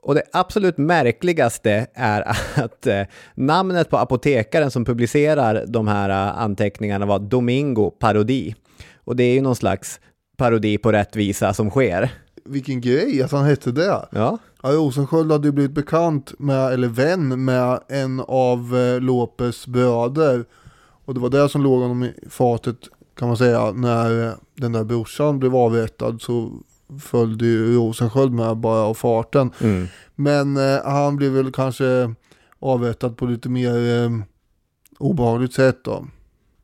Och 0.01 0.15
det 0.15 0.23
absolut 0.31 0.77
märkligaste 0.77 1.87
är 1.93 2.21
att 2.55 2.87
eh, 2.87 3.01
namnet 3.35 3.89
på 3.89 3.97
apotekaren 3.97 4.71
som 4.71 4.85
publicerar 4.85 5.65
de 5.67 5.87
här 5.87 6.09
eh, 6.09 6.41
anteckningarna 6.41 7.05
var 7.05 7.19
Domingo 7.19 7.89
Parodi. 7.89 8.55
Och 9.03 9.15
det 9.15 9.23
är 9.23 9.33
ju 9.33 9.41
någon 9.41 9.55
slags 9.55 9.99
parodi 10.37 10.77
på 10.77 10.91
rättvisa 10.91 11.53
som 11.53 11.69
sker. 11.69 12.11
Vilken 12.45 12.81
grej 12.81 13.21
att 13.23 13.31
han 13.31 13.45
hette 13.45 13.71
det. 13.71 14.07
Ja, 14.11 14.37
Ja, 14.63 14.69
Rosensköld 14.71 15.31
hade 15.31 15.47
ju 15.47 15.51
blivit 15.51 15.71
bekant 15.71 16.33
med, 16.39 16.73
eller 16.73 16.87
vän 16.87 17.45
med 17.45 17.79
en 17.87 18.19
av 18.19 18.77
eh, 18.77 19.01
Lopez 19.01 19.67
bröder. 19.67 20.45
Och 21.05 21.13
det 21.13 21.19
var 21.19 21.29
det 21.29 21.49
som 21.49 21.63
låg 21.63 21.81
honom 21.81 22.03
i 22.03 22.13
fatet 22.29 22.77
kan 23.17 23.27
man 23.27 23.37
säga. 23.37 23.71
När 23.71 24.27
eh, 24.27 24.33
den 24.55 24.71
där 24.71 24.83
brorsan 24.83 25.39
blev 25.39 25.55
avrättad 25.55 26.21
så 26.21 26.51
följde 26.99 27.45
ju 27.45 27.75
Rosensköld 27.75 28.33
med 28.33 28.57
bara 28.57 28.81
av 28.81 28.93
farten. 28.93 29.51
mm. 29.61 29.87
Men 30.15 30.57
eh, 30.57 30.83
han 30.85 31.15
blev 31.15 31.31
väl 31.31 31.51
kanske 31.51 32.15
avrättad 32.59 33.17
på 33.17 33.25
lite 33.25 33.49
mer 33.49 34.03
eh, 34.03 34.09
obehagligt 34.97 35.53
sätt 35.53 35.83
då. 35.83 36.07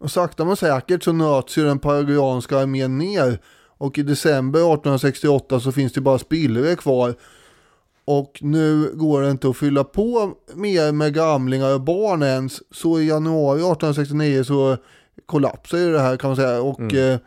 Och 0.05 0.11
sakta 0.11 0.45
men 0.45 0.55
säkert 0.55 1.03
så 1.03 1.11
nöts 1.11 1.57
ju 1.57 1.63
den 1.63 1.79
paraguayanska 1.79 2.57
armén 2.57 2.97
ner. 2.97 3.39
Och 3.77 3.97
i 3.97 4.03
december 4.03 4.59
1868 4.59 5.59
så 5.59 5.71
finns 5.71 5.93
det 5.93 6.01
bara 6.01 6.19
spillror 6.19 6.75
kvar. 6.75 7.15
Och 8.05 8.39
nu 8.41 8.91
går 8.93 9.21
det 9.21 9.31
inte 9.31 9.49
att 9.49 9.57
fylla 9.57 9.83
på 9.83 10.33
mer 10.53 10.91
med 10.91 11.13
gamlingar 11.13 11.73
och 11.73 11.81
barn 11.81 12.23
ens. 12.23 12.61
Så 12.71 12.99
i 12.99 13.07
januari 13.07 13.59
1869 13.59 14.43
så 14.43 14.77
kollapsar 15.25 15.77
ju 15.77 15.93
det 15.93 15.99
här 15.99 16.17
kan 16.17 16.29
man 16.29 16.37
säga. 16.37 16.61
Och 16.61 16.93
eh, 16.93 17.19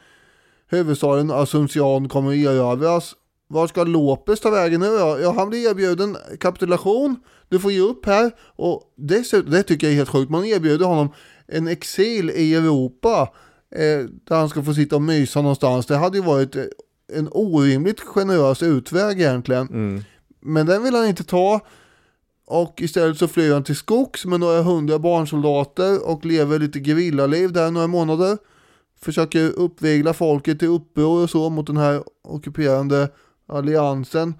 huvudstaden 0.68 1.30
Asunción 1.30 2.08
kommer 2.08 2.30
att 2.30 2.36
erövras. 2.36 3.14
Var 3.48 3.66
ska 3.66 3.84
Lopez 3.84 4.40
ta 4.40 4.50
vägen 4.50 4.80
nu 4.80 4.86
då? 4.86 5.18
Ja, 5.22 5.32
han 5.32 5.50
blir 5.50 5.70
erbjuden 5.70 6.16
kapitulation. 6.40 7.16
Du 7.48 7.58
får 7.58 7.72
ge 7.72 7.80
upp 7.80 8.06
här. 8.06 8.30
Och 8.56 8.82
dessutom, 8.96 9.50
det 9.50 9.62
tycker 9.62 9.86
jag 9.86 9.92
är 9.92 9.96
helt 9.96 10.08
sjukt. 10.08 10.30
Man 10.30 10.44
erbjuder 10.44 10.86
honom 10.86 11.08
en 11.48 11.68
exil 11.68 12.30
i 12.30 12.54
Europa. 12.54 13.32
Eh, 13.70 14.06
där 14.24 14.36
han 14.36 14.48
ska 14.48 14.62
få 14.62 14.74
sitta 14.74 14.96
och 14.96 15.02
mysa 15.02 15.42
någonstans. 15.42 15.86
Det 15.86 15.96
hade 15.96 16.18
ju 16.18 16.24
varit 16.24 16.56
eh, 16.56 16.64
en 17.12 17.28
orimligt 17.32 18.00
generös 18.00 18.62
utväg 18.62 19.20
egentligen. 19.20 19.68
Mm. 19.68 20.04
Men 20.40 20.66
den 20.66 20.82
vill 20.82 20.94
han 20.94 21.08
inte 21.08 21.24
ta. 21.24 21.60
Och 22.46 22.82
istället 22.82 23.18
så 23.18 23.28
flyr 23.28 23.52
han 23.52 23.64
till 23.64 23.76
skogs 23.76 24.24
med 24.24 24.40
några 24.40 24.62
hundra 24.62 24.98
barnsoldater 24.98 26.08
och 26.08 26.24
lever 26.24 26.58
lite 26.58 26.80
gerillaliv 26.80 27.52
där 27.52 27.70
några 27.70 27.86
månader. 27.86 28.38
Försöker 29.00 29.50
uppvigla 29.50 30.12
folket 30.12 30.58
till 30.58 30.68
uppror 30.68 31.22
och 31.22 31.30
så 31.30 31.50
mot 31.50 31.66
den 31.66 31.76
här 31.76 32.02
ockuperande 32.22 33.08
alliansen. 33.46 34.34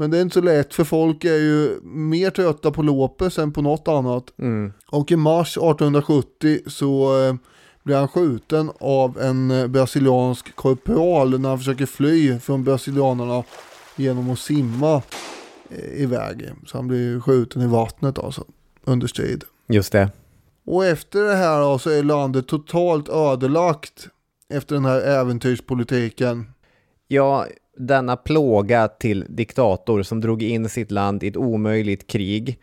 Men 0.00 0.10
det 0.10 0.18
är 0.18 0.22
inte 0.22 0.34
så 0.34 0.40
lätt 0.40 0.74
för 0.74 0.84
folk 0.84 1.24
är 1.24 1.36
ju 1.36 1.80
mer 1.82 2.30
trötta 2.30 2.70
på 2.70 2.82
Lopez 2.82 3.38
än 3.38 3.52
på 3.52 3.62
något 3.62 3.88
annat. 3.88 4.38
Mm. 4.38 4.72
Och 4.86 5.12
i 5.12 5.16
mars 5.16 5.56
1870 5.56 6.60
så 6.66 7.22
eh, 7.24 7.34
blir 7.82 7.96
han 7.96 8.08
skjuten 8.08 8.70
av 8.80 9.18
en 9.20 9.50
eh, 9.50 9.66
brasiliansk 9.66 10.56
korpral 10.56 11.40
när 11.40 11.48
han 11.48 11.58
försöker 11.58 11.86
fly 11.86 12.38
från 12.38 12.64
brasilianerna 12.64 13.44
genom 13.96 14.30
att 14.30 14.38
simma 14.38 15.02
eh, 15.70 16.02
iväg. 16.02 16.50
Så 16.66 16.78
han 16.78 16.88
blir 16.88 17.20
skjuten 17.20 17.62
i 17.62 17.66
vattnet 17.66 18.18
alltså, 18.18 18.44
under 18.84 19.06
strid. 19.06 19.44
Just 19.68 19.92
det. 19.92 20.10
Och 20.66 20.84
efter 20.84 21.22
det 21.22 21.34
här 21.34 21.60
då, 21.60 21.78
så 21.78 21.90
är 21.90 22.02
landet 22.02 22.48
totalt 22.48 23.08
ödelagt 23.08 24.08
efter 24.54 24.74
den 24.74 24.84
här 24.84 25.00
äventyrspolitiken. 25.00 26.52
Ja, 27.08 27.46
denna 27.86 28.16
plåga 28.16 28.88
till 28.88 29.26
diktator 29.28 30.02
som 30.02 30.20
drog 30.20 30.42
in 30.42 30.68
sitt 30.68 30.90
land 30.90 31.22
i 31.22 31.28
ett 31.28 31.36
omöjligt 31.36 32.06
krig 32.06 32.58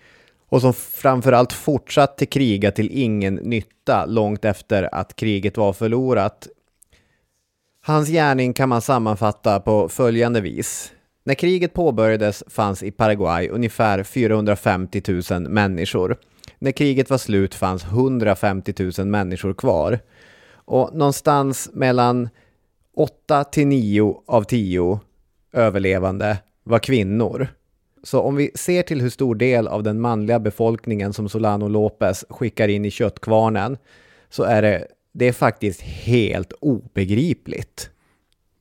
och 0.49 0.61
som 0.61 0.73
framförallt 0.73 1.53
fortsatte 1.53 2.25
kriga 2.25 2.71
till 2.71 2.89
ingen 2.91 3.35
nytta 3.35 4.05
långt 4.05 4.45
efter 4.45 4.95
att 4.95 5.15
kriget 5.15 5.57
var 5.57 5.73
förlorat. 5.73 6.47
Hans 7.81 8.09
gärning 8.09 8.53
kan 8.53 8.69
man 8.69 8.81
sammanfatta 8.81 9.59
på 9.59 9.89
följande 9.89 10.41
vis. 10.41 10.91
När 11.23 11.33
kriget 11.33 11.73
påbörjades 11.73 12.43
fanns 12.47 12.83
i 12.83 12.91
Paraguay 12.91 13.49
ungefär 13.49 14.03
450 14.03 15.21
000 15.31 15.49
människor. 15.49 16.17
När 16.59 16.71
kriget 16.71 17.09
var 17.09 17.17
slut 17.17 17.55
fanns 17.55 17.83
150 17.83 18.91
000 18.97 19.07
människor 19.07 19.53
kvar. 19.53 19.99
Och 20.53 20.95
någonstans 20.95 21.69
mellan 21.73 22.29
8 22.95 23.43
till 23.43 23.67
9 23.67 24.21
av 24.25 24.43
10 24.43 24.99
överlevande 25.53 26.37
var 26.63 26.79
kvinnor. 26.79 27.47
Så 28.03 28.21
om 28.21 28.35
vi 28.35 28.51
ser 28.55 28.83
till 28.83 29.01
hur 29.01 29.09
stor 29.09 29.35
del 29.35 29.67
av 29.67 29.83
den 29.83 30.01
manliga 30.01 30.39
befolkningen 30.39 31.13
som 31.13 31.29
Solano 31.29 31.67
Lopez 31.67 32.25
skickar 32.29 32.67
in 32.67 32.85
i 32.85 32.91
köttkvarnen 32.91 33.77
så 34.29 34.43
är 34.43 34.61
det 34.61 34.87
Det 35.11 35.27
är 35.27 35.33
faktiskt 35.33 35.81
helt 35.81 36.51
obegripligt. 36.51 37.89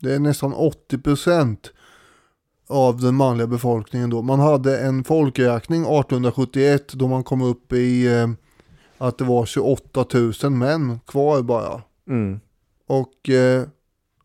Det 0.00 0.14
är 0.14 0.18
nästan 0.18 0.54
80% 0.54 1.56
av 2.68 3.00
den 3.00 3.14
manliga 3.14 3.46
befolkningen 3.46 4.10
då. 4.10 4.22
Man 4.22 4.40
hade 4.40 4.78
en 4.78 5.04
folkräkning 5.04 5.80
1871 5.80 6.92
då 6.92 7.08
man 7.08 7.24
kom 7.24 7.42
upp 7.42 7.72
i 7.72 8.06
eh, 8.06 8.28
att 8.98 9.18
det 9.18 9.24
var 9.24 9.46
28 9.46 10.06
000 10.42 10.52
män 10.52 11.00
kvar 11.06 11.42
bara. 11.42 11.82
Mm. 12.08 12.40
Och 12.86 13.30
eh, 13.30 13.62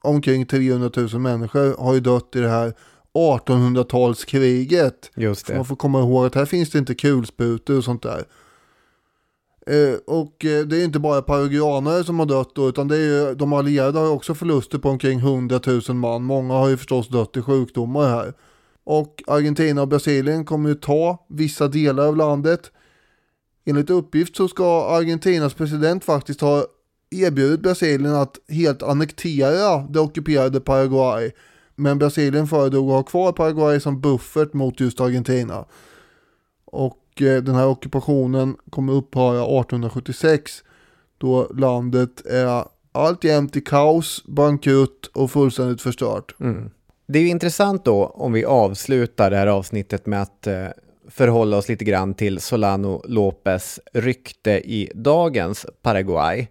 omkring 0.02 0.46
300 0.46 0.92
000 0.96 1.20
människor 1.20 1.84
har 1.84 1.94
ju 1.94 2.00
dött 2.00 2.36
i 2.36 2.40
det 2.40 2.50
här 2.50 2.74
1800-talskriget. 3.14 5.12
Just 5.16 5.46
Så 5.46 5.52
det. 5.52 5.58
man 5.58 5.66
får 5.66 5.76
komma 5.76 6.00
ihåg 6.00 6.26
att 6.26 6.36
här 6.36 6.46
finns 6.46 6.70
det 6.70 6.80
inte 6.80 6.96
kulsprutor 6.96 7.78
och 7.78 7.84
sånt 7.84 8.04
där. 8.04 8.24
Eh, 9.68 9.96
och 10.08 10.46
eh, 10.46 10.66
det 10.66 10.78
är 10.78 10.84
inte 10.84 11.00
bara 11.00 11.22
paraguaner 11.22 12.04
som 12.04 12.20
har 12.20 12.26
dött 12.26 12.56
då, 12.56 12.70
utan 12.70 12.88
det 12.88 12.96
är 12.96 13.00
ju, 13.28 13.36
de 13.36 13.54
allierade 13.54 14.00
har 14.00 14.10
också 14.10 14.34
förluster 14.34 14.78
på 14.78 14.90
omkring 14.90 15.20
100 15.20 15.60
000 15.66 15.82
man. 15.96 16.24
Många 16.24 16.54
har 16.54 16.70
ju 16.70 16.78
förstås 16.78 17.08
dött 17.08 17.38
i 17.38 17.42
sjukdomar 17.42 18.10
här. 18.10 18.34
Och 18.84 19.24
Argentina 19.28 19.82
och 19.82 19.88
Brasilien 19.88 20.46
kommer 20.46 20.70
ju 20.70 20.76
ta 20.76 21.26
vissa 21.30 21.68
delar 21.68 22.08
av 22.08 22.18
landet. 22.18 22.72
Enligt 23.66 23.90
uppgift 23.90 24.36
så 24.36 24.48
ska 24.48 24.86
Argentinas 24.98 25.54
president 25.54 26.06
faktiskt 26.06 26.42
ha 26.42 26.66
erbjudit 27.12 27.60
Brasilien 27.60 28.16
att 28.16 28.40
helt 28.50 28.84
annektera 28.84 29.78
det 29.78 30.00
ockuperade 30.00 30.60
Paraguay. 30.60 31.32
Men 31.76 31.98
Brasilien 31.98 32.48
föredrog 32.48 32.90
att 32.90 32.96
ha 32.96 33.04
kvar 33.04 33.32
Paraguay 33.32 33.80
som 33.80 34.02
buffert 34.02 34.54
mot 34.54 34.80
just 34.80 35.02
Argentina. 35.02 35.66
Och 36.66 37.22
eh, 37.22 37.44
den 37.44 37.56
här 37.56 37.68
ockupationen 37.68 38.56
kommer 38.70 38.94
upphöra 38.94 39.60
1876 39.60 40.64
då 41.18 41.48
landet 41.54 42.26
är 42.26 42.66
alltjämt 42.92 43.56
i 43.56 43.62
kaos, 43.62 44.24
bankrutt 44.26 45.06
och 45.14 45.32
fullständigt 45.32 45.82
förstört. 45.82 46.36
Mm. 46.40 46.70
Det 47.08 47.20
är 47.20 47.24
ju 47.24 47.30
intressant 47.30 47.86
då 47.86 48.06
om 48.06 48.34
vi 48.34 48.46
avslutar 48.46 49.32
det 49.32 49.38
här 49.38 49.48
avsnittet 49.48 50.06
med 50.06 50.22
att 50.22 50.48
eh, 50.48 50.68
förhålla 51.10 51.58
oss 51.58 51.70
lite 51.70 51.86
grann 51.86 52.14
till 52.14 52.40
Solano 52.40 53.02
Lopez 53.08 53.80
rykte 53.94 54.52
i 54.52 54.92
dagens 54.96 55.66
Paraguay. 55.82 56.48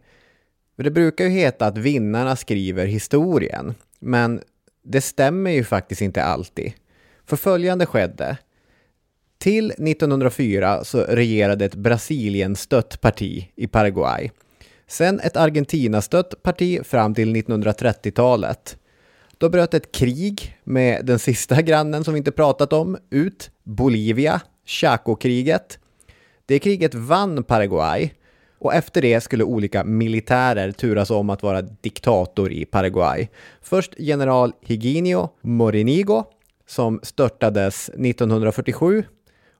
För 0.80 0.84
det 0.84 0.90
brukar 0.90 1.24
ju 1.24 1.30
heta 1.30 1.66
att 1.66 1.78
vinnarna 1.78 2.36
skriver 2.36 2.86
historien, 2.86 3.74
men 3.98 4.40
det 4.84 5.00
stämmer 5.00 5.50
ju 5.50 5.64
faktiskt 5.64 6.00
inte 6.00 6.24
alltid. 6.24 6.72
För 7.26 7.36
följande 7.36 7.86
skedde. 7.86 8.36
Till 9.38 9.70
1904 9.70 10.84
så 10.84 11.00
regerade 11.00 11.64
ett 11.64 11.74
Brasilien-stött 11.74 13.00
parti 13.00 13.48
i 13.56 13.66
Paraguay. 13.66 14.30
Sen 14.86 15.20
ett 15.20 15.36
Argentina-stött 15.36 16.42
parti 16.42 16.86
fram 16.86 17.14
till 17.14 17.36
1930-talet. 17.36 18.78
Då 19.38 19.48
bröt 19.48 19.74
ett 19.74 19.92
krig 19.92 20.58
med 20.64 21.06
den 21.06 21.18
sista 21.18 21.62
grannen 21.62 22.04
som 22.04 22.14
vi 22.14 22.18
inte 22.18 22.32
pratat 22.32 22.72
om 22.72 22.98
ut, 23.10 23.50
Bolivia, 23.62 24.40
Chaco-kriget. 24.66 25.78
Det 26.46 26.58
kriget 26.58 26.94
vann 26.94 27.44
Paraguay 27.44 28.12
och 28.60 28.74
efter 28.74 29.02
det 29.02 29.20
skulle 29.20 29.44
olika 29.44 29.84
militärer 29.84 30.72
turas 30.72 31.10
om 31.10 31.30
att 31.30 31.42
vara 31.42 31.62
diktator 31.62 32.52
i 32.52 32.64
Paraguay. 32.64 33.28
Först 33.62 33.94
general 33.98 34.52
Higinio 34.60 35.28
Morinigo 35.40 36.24
som 36.66 37.00
störtades 37.02 37.88
1947 37.88 39.04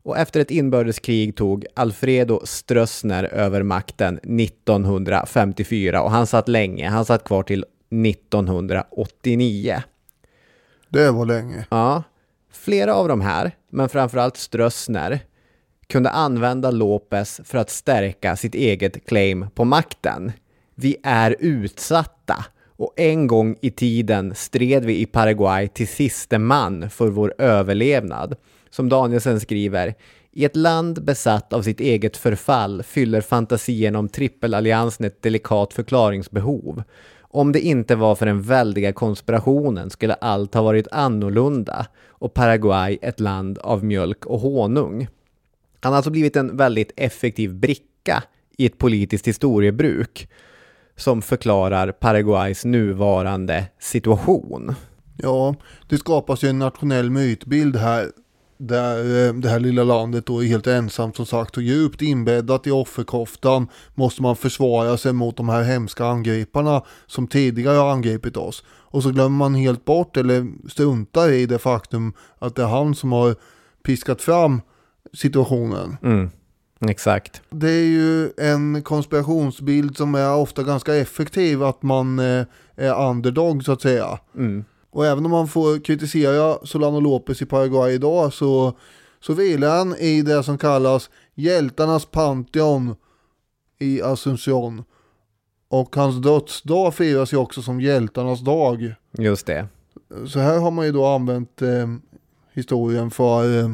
och 0.03 0.19
efter 0.19 0.41
ett 0.41 0.51
inbördeskrig 0.51 1.37
tog 1.37 1.67
Alfredo 1.75 2.41
Stroessner 2.45 3.25
över 3.25 3.63
makten 3.63 4.19
1954 4.19 6.03
och 6.03 6.11
han 6.11 6.27
satt 6.27 6.49
länge, 6.49 6.89
han 6.89 7.05
satt 7.05 7.25
kvar 7.25 7.43
till 7.43 7.65
1989. 8.05 9.83
Det 10.89 11.11
var 11.11 11.27
länge. 11.27 11.67
Ja, 11.71 12.03
flera 12.53 12.95
av 12.95 13.09
de 13.09 13.21
här, 13.21 13.53
men 13.71 13.89
framförallt 13.89 14.37
Stroessner, 14.37 15.21
kunde 15.91 16.11
använda 16.11 16.71
Lopez 16.71 17.41
för 17.45 17.59
att 17.59 17.71
stärka 17.71 18.37
sitt 18.37 18.55
eget 18.55 19.07
claim 19.07 19.47
på 19.55 19.65
makten. 19.65 20.33
Vi 20.75 20.97
är 21.03 21.37
utsatta 21.39 22.45
och 22.77 22.93
en 22.97 23.27
gång 23.27 23.57
i 23.61 23.71
tiden 23.71 24.35
stred 24.35 24.85
vi 24.85 25.01
i 25.01 25.07
Paraguay 25.07 25.69
till 25.69 25.89
siste 25.89 26.39
man 26.39 26.91
för 26.91 27.09
vår 27.09 27.35
överlevnad. 27.39 28.37
Som 28.71 28.89
Danielsen 28.89 29.41
skriver, 29.41 29.95
i 30.33 30.45
ett 30.45 30.57
land 30.57 31.05
besatt 31.05 31.53
av 31.53 31.63
sitt 31.63 31.81
eget 31.81 32.17
förfall 32.17 32.83
fyller 32.83 33.21
fantasien 33.21 33.97
om 33.97 34.09
trippelalliansen 34.09 35.07
ett 35.07 35.23
delikat 35.23 35.73
förklaringsbehov. 35.73 36.83
Om 37.21 37.53
det 37.53 37.61
inte 37.61 37.97
var 37.97 38.15
för 38.15 38.27
den 38.27 38.43
väldiga 38.43 38.93
konspirationen 38.93 39.91
skulle 39.91 40.15
allt 40.15 40.55
ha 40.55 40.63
varit 40.63 40.89
annorlunda 40.93 41.87
och 42.09 42.35
Paraguay 42.35 42.99
ett 43.03 43.21
land 43.21 43.59
av 43.59 43.85
mjölk 43.85 44.27
och 44.27 44.41
honung. 44.41 45.09
Han 45.81 45.93
har 45.93 45.97
alltså 45.97 46.11
blivit 46.11 46.37
en 46.37 46.57
väldigt 46.57 46.93
effektiv 46.97 47.55
bricka 47.55 48.23
i 48.59 48.67
ett 48.67 48.79
politiskt 48.79 49.29
historiebruk 49.29 50.29
som 50.97 51.23
förklarar 51.23 51.93
Paraguays 51.93 52.65
nuvarande 52.65 53.67
situation. 53.79 54.75
Ja, 55.17 55.55
det 55.89 55.99
skapas 55.99 56.45
ju 56.45 56.49
en 56.49 56.59
nationell 56.59 57.11
mytbild 57.11 57.77
här. 57.77 58.11
Där 58.59 59.27
eh, 59.29 59.35
det 59.35 59.49
här 59.49 59.61
lilla 59.61 59.85
landet 59.85 60.27
då 60.27 60.45
är 60.45 60.47
helt 60.47 60.67
ensamt 60.67 61.17
som 61.17 61.27
sagt 61.27 61.57
och 61.57 61.63
djupt 61.63 62.03
inbäddat 62.03 62.67
i 62.67 62.71
offerkoftan 62.71 63.69
måste 63.95 64.23
man 64.23 64.37
försvara 64.37 64.97
sig 64.97 65.13
mot 65.13 65.37
de 65.37 65.49
här 65.49 65.63
hemska 65.63 66.05
angriparna 66.05 66.83
som 67.07 67.27
tidigare 67.27 67.77
har 67.77 67.93
angripit 67.93 68.37
oss. 68.37 68.65
Och 68.69 69.03
så 69.03 69.11
glömmer 69.11 69.37
man 69.37 69.55
helt 69.55 69.85
bort 69.85 70.17
eller 70.17 70.69
struntar 70.69 71.33
i 71.33 71.47
det 71.47 71.59
faktum 71.59 72.13
att 72.39 72.57
det 72.57 72.63
är 72.63 72.67
han 72.67 72.95
som 72.95 73.13
har 73.13 73.35
piskat 73.85 74.23
fram 74.23 74.61
situationen. 75.13 75.97
Mm, 76.03 76.31
exakt. 76.81 77.43
Det 77.51 77.71
är 77.71 77.87
ju 77.87 78.31
en 78.37 78.83
konspirationsbild 78.83 79.97
som 79.97 80.15
är 80.15 80.35
ofta 80.35 80.63
ganska 80.63 80.95
effektiv 80.95 81.63
att 81.63 81.83
man 81.83 82.19
eh, 82.19 82.45
är 82.77 83.09
underdog 83.09 83.65
så 83.65 83.73
att 83.73 83.83
säga. 83.83 84.19
Mm. 84.37 84.65
Och 84.91 85.07
även 85.07 85.25
om 85.25 85.31
man 85.31 85.49
får 85.49 85.85
kritisera 85.85 86.67
Solano 86.67 87.01
Lopez 87.01 87.43
i 87.43 87.47
Paraguay 87.47 87.95
idag 87.95 88.33
så, 88.33 88.79
så 89.21 89.33
vilar 89.33 89.79
han 89.79 89.97
i 89.97 90.23
det 90.23 90.43
som 90.43 90.59
kallas 90.59 91.11
hjältarnas 91.35 92.05
Pantheon 92.05 92.95
i 93.79 94.03
Asunción. 94.03 94.85
Och 95.69 95.97
hans 95.97 96.23
dödsdag 96.23 96.95
firas 96.95 97.33
ju 97.33 97.37
också 97.37 97.63
som 97.63 97.81
hjältarnas 97.81 98.41
dag. 98.41 98.95
Just 99.19 99.47
det. 99.47 99.69
Så 100.27 100.39
här 100.39 100.59
har 100.59 100.71
man 100.71 100.87
ju 100.87 100.93
då 100.93 101.07
använt 101.07 101.63
eh, 101.63 101.89
historien 102.53 103.11
för 103.11 103.59
eh, 103.59 103.69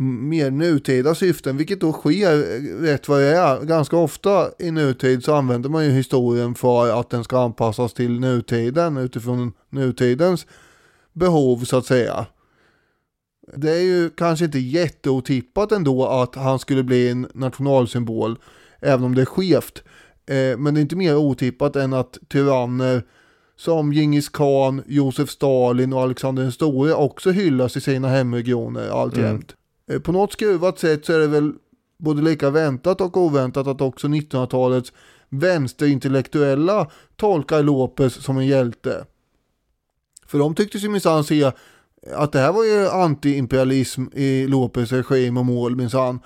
mer 0.00 0.50
nutida 0.50 1.14
syften, 1.14 1.56
vilket 1.56 1.80
då 1.80 1.92
sker 1.92 2.32
eh, 2.32 2.82
rätt 2.82 3.08
vad 3.08 3.20
det 3.20 3.36
är. 3.36 3.64
Ganska 3.64 3.96
ofta 3.96 4.50
i 4.58 4.70
nutid 4.70 5.24
så 5.24 5.34
använder 5.34 5.68
man 5.68 5.84
ju 5.84 5.90
historien 5.90 6.54
för 6.54 7.00
att 7.00 7.10
den 7.10 7.24
ska 7.24 7.40
anpassas 7.40 7.92
till 7.92 8.20
nutiden 8.20 8.96
utifrån 8.96 9.52
nutidens 9.70 10.46
behov 11.12 11.64
så 11.64 11.76
att 11.76 11.86
säga. 11.86 12.26
Det 13.56 13.70
är 13.70 13.82
ju 13.82 14.10
kanske 14.10 14.44
inte 14.44 14.58
jätteotippat 14.58 15.72
ändå 15.72 16.06
att 16.06 16.34
han 16.34 16.58
skulle 16.58 16.82
bli 16.82 17.08
en 17.08 17.26
nationalsymbol, 17.34 18.38
även 18.80 19.04
om 19.04 19.14
det 19.14 19.20
är 19.20 19.26
skevt. 19.26 19.82
Eh, 20.26 20.58
men 20.58 20.74
det 20.74 20.80
är 20.80 20.82
inte 20.82 20.96
mer 20.96 21.16
otippat 21.16 21.76
än 21.76 21.92
att 21.92 22.18
tyranner 22.28 23.02
som 23.56 23.92
Genghis 23.92 24.28
khan, 24.28 24.82
Josef 24.86 25.30
Stalin 25.30 25.92
och 25.92 26.00
Alexander 26.00 26.42
den 26.42 26.52
store 26.52 26.94
också 26.94 27.30
hyllas 27.30 27.76
i 27.76 27.80
sina 27.80 28.08
hemregioner 28.08 28.88
alltjämt. 28.88 29.50
Mm. 29.50 29.59
Eh, 29.90 29.98
på 29.98 30.12
något 30.12 30.32
skruvat 30.32 30.78
sätt 30.78 31.06
så 31.06 31.12
är 31.12 31.18
det 31.18 31.26
väl 31.26 31.52
både 31.98 32.22
lika 32.22 32.50
väntat 32.50 33.00
och 33.00 33.16
oväntat 33.16 33.66
att 33.66 33.80
också 33.80 34.06
1900-talets 34.06 34.92
vänsterintellektuella 35.28 36.90
tolkar 37.16 37.62
Lopez 37.62 38.14
som 38.14 38.38
en 38.38 38.46
hjälte. 38.46 39.04
För 40.26 40.38
de 40.38 40.54
tycktes 40.54 40.84
ju 40.84 40.88
minsann 40.88 41.24
se 41.24 41.52
att 42.14 42.32
det 42.32 42.38
här 42.38 42.52
var 42.52 42.64
ju 42.64 42.88
antiimperialism 42.88 44.04
i 44.12 44.46
Lopez 44.46 44.92
regim 44.92 45.36
och 45.36 45.46
mål 45.46 45.76
minsann. 45.76 46.20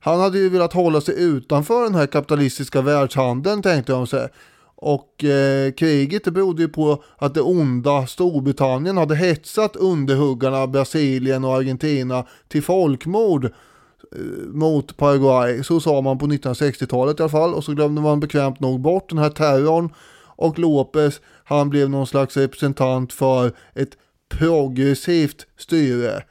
Han 0.00 0.20
hade 0.20 0.38
ju 0.38 0.48
velat 0.48 0.72
hålla 0.72 1.00
sig 1.00 1.22
utanför 1.24 1.84
den 1.84 1.94
här 1.94 2.06
kapitalistiska 2.06 2.82
världshandeln 2.82 3.62
tänkte 3.62 3.92
de 3.92 4.06
sig. 4.06 4.28
Och 4.76 5.24
eh, 5.24 5.72
kriget 5.72 6.24
det 6.24 6.30
berodde 6.30 6.62
ju 6.62 6.68
på 6.68 7.02
att 7.16 7.34
det 7.34 7.40
onda 7.40 8.06
Storbritannien 8.06 8.96
hade 8.96 9.16
hetsat 9.16 9.76
underhuggarna 9.76 10.66
Brasilien 10.66 11.44
och 11.44 11.54
Argentina 11.54 12.26
till 12.48 12.62
folkmord 12.62 13.44
eh, 13.44 13.50
mot 14.46 14.96
Paraguay. 14.96 15.62
Så 15.62 15.80
sa 15.80 16.00
man 16.00 16.18
på 16.18 16.26
1960-talet 16.26 17.20
i 17.20 17.22
alla 17.22 17.30
fall 17.30 17.54
och 17.54 17.64
så 17.64 17.72
glömde 17.72 18.00
man 18.00 18.20
bekvämt 18.20 18.60
nog 18.60 18.80
bort 18.80 19.08
den 19.08 19.18
här 19.18 19.30
terrorn 19.30 19.90
och 20.36 20.58
Lopez 20.58 21.20
han 21.44 21.70
blev 21.70 21.90
någon 21.90 22.06
slags 22.06 22.36
representant 22.36 23.12
för 23.12 23.52
ett 23.74 23.96
progressivt 24.28 25.46
styre. 25.56 26.22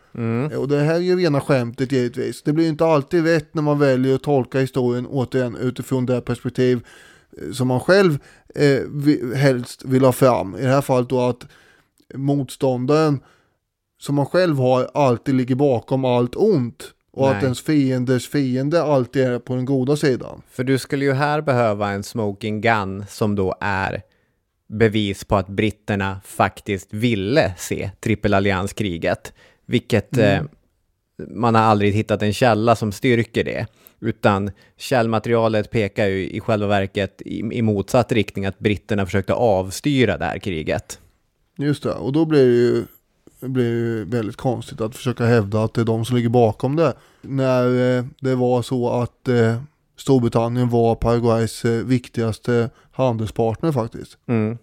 Och 0.58 0.68
det 0.68 0.80
här 0.80 0.96
är 0.96 1.00
ju 1.00 1.16
rena 1.16 1.42
skämtet 1.42 1.92
givetvis. 1.92 2.42
Det 2.44 2.54
blir 2.54 2.70
inte 2.70 2.86
alltid 2.86 3.24
rätt 3.24 3.54
när 3.54 3.62
man 3.62 3.80
väljer 3.80 4.16
att 4.16 4.24
tolka 4.24 4.60
historien 4.60 5.08
återigen 5.08 5.56
utifrån 5.56 6.06
det 6.06 6.22
perspektiv 6.22 6.78
eh, 6.78 6.82
som 7.54 7.68
man 7.68 7.80
själv 7.80 8.18
eh, 8.56 9.38
helst 9.38 9.86
vill 9.86 10.06
ha 10.06 10.12
fram. 10.12 10.56
I 10.58 10.62
det 10.62 10.68
här 10.70 10.82
fallet 10.82 11.10
då 11.10 11.22
att 11.22 11.48
motståndaren 12.14 13.20
som 14.00 14.16
man 14.16 14.26
själv 14.26 14.58
har 14.58 14.90
alltid 14.94 15.36
ligger 15.36 15.56
bakom 15.56 16.06
allt 16.06 16.36
ont. 16.36 16.92
Och 17.12 17.28
Nej. 17.28 17.38
att 17.38 17.44
ens 17.44 17.62
fienders 17.62 18.30
fiende 18.30 18.84
alltid 18.84 19.24
är 19.24 19.40
på 19.40 19.56
den 19.56 19.66
goda 19.66 19.96
sidan. 19.96 20.42
För 20.50 20.64
du 20.64 20.78
skulle 20.78 21.06
ju 21.06 21.14
här 21.14 21.42
behöva 21.42 21.90
en 21.90 22.04
smoking 22.04 22.62
gun 22.62 23.06
som 23.10 23.36
då 23.36 23.56
är 23.62 24.02
bevis 24.68 25.24
på 25.24 25.36
att 25.36 25.48
britterna 25.48 26.22
faktiskt 26.26 26.94
ville 26.94 27.54
se 27.58 27.92
trippelallianskriget. 28.00 29.34
Vilket 29.66 30.18
eh, 30.18 30.42
man 31.18 31.56
har 31.56 31.62
aldrig 31.62 31.94
hittat 31.94 32.22
en 32.22 32.34
källa 32.34 32.76
som 32.76 32.92
styrker 32.92 33.44
det. 33.44 33.68
Utan 34.06 34.52
källmaterialet 34.78 35.72
pekar 35.72 36.06
ju 36.06 36.30
i 36.30 36.40
själva 36.40 36.68
verket 36.68 37.22
i, 37.22 37.40
i 37.40 37.62
motsatt 37.62 38.12
riktning 38.12 38.46
att 38.46 38.60
britterna 38.60 39.06
försökte 39.06 39.34
avstyra 39.34 40.18
det 40.18 40.26
här 40.26 40.40
kriget. 40.40 41.00
Just 41.58 41.84
det, 41.84 41.94
och 41.94 42.14
då 42.14 42.26
blir 42.26 42.46
det 42.46 42.54
ju, 42.54 42.86
blir 43.40 43.66
ju 43.66 44.06
väldigt 44.06 44.36
konstigt 44.36 44.82
att 44.82 44.96
försöka 44.96 45.26
hävda 45.26 45.64
att 45.64 45.74
det 45.74 45.82
är 45.82 45.86
de 45.86 46.06
som 46.06 46.16
ligger 46.16 46.30
bakom 46.30 46.76
det. 46.76 46.94
När 47.22 47.98
eh, 47.98 48.06
det 48.20 48.36
var 48.36 48.62
så 48.62 48.90
att 48.90 49.28
eh, 49.28 49.62
Storbritannien 49.98 50.70
var 50.70 50.96
Paraguays 50.96 51.66
eh, 51.66 51.86
viktigaste 51.86 52.70
handelspartner 52.92 53.72
faktiskt. 53.72 54.18
Mm. 54.28 54.58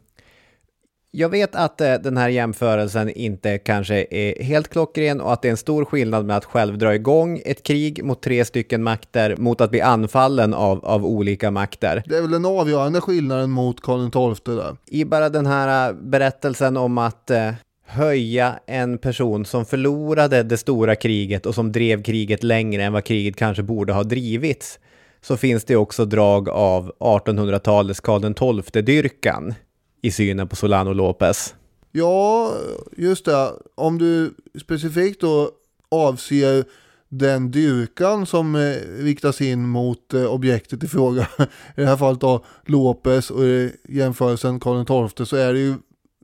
Jag 1.15 1.29
vet 1.29 1.55
att 1.55 1.81
eh, 1.81 1.95
den 1.95 2.17
här 2.17 2.29
jämförelsen 2.29 3.11
inte 3.11 3.59
kanske 3.59 4.07
är 4.11 4.43
helt 4.43 4.69
klockren 4.69 5.21
och 5.21 5.33
att 5.33 5.43
det 5.43 5.49
är 5.49 5.51
en 5.51 5.57
stor 5.57 5.85
skillnad 5.85 6.27
med 6.27 6.37
att 6.37 6.45
själv 6.45 6.79
dra 6.79 6.95
igång 6.95 7.43
ett 7.45 7.63
krig 7.63 8.05
mot 8.05 8.23
tre 8.23 8.45
stycken 8.45 8.83
makter 8.83 9.37
mot 9.37 9.61
att 9.61 9.71
bli 9.71 9.81
anfallen 9.81 10.55
av, 10.55 10.85
av 10.85 11.07
olika 11.07 11.51
makter. 11.51 12.03
Det 12.07 12.17
är 12.17 12.23
väl 12.23 12.31
den 12.31 12.45
avgörande 12.45 13.01
skillnaden 13.01 13.51
mot 13.51 13.81
Karl 13.81 14.35
XII 14.35 14.57
där. 14.57 14.77
I 14.87 15.05
bara 15.05 15.29
den 15.29 15.47
här 15.47 15.89
eh, 15.89 15.95
berättelsen 15.95 16.77
om 16.77 16.99
att 16.99 17.31
eh, 17.31 17.51
höja 17.87 18.55
en 18.67 18.99
person 18.99 19.45
som 19.45 19.65
förlorade 19.65 20.43
det 20.43 20.57
stora 20.57 20.95
kriget 20.95 21.47
och 21.47 21.55
som 21.55 21.73
drev 21.73 22.03
kriget 22.03 22.43
längre 22.43 22.85
än 22.85 22.93
vad 22.93 23.05
kriget 23.05 23.37
kanske 23.37 23.63
borde 23.63 23.93
ha 23.93 24.03
drivits 24.03 24.79
så 25.23 25.37
finns 25.37 25.65
det 25.65 25.77
också 25.77 26.05
drag 26.05 26.49
av 26.49 26.93
1800-talets 27.01 28.01
Karl 28.01 28.61
XII-dyrkan 28.63 29.55
i 30.03 30.11
synen 30.11 30.49
på 30.49 30.57
Solano 30.57 30.93
Lopez. 30.93 31.55
Ja, 31.93 32.53
just 32.97 33.25
det. 33.25 33.53
Om 33.75 33.99
du 33.99 34.35
specifikt 34.61 35.21
då 35.21 35.51
avser 35.91 36.65
den 37.09 37.51
dyrkan 37.51 38.27
som 38.27 38.55
eh, 38.55 38.77
riktas 39.03 39.41
in 39.41 39.69
mot 39.69 40.15
eh, 40.15 40.25
objektet 40.25 40.85
i 40.85 40.89
fråga, 40.89 41.23
i 41.77 41.81
det 41.81 41.87
här 41.87 41.97
fallet 41.97 42.21
då 42.21 42.45
Lopez 42.65 43.31
och 43.31 43.45
i 43.45 43.73
jämförelsen 43.89 44.61
Karl 44.61 45.09
XII 45.09 45.27
så 45.27 45.37
är 45.37 45.53
det 45.53 45.61
ju 45.61 45.75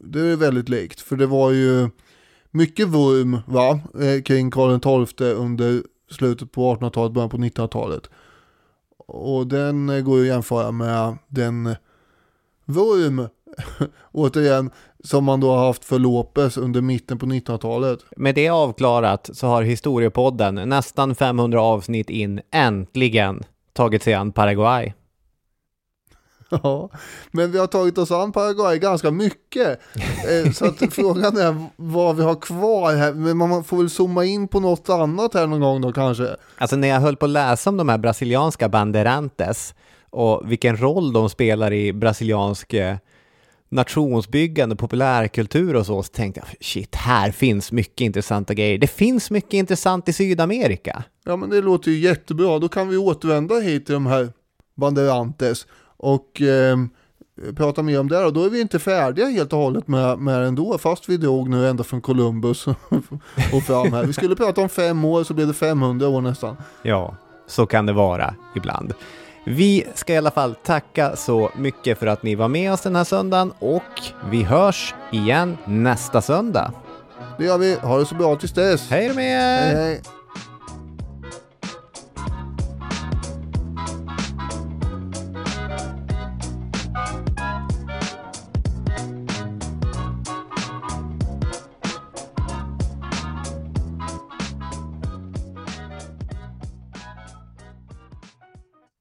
det 0.04 0.20
är 0.20 0.36
väldigt 0.36 0.68
likt. 0.68 1.00
För 1.00 1.16
det 1.16 1.26
var 1.26 1.50
ju 1.50 1.88
mycket 2.50 2.88
vurm 2.88 3.38
va, 3.46 3.80
eh, 4.00 4.22
kring 4.22 4.50
Karl 4.50 5.06
XII 5.06 5.32
under 5.32 5.82
slutet 6.10 6.52
på 6.52 6.74
1800-talet, 6.74 7.12
början 7.12 7.30
på 7.30 7.36
1900-talet. 7.36 8.10
Och 8.98 9.46
den 9.46 9.88
eh, 9.88 10.00
går 10.00 10.18
ju 10.18 10.22
att 10.22 10.34
jämföra 10.34 10.72
med 10.72 11.18
den 11.28 11.74
vurm, 12.64 13.28
återigen, 14.12 14.70
som 15.04 15.24
man 15.24 15.40
då 15.40 15.50
har 15.50 15.66
haft 15.66 15.84
för 15.84 15.98
Lopez 15.98 16.56
under 16.56 16.80
mitten 16.80 17.18
på 17.18 17.26
1900-talet. 17.26 17.98
Med 18.16 18.34
det 18.34 18.48
avklarat 18.48 19.30
så 19.32 19.46
har 19.46 19.62
Historiepodden 19.62 20.54
nästan 20.54 21.14
500 21.14 21.62
avsnitt 21.62 22.10
in 22.10 22.40
äntligen 22.52 23.42
tagit 23.72 24.02
sig 24.02 24.14
an 24.14 24.32
Paraguay. 24.32 24.92
Ja, 26.50 26.90
men 27.30 27.52
vi 27.52 27.58
har 27.58 27.66
tagit 27.66 27.98
oss 27.98 28.10
an 28.10 28.32
Paraguay 28.32 28.78
ganska 28.78 29.10
mycket. 29.10 29.80
Eh, 30.28 30.52
Så 30.52 30.64
att 30.66 30.94
frågan 30.94 31.36
är 31.36 31.66
vad 31.76 32.16
vi 32.16 32.22
har 32.22 32.34
kvar 32.34 32.94
här. 32.94 33.12
Men 33.12 33.36
man 33.36 33.64
får 33.64 33.76
väl 33.76 33.90
zooma 33.90 34.24
in 34.24 34.48
på 34.48 34.60
något 34.60 34.88
annat 34.88 35.34
här 35.34 35.46
någon 35.46 35.60
gång 35.60 35.80
då 35.80 35.92
kanske. 35.92 36.36
Alltså 36.58 36.76
när 36.76 36.88
jag 36.88 37.00
höll 37.00 37.16
på 37.16 37.24
att 37.24 37.30
läsa 37.30 37.70
om 37.70 37.76
de 37.76 37.88
här 37.88 37.98
brasilianska 37.98 38.68
banderantes 38.68 39.74
och 40.10 40.42
vilken 40.52 40.76
roll 40.76 41.12
de 41.12 41.30
spelar 41.30 41.72
i 41.72 41.92
brasiliansk 41.92 42.74
eh, 42.74 42.96
nationsbyggande, 43.68 44.76
populärkultur 44.76 45.76
och 45.76 45.86
så, 45.86 46.02
så 46.02 46.12
tänkte 46.12 46.40
jag 46.40 46.66
shit, 46.66 46.94
här 46.94 47.30
finns 47.30 47.72
mycket 47.72 48.00
intressanta 48.00 48.54
grejer. 48.54 48.78
Det 48.78 48.86
finns 48.86 49.30
mycket 49.30 49.54
intressant 49.54 50.08
i 50.08 50.12
Sydamerika. 50.12 51.04
Ja 51.24 51.36
men 51.36 51.50
det 51.50 51.60
låter 51.60 51.90
ju 51.90 51.98
jättebra. 51.98 52.58
Då 52.58 52.68
kan 52.68 52.88
vi 52.88 52.96
återvända 52.96 53.54
hit 53.54 53.86
till 53.86 53.92
de 53.92 54.06
här 54.06 54.28
Banderantes 54.74 55.66
och 55.96 56.42
eh, 56.42 56.76
prata 57.56 57.82
mer 57.82 58.00
om 58.00 58.08
det. 58.08 58.24
Och 58.24 58.32
då 58.32 58.44
är 58.44 58.50
vi 58.50 58.60
inte 58.60 58.78
färdiga 58.78 59.26
helt 59.26 59.52
och 59.52 59.58
hållet 59.58 59.88
med, 59.88 60.18
med 60.18 60.40
det 60.40 60.46
ändå. 60.46 60.78
Fast 60.78 61.08
vi 61.08 61.16
drog 61.16 61.48
nu 61.48 61.68
ända 61.68 61.84
från 61.84 62.00
Columbus 62.00 62.66
och 63.52 63.62
fram 63.66 63.92
här. 63.92 64.04
Vi 64.04 64.12
skulle 64.12 64.36
prata 64.36 64.60
om 64.60 64.68
fem 64.68 65.04
år 65.04 65.24
så 65.24 65.34
blev 65.34 65.46
det 65.46 65.54
500 65.54 66.08
år 66.08 66.20
nästan. 66.20 66.56
Ja, 66.82 67.16
så 67.46 67.66
kan 67.66 67.86
det 67.86 67.92
vara 67.92 68.34
ibland. 68.56 68.94
Vi 69.44 69.86
ska 69.94 70.14
i 70.14 70.16
alla 70.16 70.30
fall 70.30 70.54
tacka 70.54 71.16
så 71.16 71.50
mycket 71.56 71.98
för 71.98 72.06
att 72.06 72.22
ni 72.22 72.34
var 72.34 72.48
med 72.48 72.72
oss 72.72 72.80
den 72.80 72.96
här 72.96 73.04
söndagen 73.04 73.52
och 73.58 73.82
vi 74.30 74.42
hörs 74.42 74.94
igen 75.12 75.58
nästa 75.64 76.22
söndag. 76.22 76.72
Det 77.38 77.44
gör 77.44 77.58
vi. 77.58 77.74
Ha 77.74 77.98
det 77.98 78.06
så 78.06 78.14
bra 78.14 78.36
tills 78.36 78.52
dess. 78.52 78.90
Hej 78.90 79.08
då 79.08 79.14
med 79.14 79.24
er! 79.24 79.76
hej. 79.76 79.84
hej. 79.84 80.17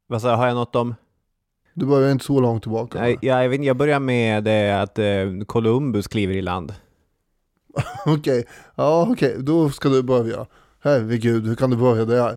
Vad 0.09 0.21
sa 0.21 0.29
jag, 0.29 0.37
har 0.37 0.47
jag 0.47 0.55
något 0.55 0.75
om? 0.75 0.95
Du 1.73 1.85
börjar 1.85 2.11
inte 2.11 2.25
så 2.25 2.41
långt 2.41 2.63
tillbaka. 2.63 2.99
Nej, 3.01 3.17
jag, 3.21 3.43
jag, 3.43 3.49
vet, 3.49 3.55
inte, 3.55 3.67
jag 3.67 3.77
börjar 3.77 3.99
med 3.99 4.43
det 4.43 4.81
att 4.81 4.99
eh, 4.99 5.45
Columbus 5.45 6.07
kliver 6.07 6.33
i 6.33 6.41
land. 6.41 6.73
Okej, 8.05 8.45
ja 8.75 9.07
okej, 9.09 9.35
då 9.39 9.69
ska 9.69 9.89
du 9.89 10.03
börja. 10.03 10.45
Herregud, 10.79 11.47
hur 11.47 11.55
kan 11.55 11.69
du 11.69 11.77
börja 11.77 12.05
där? 12.05 12.35